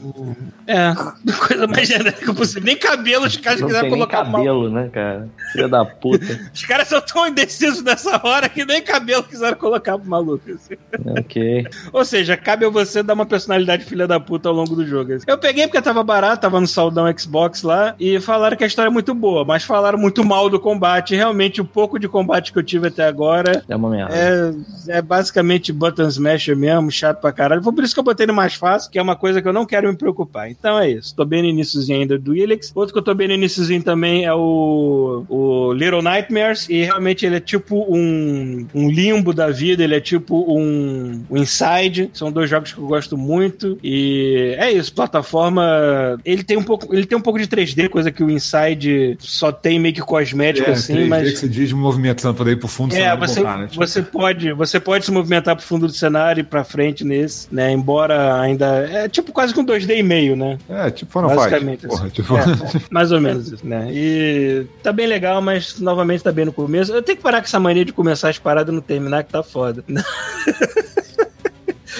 [0.67, 0.93] É,
[1.47, 2.63] coisa mais genérica possível.
[2.63, 4.41] Nem cabelo os caras quiseram tem nem colocar mal.
[4.41, 5.27] cabelo, né, cara?
[5.51, 6.39] Filha da puta.
[6.53, 10.43] Os caras são tão indecisos nessa hora que nem cabelo quiseram colocar pro maluco.
[10.51, 10.75] assim.
[11.19, 11.65] ok.
[11.91, 15.13] Ou seja, cabe a você dar uma personalidade filha da puta ao longo do jogo.
[15.13, 15.25] assim.
[15.27, 18.89] Eu peguei porque tava barato, tava no saldão Xbox lá, e falaram que a história
[18.89, 21.15] é muito boa, mas falaram muito mal do combate.
[21.15, 24.15] Realmente, o pouco de combate que eu tive até agora É uma merda.
[24.15, 24.53] é,
[24.97, 27.61] é basicamente button smasher mesmo, chato pra caralho.
[27.61, 29.53] Foi por isso que eu botei no mais fácil, que é uma coisa que eu
[29.53, 30.49] não quero me preocupar.
[30.49, 31.15] Então é isso.
[31.15, 32.71] Tô bem no iníciozinho ainda do Helix.
[32.73, 37.25] Outro que eu tô bem no iníciozinho também é o, o Little Nightmares, e realmente
[37.25, 42.09] ele é tipo um, um limbo da vida, ele é tipo um, um Inside.
[42.13, 43.77] São dois jogos que eu gosto muito.
[43.83, 46.17] E é isso, plataforma.
[46.25, 49.51] Ele tem um pouco, ele tem um pouco de 3D, coisa que o Inside só
[49.51, 51.29] tem meio que cosmético, É, assim, 3D mas.
[51.31, 53.67] que você diz movimentando pra ir pro fundo, É, você, voltar, né?
[53.67, 57.47] Tipo, você pode, você pode se movimentar pro fundo do cenário e pra frente nesse,
[57.51, 57.71] né?
[57.71, 60.57] Embora ainda é tipo quase com 2D e meio, né?
[60.69, 61.87] É, tipo Final Basicamente.
[61.87, 62.09] Porra, assim.
[62.09, 62.37] tipo...
[62.37, 62.43] É,
[62.89, 63.87] mais ou menos isso, né?
[63.91, 66.91] E tá bem legal, mas novamente tá bem no começo.
[66.91, 69.31] Eu tenho que parar com essa mania de começar as paradas e não terminar, que
[69.31, 69.83] tá foda.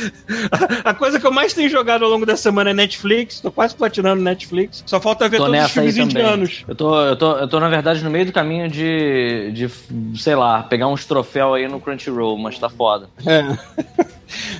[0.84, 3.40] A coisa que eu mais tenho jogado ao longo da semana é Netflix.
[3.40, 4.84] Tô quase platinando Netflix.
[4.86, 6.64] Só falta ver Tô todos os filmes indianos.
[6.68, 9.70] Eu tô, eu, tô, eu tô, na verdade, no meio do caminho de, de,
[10.20, 13.10] sei lá, pegar uns troféus aí no Crunchyroll, mas tá foda.
[13.26, 13.44] É.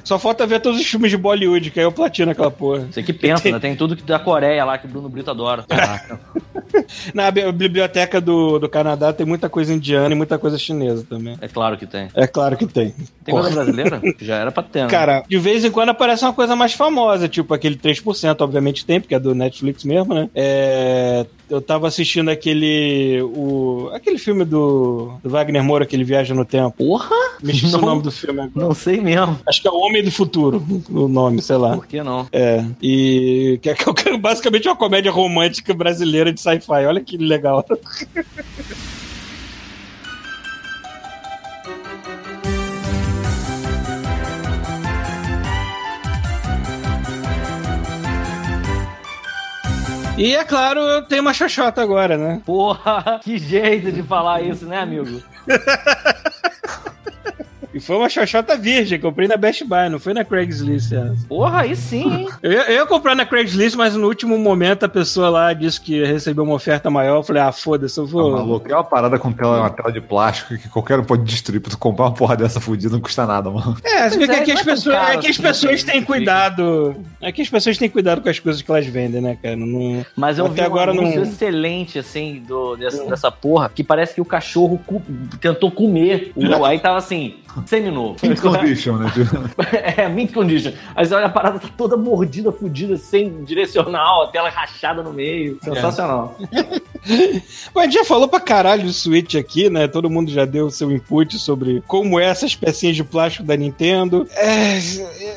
[0.04, 2.88] Só falta ver todos os filmes de Bollywood, que aí eu platino aquela porra.
[2.92, 3.60] Você que pensa, né?
[3.60, 5.66] Tem tudo que da Coreia lá que o Bruno Brito adora.
[7.14, 11.38] Na bi- biblioteca do, do Canadá tem muita coisa indiana e muita coisa chinesa também.
[11.42, 12.08] É claro que tem.
[12.14, 12.94] É claro que tem.
[13.24, 14.02] Tem coisa brasileira?
[14.20, 14.88] Já era pra ter, né?
[14.90, 19.00] Cara, de vez em quando aparece uma coisa mais famosa, tipo aquele 3%, obviamente tem,
[19.00, 20.30] porque é do Netflix mesmo, né?
[20.34, 23.22] É, eu tava assistindo aquele.
[23.22, 26.72] O, aquele filme do, do Wagner Moura que ele viaja no tempo.
[26.78, 27.10] Porra!
[27.42, 27.88] Me esqueci o Não.
[27.90, 28.68] nome do filme agora.
[28.68, 29.40] Não sei mesmo.
[29.48, 31.74] Acho que é o Homem do Futuro, o nome, sei lá.
[31.74, 32.28] Por que não?
[32.34, 36.86] É, e que é basicamente uma comédia romântica brasileira de sci-fi.
[36.86, 37.66] Olha que legal.
[50.18, 52.42] E é claro, eu tenho uma xoxota agora, né?
[52.46, 55.24] Porra, que jeito de falar isso, né, amigo?
[57.74, 60.92] E foi uma xoxota virgem, comprei na Best Buy, não foi na Craigslist.
[60.92, 61.16] essa.
[61.28, 62.30] Porra, aí sim, hein?
[62.42, 65.82] Eu ia, eu ia comprar na Craigslist, mas no último momento a pessoa lá disse
[65.82, 67.18] que recebeu uma oferta maior.
[67.18, 68.32] Eu falei, ah, foda-se, eu vou.
[68.32, 71.60] maluco, é uma parada com tela, uma tela de plástico que qualquer um pode destruir.
[71.62, 73.76] Pra tu comprar uma porra dessa fudida não custa nada, mano.
[73.84, 75.32] É, você vê que é, aqui não as é tão pessoas, caro é que as
[75.32, 75.92] assim, pessoas né?
[75.94, 76.96] têm cuidado.
[77.22, 79.56] Aqui as pessoas têm cuidado com as coisas que elas vendem, né, cara?
[79.56, 83.84] Não, Mas eu Até vi um agora não- excelente, assim, do, dessa, dessa porra, que
[83.84, 85.02] parece que o cachorro cu-
[85.40, 86.32] tentou comer.
[86.36, 87.36] O, aí tava assim,
[87.66, 88.18] seminovo.
[88.24, 89.12] Mint condition, né?
[89.98, 90.72] É, mint condition.
[90.96, 95.14] Aí você olha a parada tá toda mordida, fudida, sem direcional, a tela rachada no
[95.14, 95.58] meio.
[95.62, 96.36] Sensacional.
[97.74, 99.88] Bom, a gente já falou pra caralho do Switch aqui, né?
[99.88, 104.28] Todo mundo já deu seu input sobre como é essas pecinhas de plástico da Nintendo.
[104.36, 104.78] É,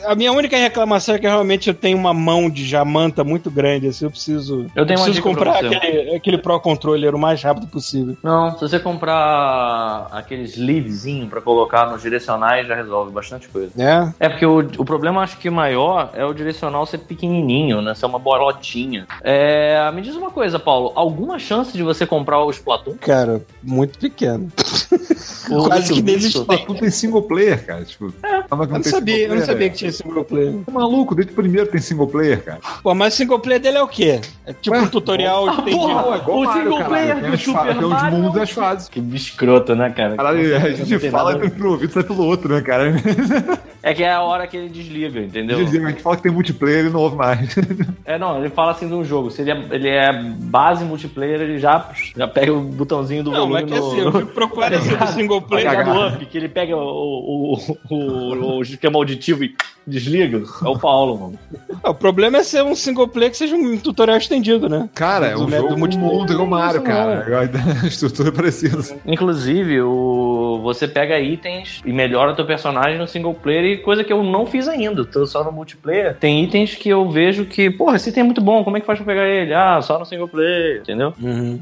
[0.06, 3.88] a minha única reclamação é que realmente eu tenho uma mão de jamanta muito grande,
[3.88, 4.66] assim, eu preciso.
[4.74, 8.16] Eu tenho preciso comprar aquele, aquele Pro Controller o mais rápido possível.
[8.22, 13.73] Não, se você comprar aqueles sleevezinhos pra colocar nos direcionais, já resolve bastante coisa.
[13.74, 14.15] Né?
[14.20, 17.95] É porque o, o problema, acho que maior, é o direcional ser pequenininho, né?
[17.95, 19.07] Ser uma bolotinha.
[19.23, 20.93] É, me diz uma coisa, Paulo.
[20.95, 22.97] Alguma chance de você comprar o Splatoon?
[23.01, 24.51] Cara, muito pequeno.
[25.48, 26.44] Quase que existe.
[26.66, 27.84] tudo tem single player, cara.
[27.84, 28.38] Tipo, é.
[28.50, 30.52] Eu não sabia, eu não sabia que tinha single player.
[30.66, 32.58] Tá maluco, desde o primeiro tem single player, cara.
[32.82, 34.20] Pô, mas o single player dele é o quê?
[34.44, 36.16] É tipo Ué, um tutorial Ah, porra!
[36.18, 36.88] igual O Mario, single caralho.
[36.88, 38.18] player Tem do Super Tem os Mario.
[38.18, 38.88] mundos e as fases.
[38.88, 40.16] Que biscroto, né, cara?
[40.16, 42.92] Caralho, a gente tem fala nada- pelo ouvido, sai pelo outro, né, cara?
[43.86, 45.60] É que é a hora que ele desliga, entendeu?
[45.60, 47.54] A gente fala que tem multiplayer, ele não ouve mais.
[48.04, 49.30] É, não, ele fala assim de um jogo.
[49.30, 53.48] Se ele é, ele é base multiplayer, ele já, já pega o botãozinho do Não,
[53.48, 53.86] volume mas que no...
[53.88, 55.70] assim, eu fui procurar do single player.
[55.70, 59.55] ligado o up, que ele pega o, o, o, o, o esquema auditivo e
[59.86, 60.43] desliga.
[60.65, 61.39] É o Paulo, mano.
[61.85, 64.89] O problema é ser um single player que seja um tutorial estendido, né?
[64.94, 66.15] Cara, é Do um método jogo multiplayer.
[66.15, 67.27] mundo igual Mario, Isso cara.
[67.82, 68.78] A estrutura é parecida.
[69.07, 74.12] Inclusive, o, você pega itens e melhora teu personagem no single player, e coisa que
[74.12, 75.05] eu não fiz ainda.
[75.05, 76.16] Tô só no multiplayer.
[76.16, 78.86] Tem itens que eu vejo que, porra, esse item é muito bom, como é que
[78.86, 79.55] faz pra pegar ele?
[79.55, 81.15] Ah, só no single player, entendeu?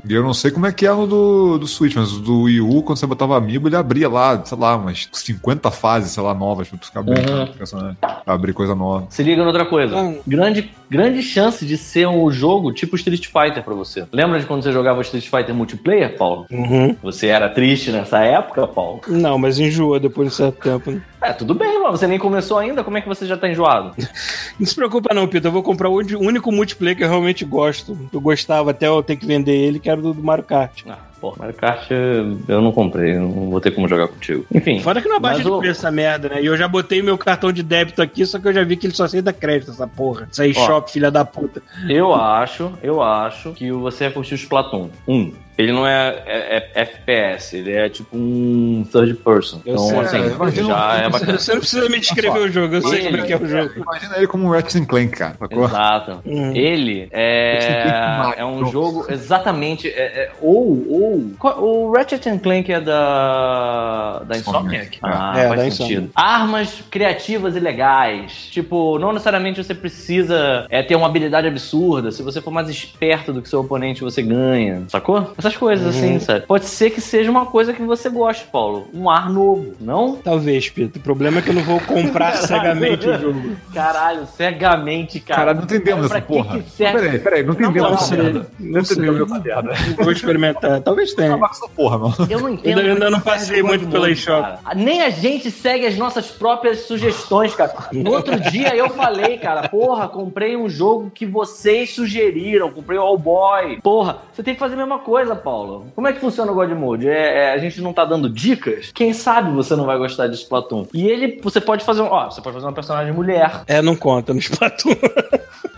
[0.08, 2.42] E eu não sei como é que é no do, do Switch, mas o do
[2.42, 6.22] Wii U, quando você botava amiibo, ele abria lá, sei lá, umas 50 fases, sei
[6.22, 7.46] lá, novas pra tu ficar Uhum.
[7.56, 7.96] personagem.
[8.00, 9.06] Pra abrir coisa nova.
[9.10, 9.94] Se liga noutra coisa.
[9.96, 10.18] Hum.
[10.26, 14.06] Grande, grande chance de ser um jogo tipo Street Fighter pra você.
[14.12, 16.46] Lembra de quando você jogava Street Fighter multiplayer, Paulo?
[16.50, 16.96] Uhum.
[17.02, 19.00] Você era triste nessa época, Paulo?
[19.08, 20.90] Não, mas enjoa depois de certo tempo.
[20.90, 21.02] Né?
[21.24, 21.96] É, tudo bem, mano.
[21.96, 23.92] Você nem começou ainda, como é que você já tá enjoado?
[24.58, 25.48] Não se preocupa não, Peter.
[25.48, 27.96] Eu vou comprar o único multiplayer que eu realmente gosto.
[28.12, 30.82] Eu gostava até eu ter que vender ele, que era do do Mario Kart.
[30.88, 34.44] Ah, pô, Mario Kart eu não comprei, eu não vou ter como jogar contigo.
[34.54, 34.78] Enfim.
[34.80, 36.42] Fora que não abaixa de o- preço essa merda, né?
[36.42, 38.86] E eu já botei meu cartão de débito aqui, só que eu já vi que
[38.86, 40.28] ele só aceita crédito, essa porra.
[40.30, 40.66] Isso aí, Ó.
[40.66, 41.60] shop, filha da puta.
[41.88, 44.88] Eu acho, eu acho que você vai curtir o Splatoon.
[45.08, 49.60] Um, ele não é, é- é FPS, ele é tipo um third person.
[49.64, 51.38] Eu então, sei, assim, é, imagina já é bacana.
[51.38, 53.46] Você não precisa me descrever o jogo, eu sei Ele- como é que é o
[53.46, 53.70] jogo.
[53.76, 55.36] Imagina ele como um Ratchet Clank, cara.
[55.38, 55.64] Sacou?
[55.64, 56.20] Exato.
[56.26, 56.52] Hum.
[56.54, 59.88] Ele é, é um jogo exatamente.
[59.88, 59.92] é-
[60.24, 61.34] é- ou, ou.
[61.62, 64.22] O Ratchet and Clank é da.
[64.26, 64.96] da Insomniac?
[64.96, 65.44] Insomniac, Ah, é.
[65.44, 65.82] É, faz da sentido.
[65.84, 66.12] Insomniac.
[66.14, 68.48] Armas criativas e legais.
[68.50, 72.10] Tipo, não necessariamente você precisa é, ter uma habilidade absurda.
[72.10, 74.82] Se você for mais esperto do que seu oponente, você ganha.
[74.88, 75.32] Sacou?
[75.44, 76.46] Essas coisas assim, sabe?
[76.46, 78.88] Pode ser que seja uma coisa que você goste, Paulo.
[78.94, 80.16] Um ar novo, não?
[80.16, 80.98] Talvez, Peter.
[80.98, 83.42] O problema é que eu não vou comprar cegamente o jogo.
[83.74, 85.40] Caralho, cegamente, cara.
[85.40, 86.58] Cara, não entendemos essa que porra.
[86.60, 86.98] que serve?
[86.98, 88.46] Peraí, peraí, não entendemos essa não merda.
[88.58, 89.72] Não entendemos essa merda.
[90.02, 90.80] Vou experimentar.
[90.80, 91.38] Talvez tenha.
[91.50, 91.98] Essa porra.
[92.30, 92.78] Eu não entendo.
[92.78, 94.58] Ainda- ainda não passei muito pela eShop.
[94.76, 97.74] Nem a gente segue as nossas próprias sugestões, cara.
[97.92, 103.02] No outro dia eu falei, cara, porra, comprei um jogo que vocês sugeriram, comprei o
[103.02, 103.78] All Boy.
[103.82, 105.86] Porra, você tem que fazer a mesma coisa, Paulo.
[105.94, 107.08] Como é que funciona o God Mode?
[107.08, 108.90] É, é, a gente não tá dando dicas?
[108.92, 110.86] Quem sabe você não vai gostar de Splatoon?
[110.92, 113.62] E ele, você pode fazer um, ó, você pode fazer uma personagem mulher.
[113.66, 114.94] É, não conta no Splatoon.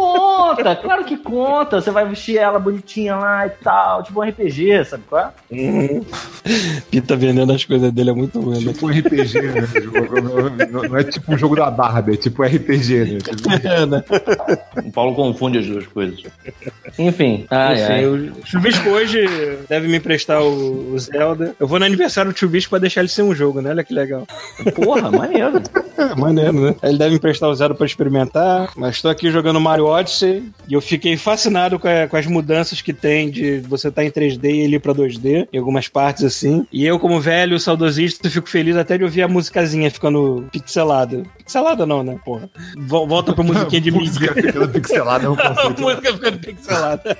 [0.00, 1.80] Conta, claro que conta.
[1.80, 5.30] Você vai vestir ela bonitinha lá e tal, tipo um RPG, sabe qual é?
[5.60, 6.04] Uhum.
[6.90, 8.72] Pita vendendo as coisas dele é muito ruim, né?
[8.72, 9.68] Tipo um RPG, né?
[9.82, 10.20] Jogo-
[10.70, 13.18] não, não é tipo um jogo da Barbie, é tipo RPG, né?
[13.18, 14.02] Tipo, É, né?
[14.84, 16.22] O Paulo confunde as duas coisas.
[16.98, 18.06] Enfim, ai, Enfim, ai.
[18.06, 19.26] o Chubisco hoje
[19.68, 21.54] deve me emprestar o, o Zelda.
[21.58, 23.70] Eu vou no aniversário do Chubisco pra deixar ele ser um jogo, né?
[23.70, 24.26] Olha que legal.
[24.74, 25.60] Porra, maneiro.
[25.98, 26.74] É, maneiro, né?
[26.82, 30.74] Ele deve me emprestar o Zelda pra experimentar, mas tô aqui jogando Mario Odyssey e
[30.74, 34.44] eu fiquei fascinado com, a- com as mudanças que tem de você estar em 3D
[34.44, 36.66] e ele ir pra 2D, em algumas partes assim.
[36.72, 41.22] E eu, como velho saudosista, fico feliz até de ouvir a musicazinha ficando pixelada.
[41.38, 42.16] Pixelada não, né?
[42.24, 42.48] Porra.
[42.78, 44.52] Vol- Volta pra musiquinha de música mídia.
[44.52, 45.82] ficando pixelada é um A conceito.
[45.82, 47.18] música ficando pixelada.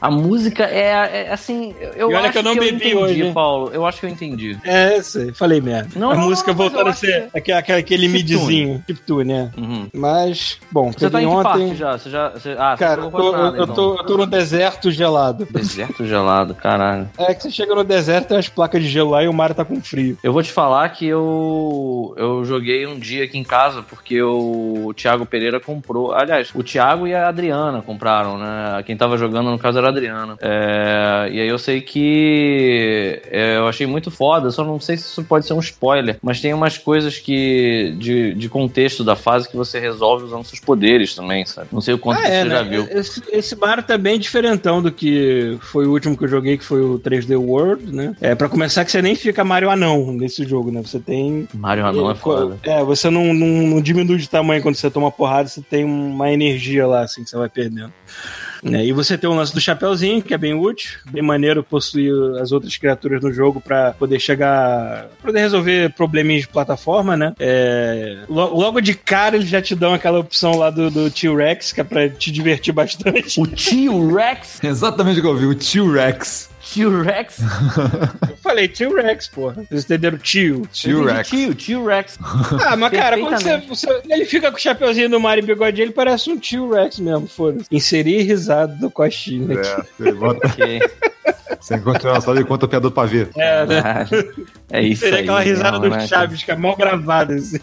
[0.00, 1.74] A música é, é, assim.
[1.96, 3.32] Eu E olha acho que eu não eu bebi entendi, hoje?
[3.32, 3.70] Paulo.
[3.72, 4.58] Eu acho que eu entendi.
[4.62, 5.88] É, sei, falei merda.
[5.96, 9.50] Não, a não, música não, voltando eu a ser aquele, aquele, aquele midzinho, chiptune, né?
[9.56, 9.88] Uhum.
[9.94, 11.42] Mas, bom, Você tá em que ontem.
[11.42, 11.98] parte já?
[11.98, 12.28] Você já.
[12.30, 13.74] Você, ah, Cara, você eu tô, nada, eu, então.
[13.74, 15.46] tô, eu tô no deserto gelado.
[15.50, 17.08] Deserto gelado, caralho.
[17.16, 19.54] É que você chega no deserto, tem as placas de gelo lá e o mar
[19.54, 20.18] tá com frio.
[20.22, 24.92] Eu vou te falar que eu eu joguei um dia aqui em casa porque o
[24.94, 26.12] Thiago Pereira comprou.
[26.12, 28.82] Aliás, o Thiago e a Adriana compraram, né?
[28.84, 30.36] Quem tava jogando no caso era a Adriana.
[30.40, 35.04] É, e aí eu sei que é, eu achei muito foda, só não sei se
[35.04, 39.48] isso pode ser um spoiler, mas tem umas coisas que de, de contexto da fase
[39.48, 41.68] que você resolve usando seus poderes também, sabe?
[41.72, 42.70] Não sei o quanto Ah, que é, você já né?
[42.70, 42.88] viu.
[42.90, 46.64] Esse, esse Mario tá bem diferentão do que foi o último que eu joguei, que
[46.64, 48.14] foi o 3D World, né?
[48.20, 50.82] É, pra começar que você nem fica Mario Anão nesse jogo, né?
[50.82, 51.48] Você tem...
[51.54, 52.58] Mario Anão é foda.
[52.62, 56.30] É, você não, não, não diminui de tamanho quando você toma porrada, você tem uma
[56.32, 57.92] energia lá, assim, que você vai perdendo.
[58.72, 62.12] É, e você tem o lance do Chapeuzinho, que é bem útil, bem maneiro possuir
[62.40, 65.06] as outras criaturas no jogo pra poder chegar.
[65.22, 67.32] poder resolver probleminhas de plataforma, né?
[67.38, 71.72] É, lo- logo de cara eles já te dão aquela opção lá do, do T-Rex,
[71.72, 73.40] que é pra te divertir bastante.
[73.40, 76.50] O T-Rex, Exatamente o que eu vi, o T-Rex.
[76.72, 77.38] T-Rex,
[78.28, 79.64] Eu falei T-Rex, porra.
[79.68, 80.62] Vocês entenderam tio?
[80.72, 81.28] T-Rex.
[81.28, 82.18] Tio, T-Rex.
[82.66, 85.80] Ah, mas cara, quando você, você- Ele fica com o chapeuzinho do Mario e bigode,
[85.80, 87.66] ele parece um T-Rex mesmo, foda-se.
[87.70, 89.54] Inserir risado do Coxinha.
[89.60, 90.80] É, você bota, Ok.
[91.60, 93.30] sem continuar só ele conta a piada pra ver.
[93.36, 93.82] É, né?
[93.82, 94.46] Caralho.
[94.70, 95.22] É isso Seria aí.
[95.22, 97.58] aquela risada não, do né, Chaves, que é mal gravada, assim.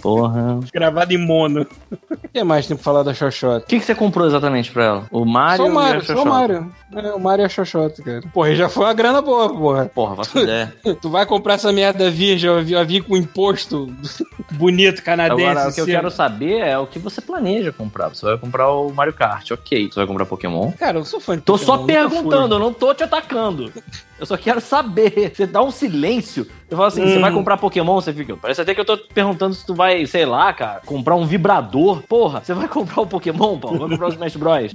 [0.00, 0.60] Porra.
[0.72, 1.66] Gravada em mono.
[1.90, 3.64] O que mais tem pra falar da Xoxota?
[3.64, 5.06] O que, que você comprou exatamente pra ela?
[5.10, 6.30] O Mario Só o Mario, e a só o Xoxota?
[6.30, 6.72] Mario.
[6.94, 8.22] É, o Mario e a Xoxota, cara.
[8.32, 9.86] Porra, já foi uma grana boa, porra.
[9.86, 10.72] Porra, faço ideia.
[11.00, 13.92] Tu vai comprar essa merda virgem, eu vi, com imposto
[14.52, 15.44] bonito canadense.
[15.44, 15.92] Agora, o que eu assim.
[15.92, 18.08] quero saber é o que você planeja comprar.
[18.08, 19.88] Você vai comprar o Mario Kart, ok.
[19.90, 20.72] Você vai comprar Pokémon?
[20.72, 23.72] Cara, eu sou fã de Tô Pokémon, só perguntando, eu não tô te atacando.
[24.18, 25.32] Eu só quero saber.
[25.36, 26.46] Você dá um silêncio.
[26.70, 27.20] Eu falo assim, você Hum.
[27.20, 27.94] vai comprar Pokémon?
[28.00, 28.36] Você fica.
[28.36, 32.02] Parece até que eu tô perguntando se tu vai, sei lá, cara, comprar um vibrador.
[32.08, 33.78] Porra, você vai comprar o Pokémon, Paulo?
[33.78, 34.72] Vai comprar o Smash Bros?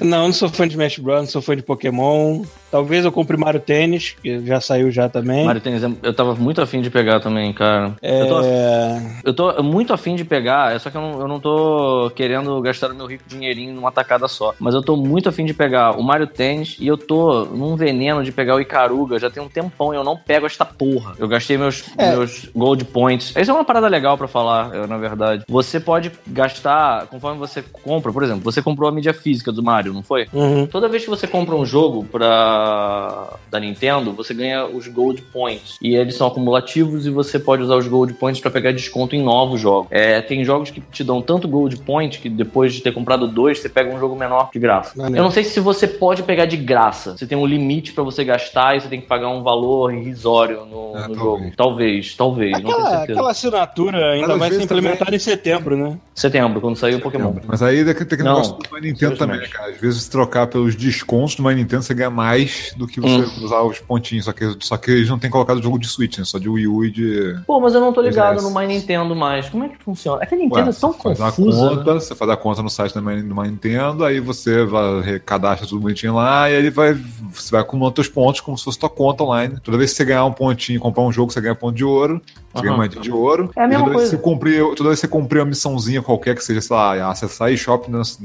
[0.00, 2.42] Não, não sou fã de Smash Bros, não sou fã de Pokémon.
[2.70, 5.44] Talvez eu compre Mario Tênis, que já saiu já também.
[5.46, 7.94] Mario Tênis, eu tava muito afim de pegar também, cara.
[8.02, 9.02] Eu tô É...
[9.24, 12.60] Eu tô muito afim de pegar, é só que eu não, eu não tô querendo
[12.60, 14.54] gastar o meu rico dinheirinho numa tacada só.
[14.58, 18.22] Mas eu tô muito afim de pegar o Mario Tennis e eu tô num veneno
[18.22, 19.18] de pegar o Icaruga.
[19.18, 21.14] Já tem um tempão e eu não pego esta porra.
[21.18, 22.10] Eu gastei meus, É.
[22.14, 23.32] meus gold points.
[23.34, 25.44] Essa é uma parada legal pra falar, eu, na verdade.
[25.48, 29.92] Você pode gastar, conforme você compra, por exemplo, você comprou a mídia física do Mario,
[29.92, 30.26] não foi?
[30.32, 30.66] Uhum.
[30.66, 35.76] Toda vez que você compra um jogo pra da Nintendo, você ganha os Gold Points.
[35.82, 39.22] E eles são acumulativos e você pode usar os Gold Points pra pegar desconto em
[39.22, 39.88] novos jogos.
[39.90, 43.58] É, tem jogos que te dão tanto Gold Point que depois de ter comprado dois,
[43.58, 44.92] você pega um jogo menor de graça.
[44.96, 45.18] Maneiro.
[45.18, 47.16] Eu não sei se você pode pegar de graça.
[47.16, 50.66] Você tem um limite pra você gastar e você tem que pagar um valor irrisório
[50.68, 51.18] no, É, no talvez.
[51.18, 51.52] jogo.
[51.56, 55.76] Talvez, talvez, não tenho Aquela, aquela assinatura ainda Mas vai ser implementada também- em setembro,
[55.76, 55.98] né?
[56.14, 57.34] Setembro, quando sair o Pokémon.
[57.46, 59.70] Mas aí tem aquele Não, negócio do My Nintendo também, né, cara.
[59.70, 63.16] Às vezes, se trocar pelos descontos do My Nintendo, você ganha mais do que você
[63.16, 63.44] Hum.
[63.44, 64.24] usar os pontinhos.
[64.24, 66.24] Só que, só que eles não têm colocado o jogo de Switch, né?
[66.24, 67.38] Só de Wii U e de.
[67.46, 69.48] Pô, mas eu não tô ligado no My Nintendo mais.
[69.48, 70.22] Como é que funciona?
[70.22, 71.70] É que a Nintendo Ué, é tão você faz a confusa.
[71.70, 71.76] né?
[71.76, 75.18] conta, você faz a conta no site do My, do My Nintendo, aí você vai,
[75.24, 76.94] cadastra tudo bonitinho lá, e aí ele vai,
[77.32, 79.58] você vai acumulando seus pontos como se fosse tua conta online.
[79.62, 82.20] Toda vez que você ganhar um pontinho, comprar um jogo, você ganha ponto de ouro,
[82.52, 82.76] você ganha Aham.
[82.78, 83.50] moedinha de ouro.
[83.56, 84.16] É a mesma toda vez coisa.
[84.16, 87.10] que você cumprir, toda vez que você cumprir uma missãozinha qualquer, que seja, sei lá,
[87.10, 88.18] acessar eShop uma vez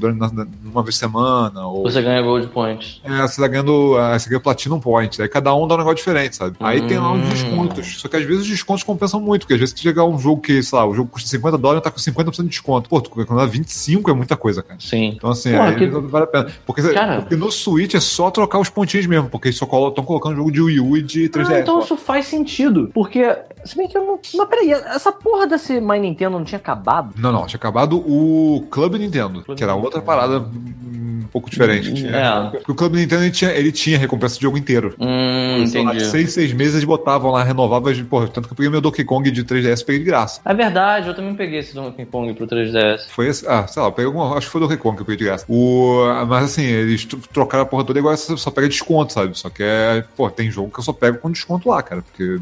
[0.74, 3.02] por semana, ou Você ganha Gold Points.
[3.04, 3.98] é, você tá ganhando.
[4.00, 5.22] é, Você ganha Platinum Point.
[5.22, 6.56] Aí cada um dá um negócio diferente, sabe?
[6.60, 7.30] Aí tem lá uns Hum.
[7.30, 8.02] descontos.
[8.02, 10.42] Só que às vezes os descontos compensam muito, porque às vezes tu chegar um jogo
[10.42, 12.90] que, sei lá, o jogo custa 50 dólares tá com 50% de desconto.
[12.90, 14.80] Pô, tu quando dá 25 é muita coisa, cara.
[14.80, 15.14] Sim.
[15.16, 16.48] Então, assim, Porra, aí que- vale a pena.
[16.66, 17.22] Porque, Cara.
[17.22, 20.52] porque no Switch é só trocar os pontinhos mesmo, porque eles só estão colocando jogo
[20.52, 21.54] de Wii U e de 3DS.
[21.58, 21.86] Ah, então só.
[21.86, 22.90] isso faz sentido.
[22.94, 23.36] Porque
[23.66, 24.20] Se bem que eu não.
[24.36, 27.14] Mas peraí, essa porra desse My Nintendo não tinha acabado?
[27.18, 31.94] Não, não, tinha acabado o Clube Nintendo, que era outra parada hum, um pouco diferente.
[31.94, 32.50] Tinha- É.
[32.58, 34.94] Porque o Clube Nintendo ele tinha, ele tinha recompensa de jogo inteiro.
[35.00, 36.10] Hum, Sei lá, entendi.
[36.10, 39.30] seis, seis meses eles botavam lá, renovavam, porra, tanto que eu peguei meu Donkey Kong
[39.32, 40.42] de 3DS peguei de graça.
[40.46, 43.08] É verdade, eu também peguei esse Donkey Kong pro 3DS.
[43.10, 45.02] Foi esse, ah, sei lá, eu peguei alguma, acho que foi o Donkey Kong que
[45.02, 45.46] eu peguei de graça.
[45.48, 49.38] O, mas assim, eles tro- trocaram a porra toda agora você só pega desconto, sabe?
[49.38, 52.38] Só que é, pô, tem jogo que eu só pego com desconto lá, cara, porque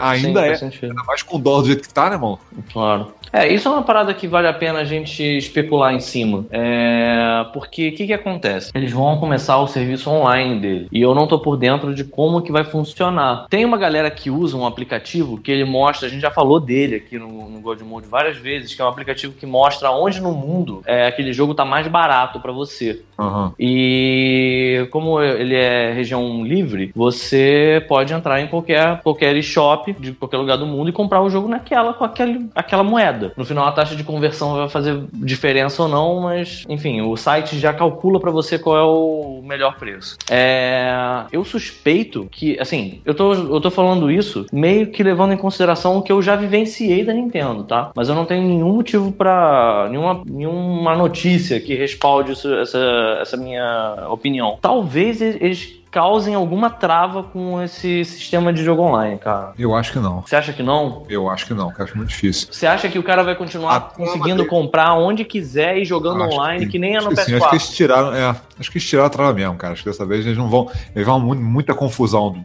[0.00, 0.90] ai- Sim, ainda é, sentido.
[0.90, 2.38] ainda mais com o dólar do jeito que tá, né, mano?
[2.72, 3.12] Claro.
[3.34, 6.46] É, isso é uma parada que vale a pena a gente especular em cima.
[6.52, 8.70] É, porque o que, que acontece?
[8.72, 10.88] Eles vão começar o serviço online dele.
[10.92, 13.46] E eu não tô por dentro de como que vai funcionar.
[13.50, 16.94] Tem uma galera que usa um aplicativo que ele mostra, a gente já falou dele
[16.94, 20.30] aqui no, no God Mode várias vezes, que é um aplicativo que mostra onde no
[20.30, 23.02] mundo é, aquele jogo tá mais barato pra você.
[23.18, 23.52] Aham.
[23.58, 30.33] E como ele é região livre, você pode entrar em qualquer, qualquer shop de qualquer
[30.36, 33.32] lugar do mundo e comprar o jogo naquela com aquele, aquela moeda.
[33.36, 37.58] No final, a taxa de conversão vai fazer diferença ou não, mas enfim, o site
[37.58, 40.16] já calcula pra você qual é o melhor preço.
[40.30, 45.36] É, eu suspeito que, assim, eu tô, eu tô falando isso meio que levando em
[45.36, 47.90] consideração o que eu já vivenciei da Nintendo, tá?
[47.94, 49.88] Mas eu não tenho nenhum motivo pra.
[49.90, 54.58] nenhuma, nenhuma notícia que respalde isso- essa, essa minha opinião.
[54.60, 59.52] Talvez eles causem alguma trava com esse sistema de jogo online, cara.
[59.56, 60.22] Eu acho que não.
[60.22, 61.04] Você acha que não?
[61.08, 62.48] Eu acho que não, que acho muito difícil.
[62.50, 66.34] Você acha que o cara vai continuar A conseguindo comprar onde quiser e jogando Acho
[66.34, 67.36] online, que, nem é no acho que sim, PS4?
[67.36, 69.72] acho que eles tiraram, é, acho que eles tiraram a trava mesmo, cara.
[69.72, 70.68] Acho que dessa vez eles não vão.
[70.96, 72.44] Eles vão mu- muita confusão.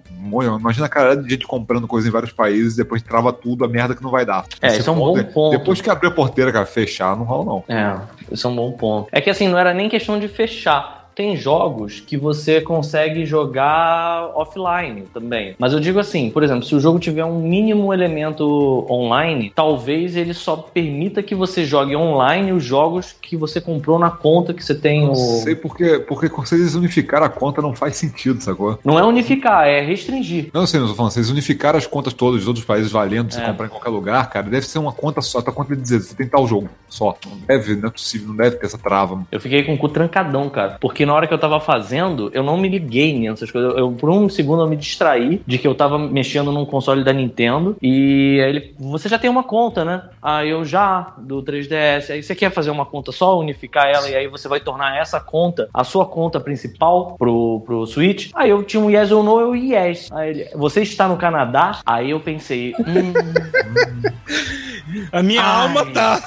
[0.59, 3.95] Imagina a cara de gente comprando coisa em vários países, depois trava tudo, a merda
[3.95, 4.45] que não vai dar.
[4.61, 5.57] É, Esse isso é um bom ponto.
[5.57, 7.63] Depois que abrir a porteira, cara, fechar, não rola, não.
[7.75, 7.97] É,
[8.31, 9.07] isso é um bom ponto.
[9.11, 10.98] É que assim, não era nem questão de fechar.
[11.19, 15.53] Tem jogos que você consegue jogar offline também.
[15.59, 20.15] Mas eu digo assim, por exemplo, se o jogo tiver um mínimo elemento online, talvez
[20.15, 24.63] ele só permita que você jogue online os jogos que você comprou na conta que
[24.63, 25.15] você tem Não o.
[25.15, 28.79] sei porque, porque se eles unificaram a conta não faz sentido, sacou?
[28.81, 30.49] Não é unificar, é restringir.
[30.53, 33.33] Não sei, não tô falando, se eles unificaram as contas todas de outros países valendo,
[33.33, 33.45] você É.
[33.45, 36.15] comprar em qualquer lugar, cara, deve ser uma conta só, tua conta de dizer, você
[36.15, 37.17] tem tal jogo, só.
[37.29, 39.21] Não deve, não é possível, não deve ter essa trava.
[39.29, 40.77] Eu fiquei com o cu trancadão, cara.
[40.79, 43.75] Porque na hora que eu tava fazendo, eu não me liguei nessas coisas.
[43.75, 47.11] Eu, por um segundo, eu me distraí de que eu tava mexendo num console da
[47.11, 47.75] Nintendo.
[47.81, 48.75] E aí ele.
[48.77, 50.03] Você já tem uma conta, né?
[50.21, 52.11] Aí eu já, do 3DS.
[52.11, 55.19] Aí você quer fazer uma conta só, unificar ela, e aí você vai tornar essa
[55.19, 58.29] conta a sua conta principal pro, pro Switch.
[58.35, 60.11] Aí eu tinha um yes ou no, eu yes.
[60.11, 60.49] Aí ele.
[60.55, 61.79] Você está no Canadá?
[61.83, 62.75] Aí eu pensei.
[62.79, 63.13] Hum,
[65.11, 65.61] A minha Ai.
[65.63, 66.21] alma tá.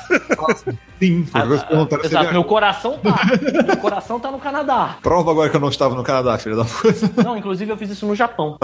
[1.03, 3.21] Sim, foi o que eu perguntaram se exato, meu coração tá.
[3.67, 4.99] meu coração tá no Canadá.
[5.03, 7.25] Prova agora que eu não estava no Canadá, filha da puta.
[7.25, 8.57] Não, inclusive eu fiz isso no Japão.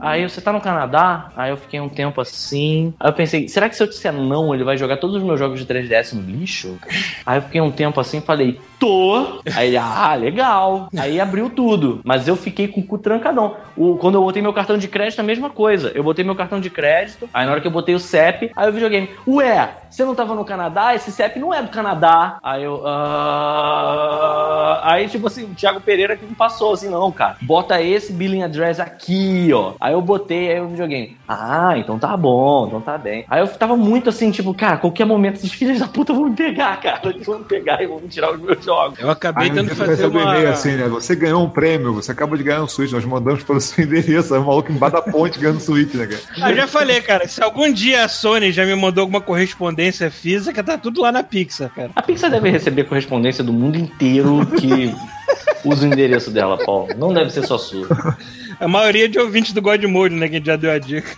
[0.00, 2.92] Aí você tá no Canadá, aí eu fiquei um tempo assim.
[2.98, 5.38] Aí eu pensei, será que se eu disser não, ele vai jogar todos os meus
[5.38, 6.76] jogos de 3DS no lixo?
[7.24, 9.40] Aí eu fiquei um tempo assim e falei, tô.
[9.54, 10.88] Aí ele, ah, legal.
[10.96, 12.00] Aí abriu tudo.
[12.04, 13.56] Mas eu fiquei com o cu trancadão.
[13.76, 15.92] O, quando eu botei meu cartão de crédito, a mesma coisa.
[15.94, 18.68] Eu botei meu cartão de crédito, aí na hora que eu botei o CEP, aí
[18.68, 19.43] o videogame, ué,
[19.90, 20.94] você não tava no Canadá?
[20.94, 22.38] Esse CEP não é do Canadá.
[22.42, 24.80] Aí eu, ah...
[24.82, 27.36] Aí, tipo assim, o Thiago Pereira que me passou, assim, não, cara.
[27.42, 29.74] Bota esse billing address aqui, ó.
[29.80, 31.16] Aí eu botei, aí o videogame.
[31.28, 33.24] Ah, então tá bom, então tá bem.
[33.30, 36.36] Aí eu tava muito assim, tipo, cara, qualquer momento esses filhos da puta vão me
[36.36, 37.00] pegar, cara.
[37.04, 38.98] Eles vão me pegar e vão me tirar os meus jogos.
[38.98, 40.22] Eu acabei Aí tendo fazer um uma...
[40.22, 40.88] e-mail assim, né?
[40.88, 44.34] Você ganhou um prêmio, você acaba de ganhar um Switch, nós mandamos pelo seu endereço.
[44.34, 46.20] Aí o maluco embaixo da ponte ganhando Switch, né, cara?
[46.42, 50.10] Ah, Eu já falei, cara, se algum dia a Sony já me mandou alguma correspondência
[50.12, 51.90] física, tá tudo lá na Pixar, cara.
[51.96, 54.94] A Pixar deve receber correspondência do mundo inteiro que
[55.68, 56.88] usa o endereço dela, Paulo.
[56.96, 58.16] Não deve ser só sua.
[58.60, 61.16] A maioria de ouvintes do God Mode, né, que a gente já deu a dica.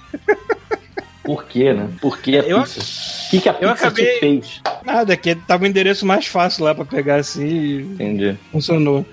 [1.22, 1.88] Por quê, né?
[2.00, 2.84] Por que a Eu- Pixar?
[3.26, 4.60] O que, que a Pixar acabei- te fez?
[4.84, 8.38] Nada, que tava o endereço mais fácil lá pra pegar assim e Entendi.
[8.50, 9.04] funcionou.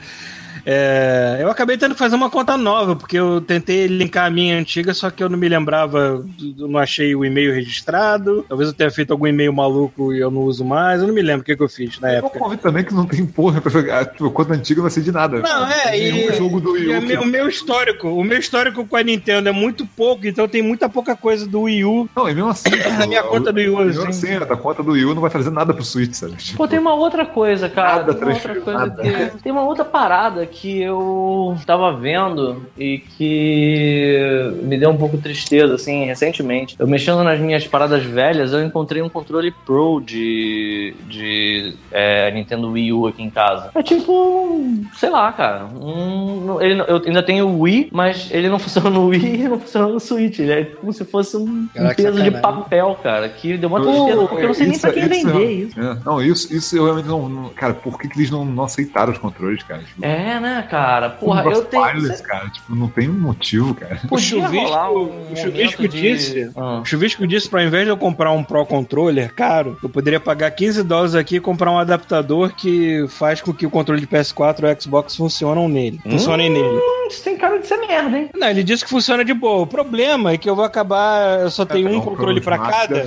[0.66, 4.58] É, eu acabei tendo que fazer uma conta nova, porque eu tentei linkar a minha
[4.58, 6.24] antiga, só que eu não me lembrava,
[6.58, 8.46] eu não achei o e-mail registrado.
[8.48, 11.02] Talvez eu tenha feito algum e-mail maluco e eu não uso mais.
[11.02, 12.40] Eu não me lembro o que, que eu fiz na Eu época.
[12.40, 14.06] convido também que não tem porra pra jogar.
[14.06, 15.40] Tipo, conta antiga não vai ser de nada.
[15.40, 17.02] Não, é, e, jogo do Wii U.
[17.08, 20.62] que- o meu histórico, o meu histórico com a Nintendo é muito pouco, então tem
[20.62, 22.10] muita pouca coisa do Wii U.
[22.16, 22.70] Não, e mesmo assim.
[23.04, 24.34] A minha conta do Wii U, Mesmo assim.
[24.34, 26.34] assim, a conta do Wii U não vai trazer nada pro Switch, sabe?
[26.36, 27.98] Tipo, Pô, tem uma outra coisa, cara.
[27.98, 29.02] Nada tem uma outra coisa nada.
[29.04, 29.44] que.
[29.44, 35.24] Tem uma outra parada que eu tava vendo e que me deu um pouco de
[35.24, 36.76] tristeza, assim, recentemente.
[36.80, 42.72] Eu mexendo nas minhas paradas velhas, eu encontrei um controle Pro de, de é, Nintendo
[42.72, 43.72] Wii U aqui em casa.
[43.76, 44.66] É tipo,
[44.96, 45.66] sei lá, cara.
[45.66, 49.60] Um, ele, eu ainda tenho o Wii, mas ele não funciona no Wii e não
[49.60, 50.40] funciona no Switch.
[50.40, 53.30] Ele é como se fosse um, um Caraca, peso de papel, cara.
[53.30, 55.80] Que deu uma tristeza, porque eu não sei nem pra quem vender isso.
[55.80, 57.30] é, não, isso, isso eu realmente não.
[57.30, 59.82] não- cara, por que, que eles não, não aceitaram os controles, cara?
[59.84, 61.10] Tipo, É, né, cara?
[61.10, 61.82] Porra, um eu tenho.
[61.84, 62.50] wireless, cara.
[62.50, 64.00] Tipo, não tem motivo, cara.
[64.04, 66.52] O Podia chuvisco, rolar um o chuvisco de- disse.
[66.56, 66.80] Ah.
[66.82, 70.20] O Chuvisco disse pra ao invés de eu comprar um Pro Controller caro, eu poderia
[70.20, 74.08] pagar 15 dólares aqui e comprar um adaptador que faz com que o controle de
[74.08, 76.00] PS4 e Xbox funcionam nele.
[76.04, 76.80] Funcionem nele.
[77.14, 78.30] Hum, Isso tem cara de ser merda, hein?
[78.36, 79.62] Não, ele disse que funciona de boa.
[79.62, 81.42] O problema é que eu vou acabar.
[81.42, 83.06] Eu só tenho um Não, controle Max cada.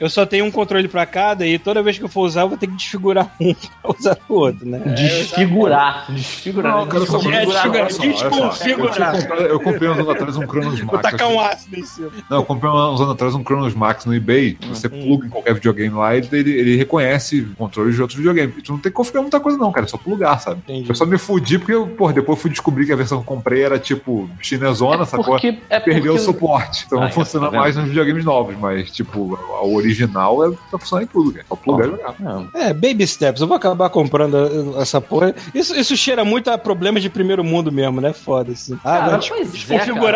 [0.00, 2.48] Eu só tenho um controle pra cada e toda vez que eu for usar, eu
[2.48, 4.78] vou ter que desfigurar um pra usar o outro, né?
[4.78, 6.06] Desfigurar.
[6.10, 6.76] Desfigurar.
[6.76, 9.14] Não, cara, É, desfigurar, desconfigurar.
[9.42, 10.90] Eu, comprei uns anos atrás um Cronos Max.
[10.90, 11.36] Vou tacar assim.
[11.36, 12.10] um ácido em cima.
[12.30, 14.56] Não, eu comprei uns anos atrás um Cronos Max no eBay.
[14.68, 18.56] Você pluga em qualquer videogame lá e ele, ele reconhece controles de outros videogames.
[18.58, 19.86] E tu não tem que configurar muita coisa, não, cara.
[19.86, 20.60] É só plugar, sabe?
[20.64, 20.88] Entendi.
[20.88, 23.62] Eu só me fudi porque, eu, porra, depois eu fui descobrir que a versão comprei
[23.62, 25.24] era tipo chinesona, sacou?
[25.26, 26.84] Porque, é Perdeu o suporte.
[26.86, 30.56] Então Ah, não então, funciona tá mais nos videogames novos, mas, tipo, a original é,
[30.70, 31.44] tá funcionando em tudo, cara.
[31.48, 32.14] Só plugar e jogar.
[32.18, 32.48] Não.
[32.54, 33.40] É, baby steps.
[33.40, 35.34] Eu vou acabar comprando essa porra.
[35.54, 38.12] Isso, isso cheira muito a problemas de primeiro mundo mesmo, né?
[38.12, 38.74] Foda-se.
[38.84, 39.18] Ah, Cara, é,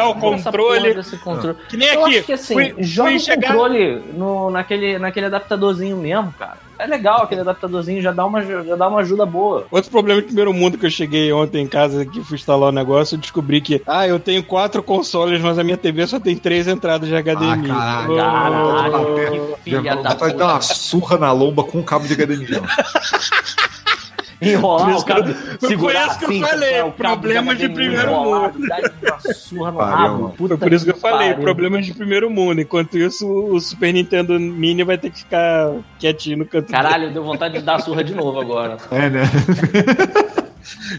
[0.05, 0.09] cara.
[0.11, 0.94] o controle.
[1.23, 1.57] controle.
[1.69, 2.16] Que nem Eu aqui.
[2.19, 6.59] acho que assim, Fui- joga fui o chegar- controle no, naquele, naquele adaptadorzinho mesmo, cara.
[6.78, 9.66] É legal aquele adaptadorzinho, já dá uma, já dá uma ajuda boa.
[9.70, 12.73] Outro problema de primeiro mundo que eu cheguei ontem em casa que fui instalar o
[12.73, 16.36] negócio, eu descobri que, ah, eu tenho quatro consoles, mas a minha TV só tem
[16.36, 17.70] três entradas de HDMI.
[17.70, 18.12] Ah, caralho.
[18.12, 18.16] Oh.
[18.16, 22.61] Caralho, que filha da de dar uma surra na lomba com um cabo de HDMI.
[24.41, 27.59] Enrolar Por o isso que cabo, eu- segurar por isso que eu falei, o problemas
[27.59, 28.53] de primeiro mundo.
[29.79, 30.35] Rabo.
[30.37, 32.61] Foi por isso que eu falei, problemas de primeiro mundo.
[32.61, 36.67] Enquanto isso, o Super Nintendo Mini vai ter que ficar quietinho no canto.
[36.67, 36.83] dele.
[36.83, 38.77] Caralho, deu vontade de dar surra de novo agora.
[38.91, 39.23] É, né?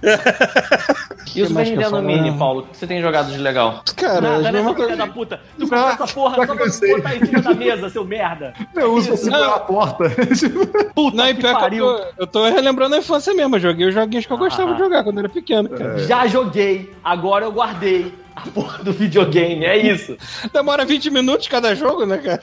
[1.36, 2.02] E o Super Nintendo falo?
[2.02, 3.84] Mini, Paulo, o que você tem jogado de legal?
[3.96, 5.40] Cara, Nada, né, mesmas seu filho coisas- da puta?
[5.60, 8.54] Tu comprou essa porra só pra botar em cima da mesa, seu merda.
[8.76, 9.54] Eu uso pra segurar Não.
[9.54, 10.04] a porta.
[10.96, 11.86] Puta Não, e que pior que pariu.
[11.86, 13.56] eu tô, eu tô relembrando a infância mesmo.
[13.56, 14.74] Eu joguei os joguinhos que eu gostava Ah.
[14.74, 16.00] de jogar quando era pequeno, cara.
[16.00, 20.16] Já joguei, agora eu guardei a porra do videogame, é isso.
[20.54, 22.42] Demora 20 minutos cada jogo, né, cara?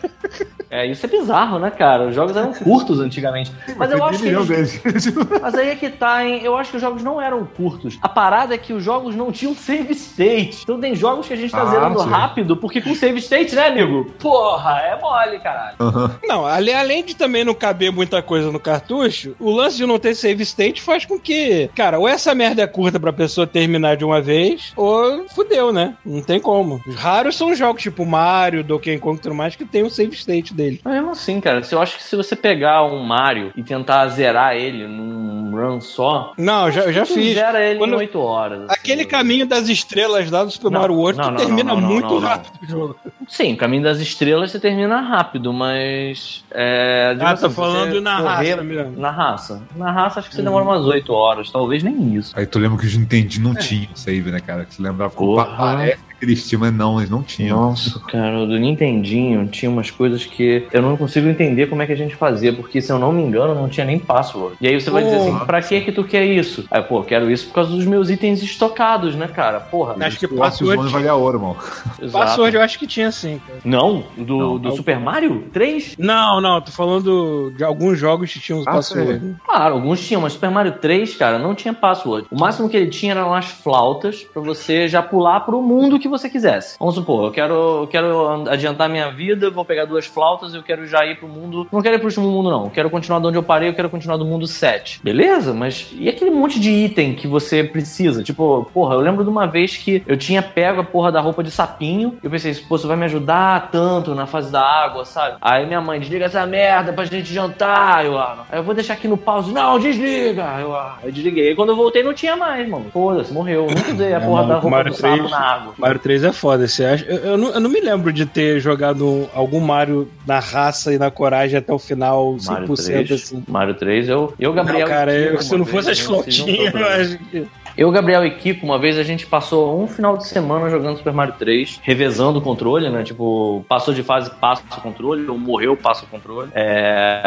[0.71, 2.09] É, isso é bizarro, né, cara?
[2.09, 3.53] Os jogos eram curtos antigamente.
[3.77, 4.81] Mas eu acho que eles...
[5.41, 6.41] Mas aí é que tá, hein?
[6.43, 7.97] Eu acho que os jogos não eram curtos.
[8.03, 10.61] A parada é que os jogos não tinham save state.
[10.63, 12.09] Então tem jogos que a gente tá Ah, zerando sim.
[12.09, 14.07] rápido, porque com save state, né, amigo?
[14.19, 15.77] Porra, é mole, caralho.
[16.25, 19.99] Não, ale- além de também não caber muita coisa no cartucho, o lance de não
[19.99, 23.97] ter save state faz com que, cara, ou essa merda é curta pra pessoa terminar
[23.97, 25.84] de uma vez, ou fudeu, né?
[26.05, 26.81] Não tem como.
[26.97, 30.55] Raros são jogos tipo Mario, Donkey Kong e tudo mais que tem o save state
[30.55, 30.81] dele.
[30.85, 34.55] Mas mesmo assim, cara, eu acho que se você pegar um Mario e tentar zerar
[34.57, 37.35] ele num run só, Não, já, eu já fiz.
[37.35, 38.61] zera ele Quando- em 8 horas.
[38.63, 38.73] assim.
[38.73, 41.89] Aquele caminho das estrelas lá do Super Não, Mario World, não, não, termina não, não,
[41.89, 42.29] muito não, não.
[42.29, 42.97] rápido o jogo.
[43.29, 46.45] Sim, o caminho das estrelas você termina rápido, mas.
[46.51, 49.01] É, Ah, tá se falando na correr- raça mesmo.
[49.01, 49.63] Na raça.
[49.77, 52.33] Na raça acho que você demora umas 8 horas, talvez nem isso.
[52.37, 54.65] Aí tu lembra que os Nintendo não tinham save, né, cara?
[54.65, 57.61] Que você lembrava parece que eles tinham, mas não, eles não tinham.
[57.61, 61.93] Nossa, cara, do Nintendinho tinha umas coisas que eu não consigo entender como é que
[61.93, 64.57] a gente fazia, porque se eu não me engano, não tinha nem password.
[64.61, 66.65] E aí você vai dizer assim, pra que que tu quer isso?
[66.71, 69.61] Aí, pô, eu quero isso por causa dos meus itens estocados, né, cara?
[69.61, 69.95] Porra.
[70.01, 71.57] Acho que password, valia ouro, mano.
[72.01, 72.25] exato.
[72.25, 73.61] password eu acho que tinha sim, cara.
[73.65, 74.05] Não?
[74.17, 74.77] Do, Não, do não.
[74.77, 75.97] Super Mario 3?
[75.99, 79.37] Não, não, tô falando de alguns jogos que tinham os Ah, password.
[79.45, 82.27] Claro, alguns tinham, mas Super Mario 3, cara, não tinha password.
[82.31, 86.09] O máximo que ele tinha eram as flautas pra você já pular pro mundo que
[86.09, 86.77] você quisesse.
[86.79, 90.63] Vamos supor, eu quero, eu quero adiantar minha vida, vou pegar duas flautas e eu
[90.63, 91.67] quero já ir pro mundo.
[91.73, 92.65] Não quero ir pro último mundo, não.
[92.65, 95.01] Eu quero continuar de onde eu parei, eu quero continuar do mundo 7.
[95.03, 98.23] Beleza, mas e aquele monte de item que você precisa?
[98.23, 101.43] Tipo, porra, eu lembro de uma vez que eu tinha pego a porra da roupa
[101.43, 102.19] de sapinho.
[102.23, 105.37] E eu pensei, pô, isso vai me ajudar tanto na fase da água, sabe?
[105.41, 108.05] Aí minha mãe, desliga essa merda pra gente jantar.
[108.05, 109.53] Eu, ah, aí eu vou deixar aqui no pause.
[109.53, 110.43] Não, desliga.
[110.61, 111.49] Eu, ah, eu desliguei.
[111.49, 112.87] Aí quando eu voltei não tinha mais, mano.
[112.93, 113.67] Foda-se, morreu.
[113.69, 115.31] Eu nunca usei a É, porra mano, da roupa do sapo 3.
[115.31, 115.75] na água.
[115.79, 117.05] Mario 3 é foda, você acha?
[117.07, 120.99] Eu, eu não, eu não me lembro de ter jogado algum Mario na raça e
[120.99, 123.45] na coragem até o final, 100% Mario 3, assim.
[123.49, 124.81] Mario 3, eu, eu Gabriel.
[124.81, 127.47] não, cara, eu- se não fosse as um flautinhas, eu acho que.
[127.77, 131.13] Eu, Gabriel e Kiko, uma vez a gente passou um final de semana jogando Super
[131.13, 133.03] Mario 3, revezando o controle, né?
[133.03, 136.51] Tipo, passou de fase, passa o controle, ou morreu, passa o controle.
[136.55, 137.21] É,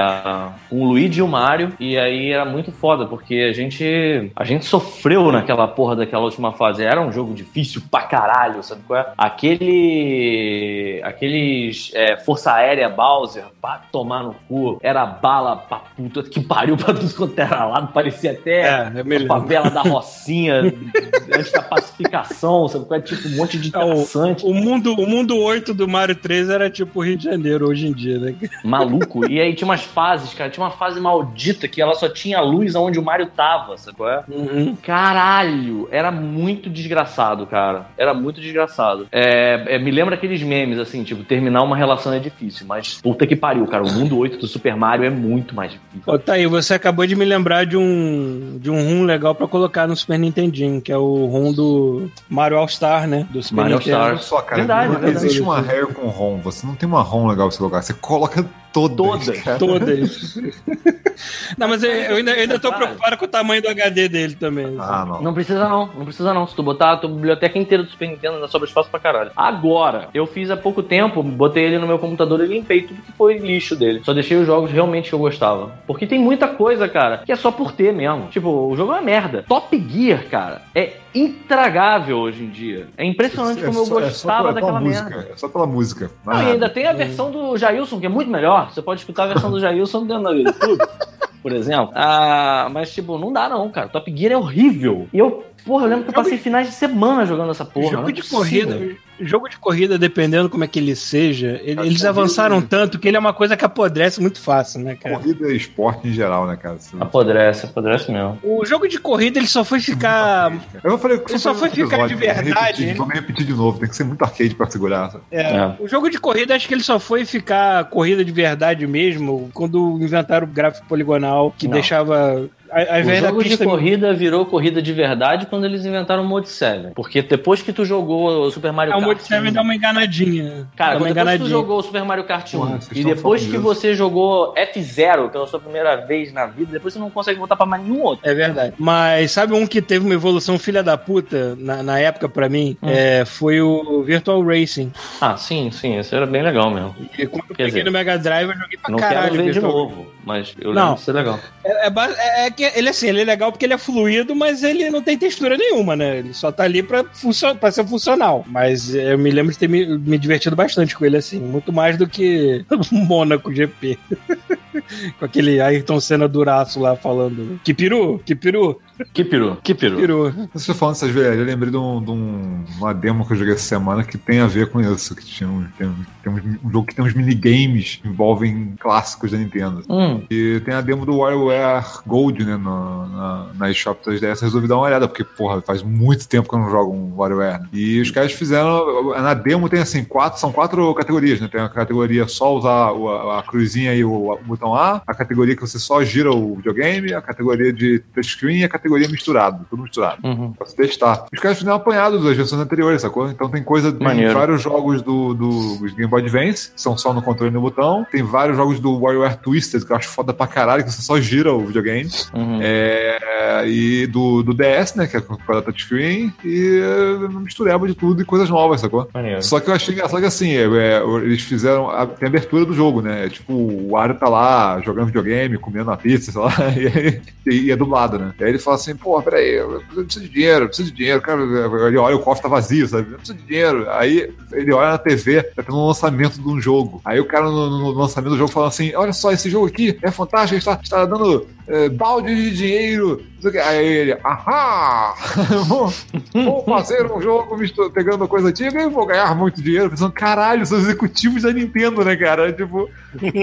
[0.70, 4.46] com o Luigi e o Mario, e aí era muito foda, porque a gente, a
[4.46, 6.82] gente sofreu naquela porra daquela última fase.
[6.82, 9.08] Era um jogo difícil pra caralho, sabe qual é?
[9.18, 11.02] Aquele.
[11.04, 16.78] Aqueles é, Força Aérea Bowser, pra tomar no cu, era bala pra puta que pariu
[16.78, 21.62] pra tudo quanto era lado, parecia até É, é a favela da Rocinha antes da
[21.62, 23.02] pacificação, sabe qual é?
[23.04, 24.46] Tipo, um monte de É, o- traçante.
[24.46, 27.94] O mundo, o mundo 8 do Mario 3 era tipo Rio de Janeiro hoje em
[27.94, 28.36] dia, né?
[28.64, 29.28] maluco.
[29.30, 30.50] E aí tinha umas fases, cara.
[30.50, 34.10] Tinha uma fase maldita que ela só tinha luz aonde o Mario tava, sabe qual
[34.10, 34.24] é?
[34.30, 34.76] Uhum.
[34.82, 37.88] Caralho, era muito desgraçado, cara.
[37.98, 39.08] Era muito desgraçado.
[39.12, 43.26] É, é, me lembra aqueles memes, assim, tipo, terminar uma relação é difícil, mas puta
[43.26, 43.84] que pariu, cara.
[43.84, 46.02] O mundo 8 do Super Mario é muito mais difícil.
[46.06, 49.48] Ô, tá aí, você acabou de me lembrar de um, de um ROM legal pra
[49.48, 53.28] colocar no Super Nintendinho, que é o ROM do Mario All-Star, né?
[53.32, 53.98] Do Super Mario Nintendo.
[53.98, 54.12] All-Star.
[54.14, 55.26] Olha só, cara, Verdade, não verdade.
[55.26, 56.38] existe uma hair com ROM.
[56.42, 57.82] Você não tem uma ROM legal pra você colocar.
[57.82, 58.46] Você coloca
[58.78, 59.44] todas.
[59.44, 59.58] Todas.
[59.60, 60.36] Todas.
[61.58, 64.36] não, mas eu, eu ainda, eu ainda tô preocupado com o tamanho do HD dele
[64.36, 64.76] também.
[64.80, 65.22] Ah, não.
[65.22, 66.48] Não precisa não, não precisa não.
[66.48, 69.32] Se tu botar a tua biblioteca inteira do Super Nintendo, ainda sobra espaço pra caralho.
[69.36, 73.12] Agora, eu fiz há pouco tempo, botei ele no meu computador e limpei tudo que
[73.14, 74.02] foi lixo dele.
[74.04, 75.72] Só deixei os jogos realmente que eu gostava.
[75.88, 78.28] Porque tem muita coisa, cara, que é só por ter mesmo.
[78.28, 79.44] Tipo, o jogo é uma merda.
[79.48, 80.94] Top Gear, cara, é
[81.24, 82.88] intragável hoje em dia.
[82.98, 85.10] É impressionante como eu só- gostava pela- daquela pela merda.
[85.16, 85.32] música.
[85.34, 86.12] É só pela música.
[86.26, 88.72] Não, Ah, e ainda tem a versão do Jailson, que é muito melhor.
[88.72, 90.78] Você pode escutar a versão do Jailson dentro do YouTube,
[91.42, 91.92] por exemplo.
[91.96, 93.88] Ah, mas, tipo, não dá não, cara.
[93.90, 95.08] Top Gear é horrível.
[95.14, 97.92] E eu, porra, eu lembro que eu passei finais de semana jogando essa porra.
[97.92, 98.68] jogo é de possível.
[98.68, 103.00] corrida, jogo de corrida, dependendo como é que ele seja, ele- eles corrida- avançaram tanto
[103.00, 105.18] que ele é uma coisa que apodrece muito fácil, né, cara?
[105.18, 106.78] Corrida e esporte em geral, né, cara?
[106.78, 108.38] Você- Apodrece, apodrece mesmo.
[108.44, 110.52] O jogo de corrida ele só foi ficar.
[110.84, 112.94] Eu falei, Ele só foi ficar de vamos repetir, verdade.
[112.94, 115.12] Vamos repetir de novo, tem que ser muito arcade pra segurar.
[115.32, 115.76] É, É.
[115.80, 119.98] O jogo de corrida, acho que ele só foi ficar corrida de verdade mesmo quando
[120.02, 121.74] inventaram o gráfico poligonal, que Não.
[121.74, 122.50] deixava.
[122.72, 126.94] A- O jogo de corrida virou corrida de verdade quando eles inventaram o Mode 7.
[126.96, 129.08] Porque depois que tu jogou o Super Mario É, o Kart.
[129.08, 130.68] Mode 7 dá uma enganadinha.
[130.76, 131.50] Cara, dá uma depois que tu enganadinha.
[131.50, 135.48] jogou o Super Mario Kart 1 Porra, vocês e depois que você jogou F0 pela
[135.48, 138.28] sua primeira vez na vida, depois você não consegue voltar pra mais nenhum outro.
[138.30, 138.74] É verdade.
[138.78, 142.78] Mas sabe um que teve uma evolução filha da puta na, na época pra mim?
[142.82, 142.88] Hum.
[142.90, 144.92] É, foi o Virtual Racing.
[145.22, 146.96] Ah, sim, sim, esse era bem legal mesmo.
[147.18, 149.32] E quando eu Quer peguei dizer, no Mega Drive, eu joguei pra Não caralho.
[149.32, 150.82] quero ver de novo, mas eu Não.
[150.90, 151.40] lembro de ser legal.
[151.64, 154.62] É, é é- é que ele assim, ele é legal porque ele é fluido, mas
[154.64, 156.20] ele não tem textura nenhuma, né?
[156.20, 158.44] Ele só tá ali pra, funcio- pra ser funcional.
[158.48, 161.40] Mas eu me lembro de ter me, me divertido bastante com ele, assim.
[161.40, 163.98] Muito mais do que Mônaco GP.
[165.18, 167.60] com aquele Ayrton Senna duraço lá falando.
[167.64, 168.80] Que peru, que peru,
[169.14, 169.98] Que peru, que peru.
[169.98, 170.50] peru.
[170.54, 173.54] Você falando essas vezes, eu lembrei de, um- de um- uma demo que eu joguei
[173.54, 175.16] essa semana que tem a ver com isso.
[175.16, 175.92] Que tinha um, tem,
[176.24, 179.84] tem um, um jogo que tem uns minigames que envolvem clássicos da Nintendo.
[179.90, 184.42] Hum, E tem a demo do WarioWare Gold, né, no, na, na eShop 3DS.
[184.42, 187.62] Resolvi dar uma olhada, porque, porra, faz muito tempo que eu não jogo um WarioWare.
[187.72, 189.14] E os caras fizeram.
[189.22, 191.48] Na demo tem assim, quatro, são quatro categorias, né?
[191.52, 195.56] Tem a categoria só usar a, a cruzinha e o, o botão A, a categoria
[195.56, 199.84] que você só gira o videogame, a categoria de touchscreen e a categoria misturado, tudo
[199.84, 200.20] misturado.
[200.24, 200.54] uhum.
[200.54, 201.26] Pra se testar.
[201.34, 203.30] Os caras fizeram um apanhado das versões anteriores, sacou?
[203.30, 204.34] Então tem coisa Maneiro.
[204.34, 208.06] vários jogos do, do Game Boy Advance, que são só no controle e no botão.
[208.12, 211.20] Tem vários jogos do WarioWare Twisted, que eu acho foda pra caralho, que você só
[211.20, 212.10] gira o videogame.
[212.34, 212.60] Uhum.
[212.62, 215.08] É, e do, do DS, né?
[215.08, 216.34] Que é com a touchscreen.
[216.44, 219.08] E é, mistureba de tudo e coisas novas, sacou?
[219.14, 219.44] Maneiro.
[219.44, 221.90] Só que eu achei engraçado que assim, é, é, eles fizeram.
[221.90, 223.26] A, tem a abertura do jogo, né?
[223.26, 227.22] É tipo, o Wario tá lá jogando videogame, comendo uma pizza, sei lá, e, aí-
[227.68, 228.34] e é dublado, né?
[228.40, 231.22] E aí ele fala assim, pô, peraí, eu preciso de dinheiro, eu preciso de dinheiro,
[231.22, 231.42] cara.
[231.88, 233.12] Ele olha, o cofre tá vazio, sabe?
[233.12, 233.90] Eu preciso de dinheiro.
[233.92, 237.02] Aí ele olha na TV, tá tendo um lançamento de um jogo.
[237.04, 239.98] Aí o cara no, no lançamento do jogo fala assim: olha só, esse jogo aqui
[240.02, 243.22] é fantástico, está, está dando é, balde de dinheiro.
[243.66, 245.14] Aí ele, ahá!
[245.68, 245.94] vou,
[246.34, 247.56] vou fazer um jogo
[247.94, 249.90] pegando coisa antiga e vou ganhar muito dinheiro.
[249.90, 252.52] Pensando, caralho, são executivos da Nintendo, né, cara?
[252.52, 252.90] Tipo,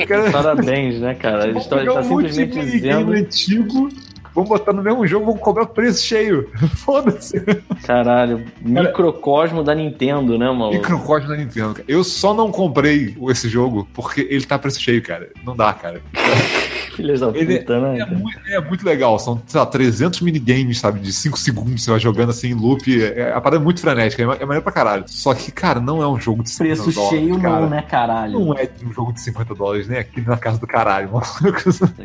[0.08, 1.44] cara, Parabéns, né, cara?
[1.44, 3.12] Ele vamos está, pegar está um monte de simplesmente dizendo.
[3.12, 3.88] antigo,
[4.34, 6.50] vamos botar no mesmo jogo, vamos cobrar preço cheio.
[6.76, 7.40] Foda-se.
[7.86, 10.76] Caralho, microcosmo da Nintendo, né, maluco?
[10.76, 11.74] Microcódigo da Nintendo.
[11.74, 11.84] cara.
[11.86, 15.30] Eu só não comprei esse jogo porque ele tá preço cheio, cara.
[15.44, 16.02] Não dá, cara.
[16.94, 17.98] Filhas da Ele puta, né?
[17.98, 21.90] É muito, é muito legal, são, sei lá, 300 minigames, sabe, de 5 segundos, você
[21.90, 24.72] vai jogando assim em loop, é, a parada é muito frenética, é, é maneiro pra
[24.72, 25.04] caralho.
[25.06, 27.60] Só que, cara, não é um jogo de 50 Preço dólares, cheio cara.
[27.60, 28.38] não, né, caralho?
[28.38, 31.26] Não é um jogo de 50 dólares, nem aqui na casa do caralho, mano.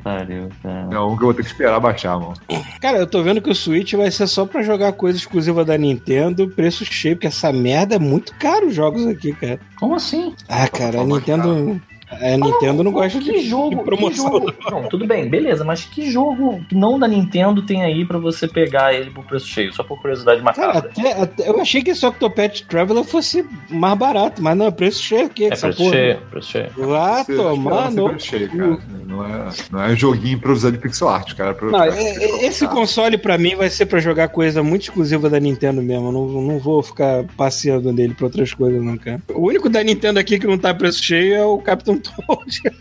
[0.03, 0.87] Pariu, cara.
[0.91, 2.33] É um que eu vou ter que esperar baixar, mano.
[2.79, 5.77] Cara, eu tô vendo que o Switch vai ser só pra jogar coisa exclusiva da
[5.77, 9.59] Nintendo, preço cheio, porque essa merda é muito caro os jogos aqui, cara.
[9.79, 10.33] Como assim?
[10.47, 11.79] Ah, cara, a Nintendo.
[12.11, 14.31] A Nintendo não gosta que de, jogo, de promoção.
[14.31, 14.53] Que jogo?
[14.71, 18.47] Não, tudo bem, beleza, mas que jogo que não da Nintendo tem aí pra você
[18.47, 19.71] pegar ele por preço cheio?
[19.73, 20.89] Só por curiosidade Cara, macabra.
[20.91, 25.03] até, até- eu achei que esse Octopath Traveler fosse mais barato, mas não, é preço
[25.03, 25.45] cheio aqui.
[25.45, 25.93] É essa preço porra.
[25.93, 26.69] cheio, preço cheio.
[26.73, 28.07] Tomar espera no.
[28.07, 28.79] sempre cheio, cara.
[29.05, 31.53] Não é, não é joguinho improvisado de pixel art, cara.
[31.53, 34.83] Pra, Não, pra- é- é- esse console pra mim vai ser pra jogar coisa muito
[34.83, 36.07] exclusiva da Nintendo mesmo.
[36.07, 39.19] Eu não, não vou ficar passeando nele pra outras coisas, não, cara.
[39.33, 41.57] O único da Nintendo aqui que não tá preço cheio é o
[42.01, 42.71] Captain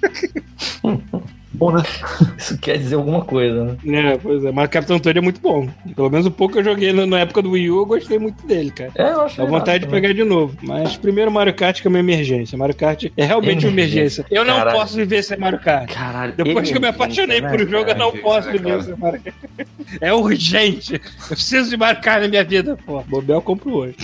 [0.83, 1.31] Toad.
[1.59, 1.83] Bom, né?
[2.39, 4.13] Isso quer dizer alguma coisa, né?
[4.13, 5.69] é, pois é, mas o Captain Toad é muito bom.
[5.97, 8.47] Pelo menos o pouco que eu joguei na, época do Wii U, eu gostei muito
[8.47, 8.93] dele, cara.
[8.95, 10.57] É, eu acho Dá vontade de pegar de novo.
[10.63, 12.57] Mas primeiro Mario Kart que é uma emergência.
[12.57, 14.25] Mario Kart é realmente uma emergência.
[14.31, 14.79] Eu não Caralho.
[14.79, 15.93] posso viver sem Mario Kart.
[15.93, 16.33] Caralho.
[16.37, 18.83] Depois que eu me emergência, apaixonei né, por o jogo, eu não posso viver cara.
[18.83, 19.35] sem Mario Kart.
[20.03, 20.95] É urgente.
[20.95, 23.03] Eu preciso de Mario Kart na minha vida, pô.
[23.03, 23.97] Bobel compro hoje.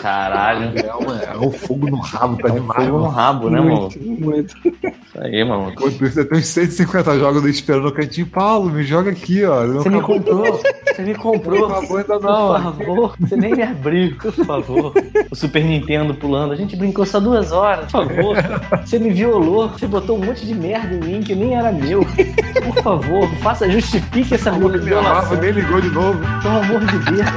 [0.00, 0.72] Caralho.
[0.78, 3.14] É, uma, é um fogo no rabo, tá É um demais, fogo no mano.
[3.14, 3.80] rabo, né, mano?
[3.80, 4.56] muito, muito.
[4.68, 5.70] Isso aí, mano.
[5.70, 6.42] Enquanto isso, eu tenho
[6.86, 8.26] 150 jogos ali esperando no cantinho.
[8.26, 9.66] Paulo, me joga aqui, ó.
[9.66, 10.60] Você me comprou.
[10.94, 11.68] Você me comprou.
[11.68, 12.48] Não acabou ainda Por não.
[12.50, 12.60] ó.
[12.60, 14.92] favor, você nem me abriu, por favor.
[15.30, 16.52] O Super Nintendo pulando.
[16.52, 18.36] A gente brincou só duas horas, por favor.
[18.84, 22.04] Você me violou, você botou um monte de merda em mim que nem era meu.
[22.04, 25.40] Por favor, faça, justifique essa violação.
[25.40, 26.18] nem ligou de novo.
[26.42, 27.32] Pelo amor de Deus.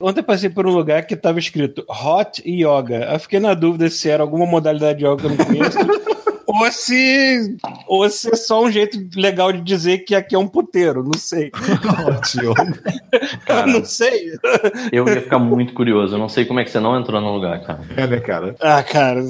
[0.00, 3.12] Ontem passei por um lugar que tava escrito Hot Yoga.
[3.12, 5.78] Eu fiquei na dúvida se era alguma modalidade de yoga que eu não conheço.
[6.54, 7.56] ou se.
[7.86, 11.02] Ou se é só um jeito legal de dizer que aqui é um puteiro.
[11.02, 11.50] Não sei.
[13.48, 14.32] Eu não sei.
[14.92, 16.14] Eu ia ficar muito curioso.
[16.14, 17.80] Eu não sei como é que você não entrou no lugar, cara.
[17.96, 18.54] É, né, cara?
[18.60, 19.22] Ah, cara.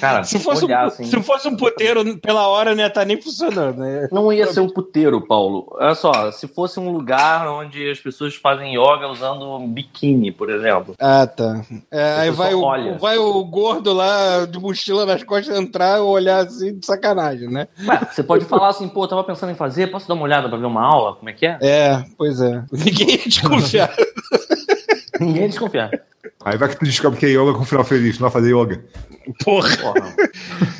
[0.00, 1.04] Cara, Se fosse, olhar um, assim.
[1.04, 3.78] se fosse um puteiro, pela hora não ia estar nem funcionando.
[3.78, 4.08] Né?
[4.12, 5.66] Não ia ser um puteiro, Paulo.
[5.72, 10.94] Olha só, se fosse um lugar onde as pessoas fazem yoga usando biquíni, por exemplo.
[10.98, 11.62] Ah, tá.
[11.90, 12.98] É, aí vai o, olha.
[12.98, 17.68] vai o gordo lá de mochila nas costas entrar e olhar assim de sacanagem, né?
[17.86, 20.48] Ué, você pode falar assim, pô, eu tava pensando em fazer, posso dar uma olhada
[20.48, 21.16] pra ver uma aula?
[21.16, 21.58] Como é que é?
[21.60, 22.62] É, pois é.
[22.70, 23.94] Ninguém ia desconfiar.
[25.18, 25.90] Ninguém ia desconfiar.
[26.44, 28.84] Aí vai que tu descobre que é yoga com final feliz, não vai fazer yoga.
[29.44, 29.76] Porra.
[29.76, 30.16] Porra.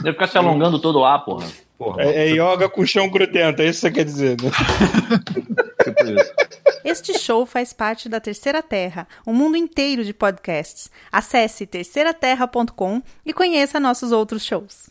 [0.02, 1.46] Deve ficar se alongando todo lá, porra.
[1.76, 2.02] Porra.
[2.02, 4.50] É, é yoga com chão grudento, é isso que você quer dizer, né?
[5.84, 6.32] Tipo isso.
[6.84, 10.90] Este show faz parte da Terceira Terra, um mundo inteiro de podcasts.
[11.12, 14.86] Acesse terceiraterra.com e conheça nossos outros shows.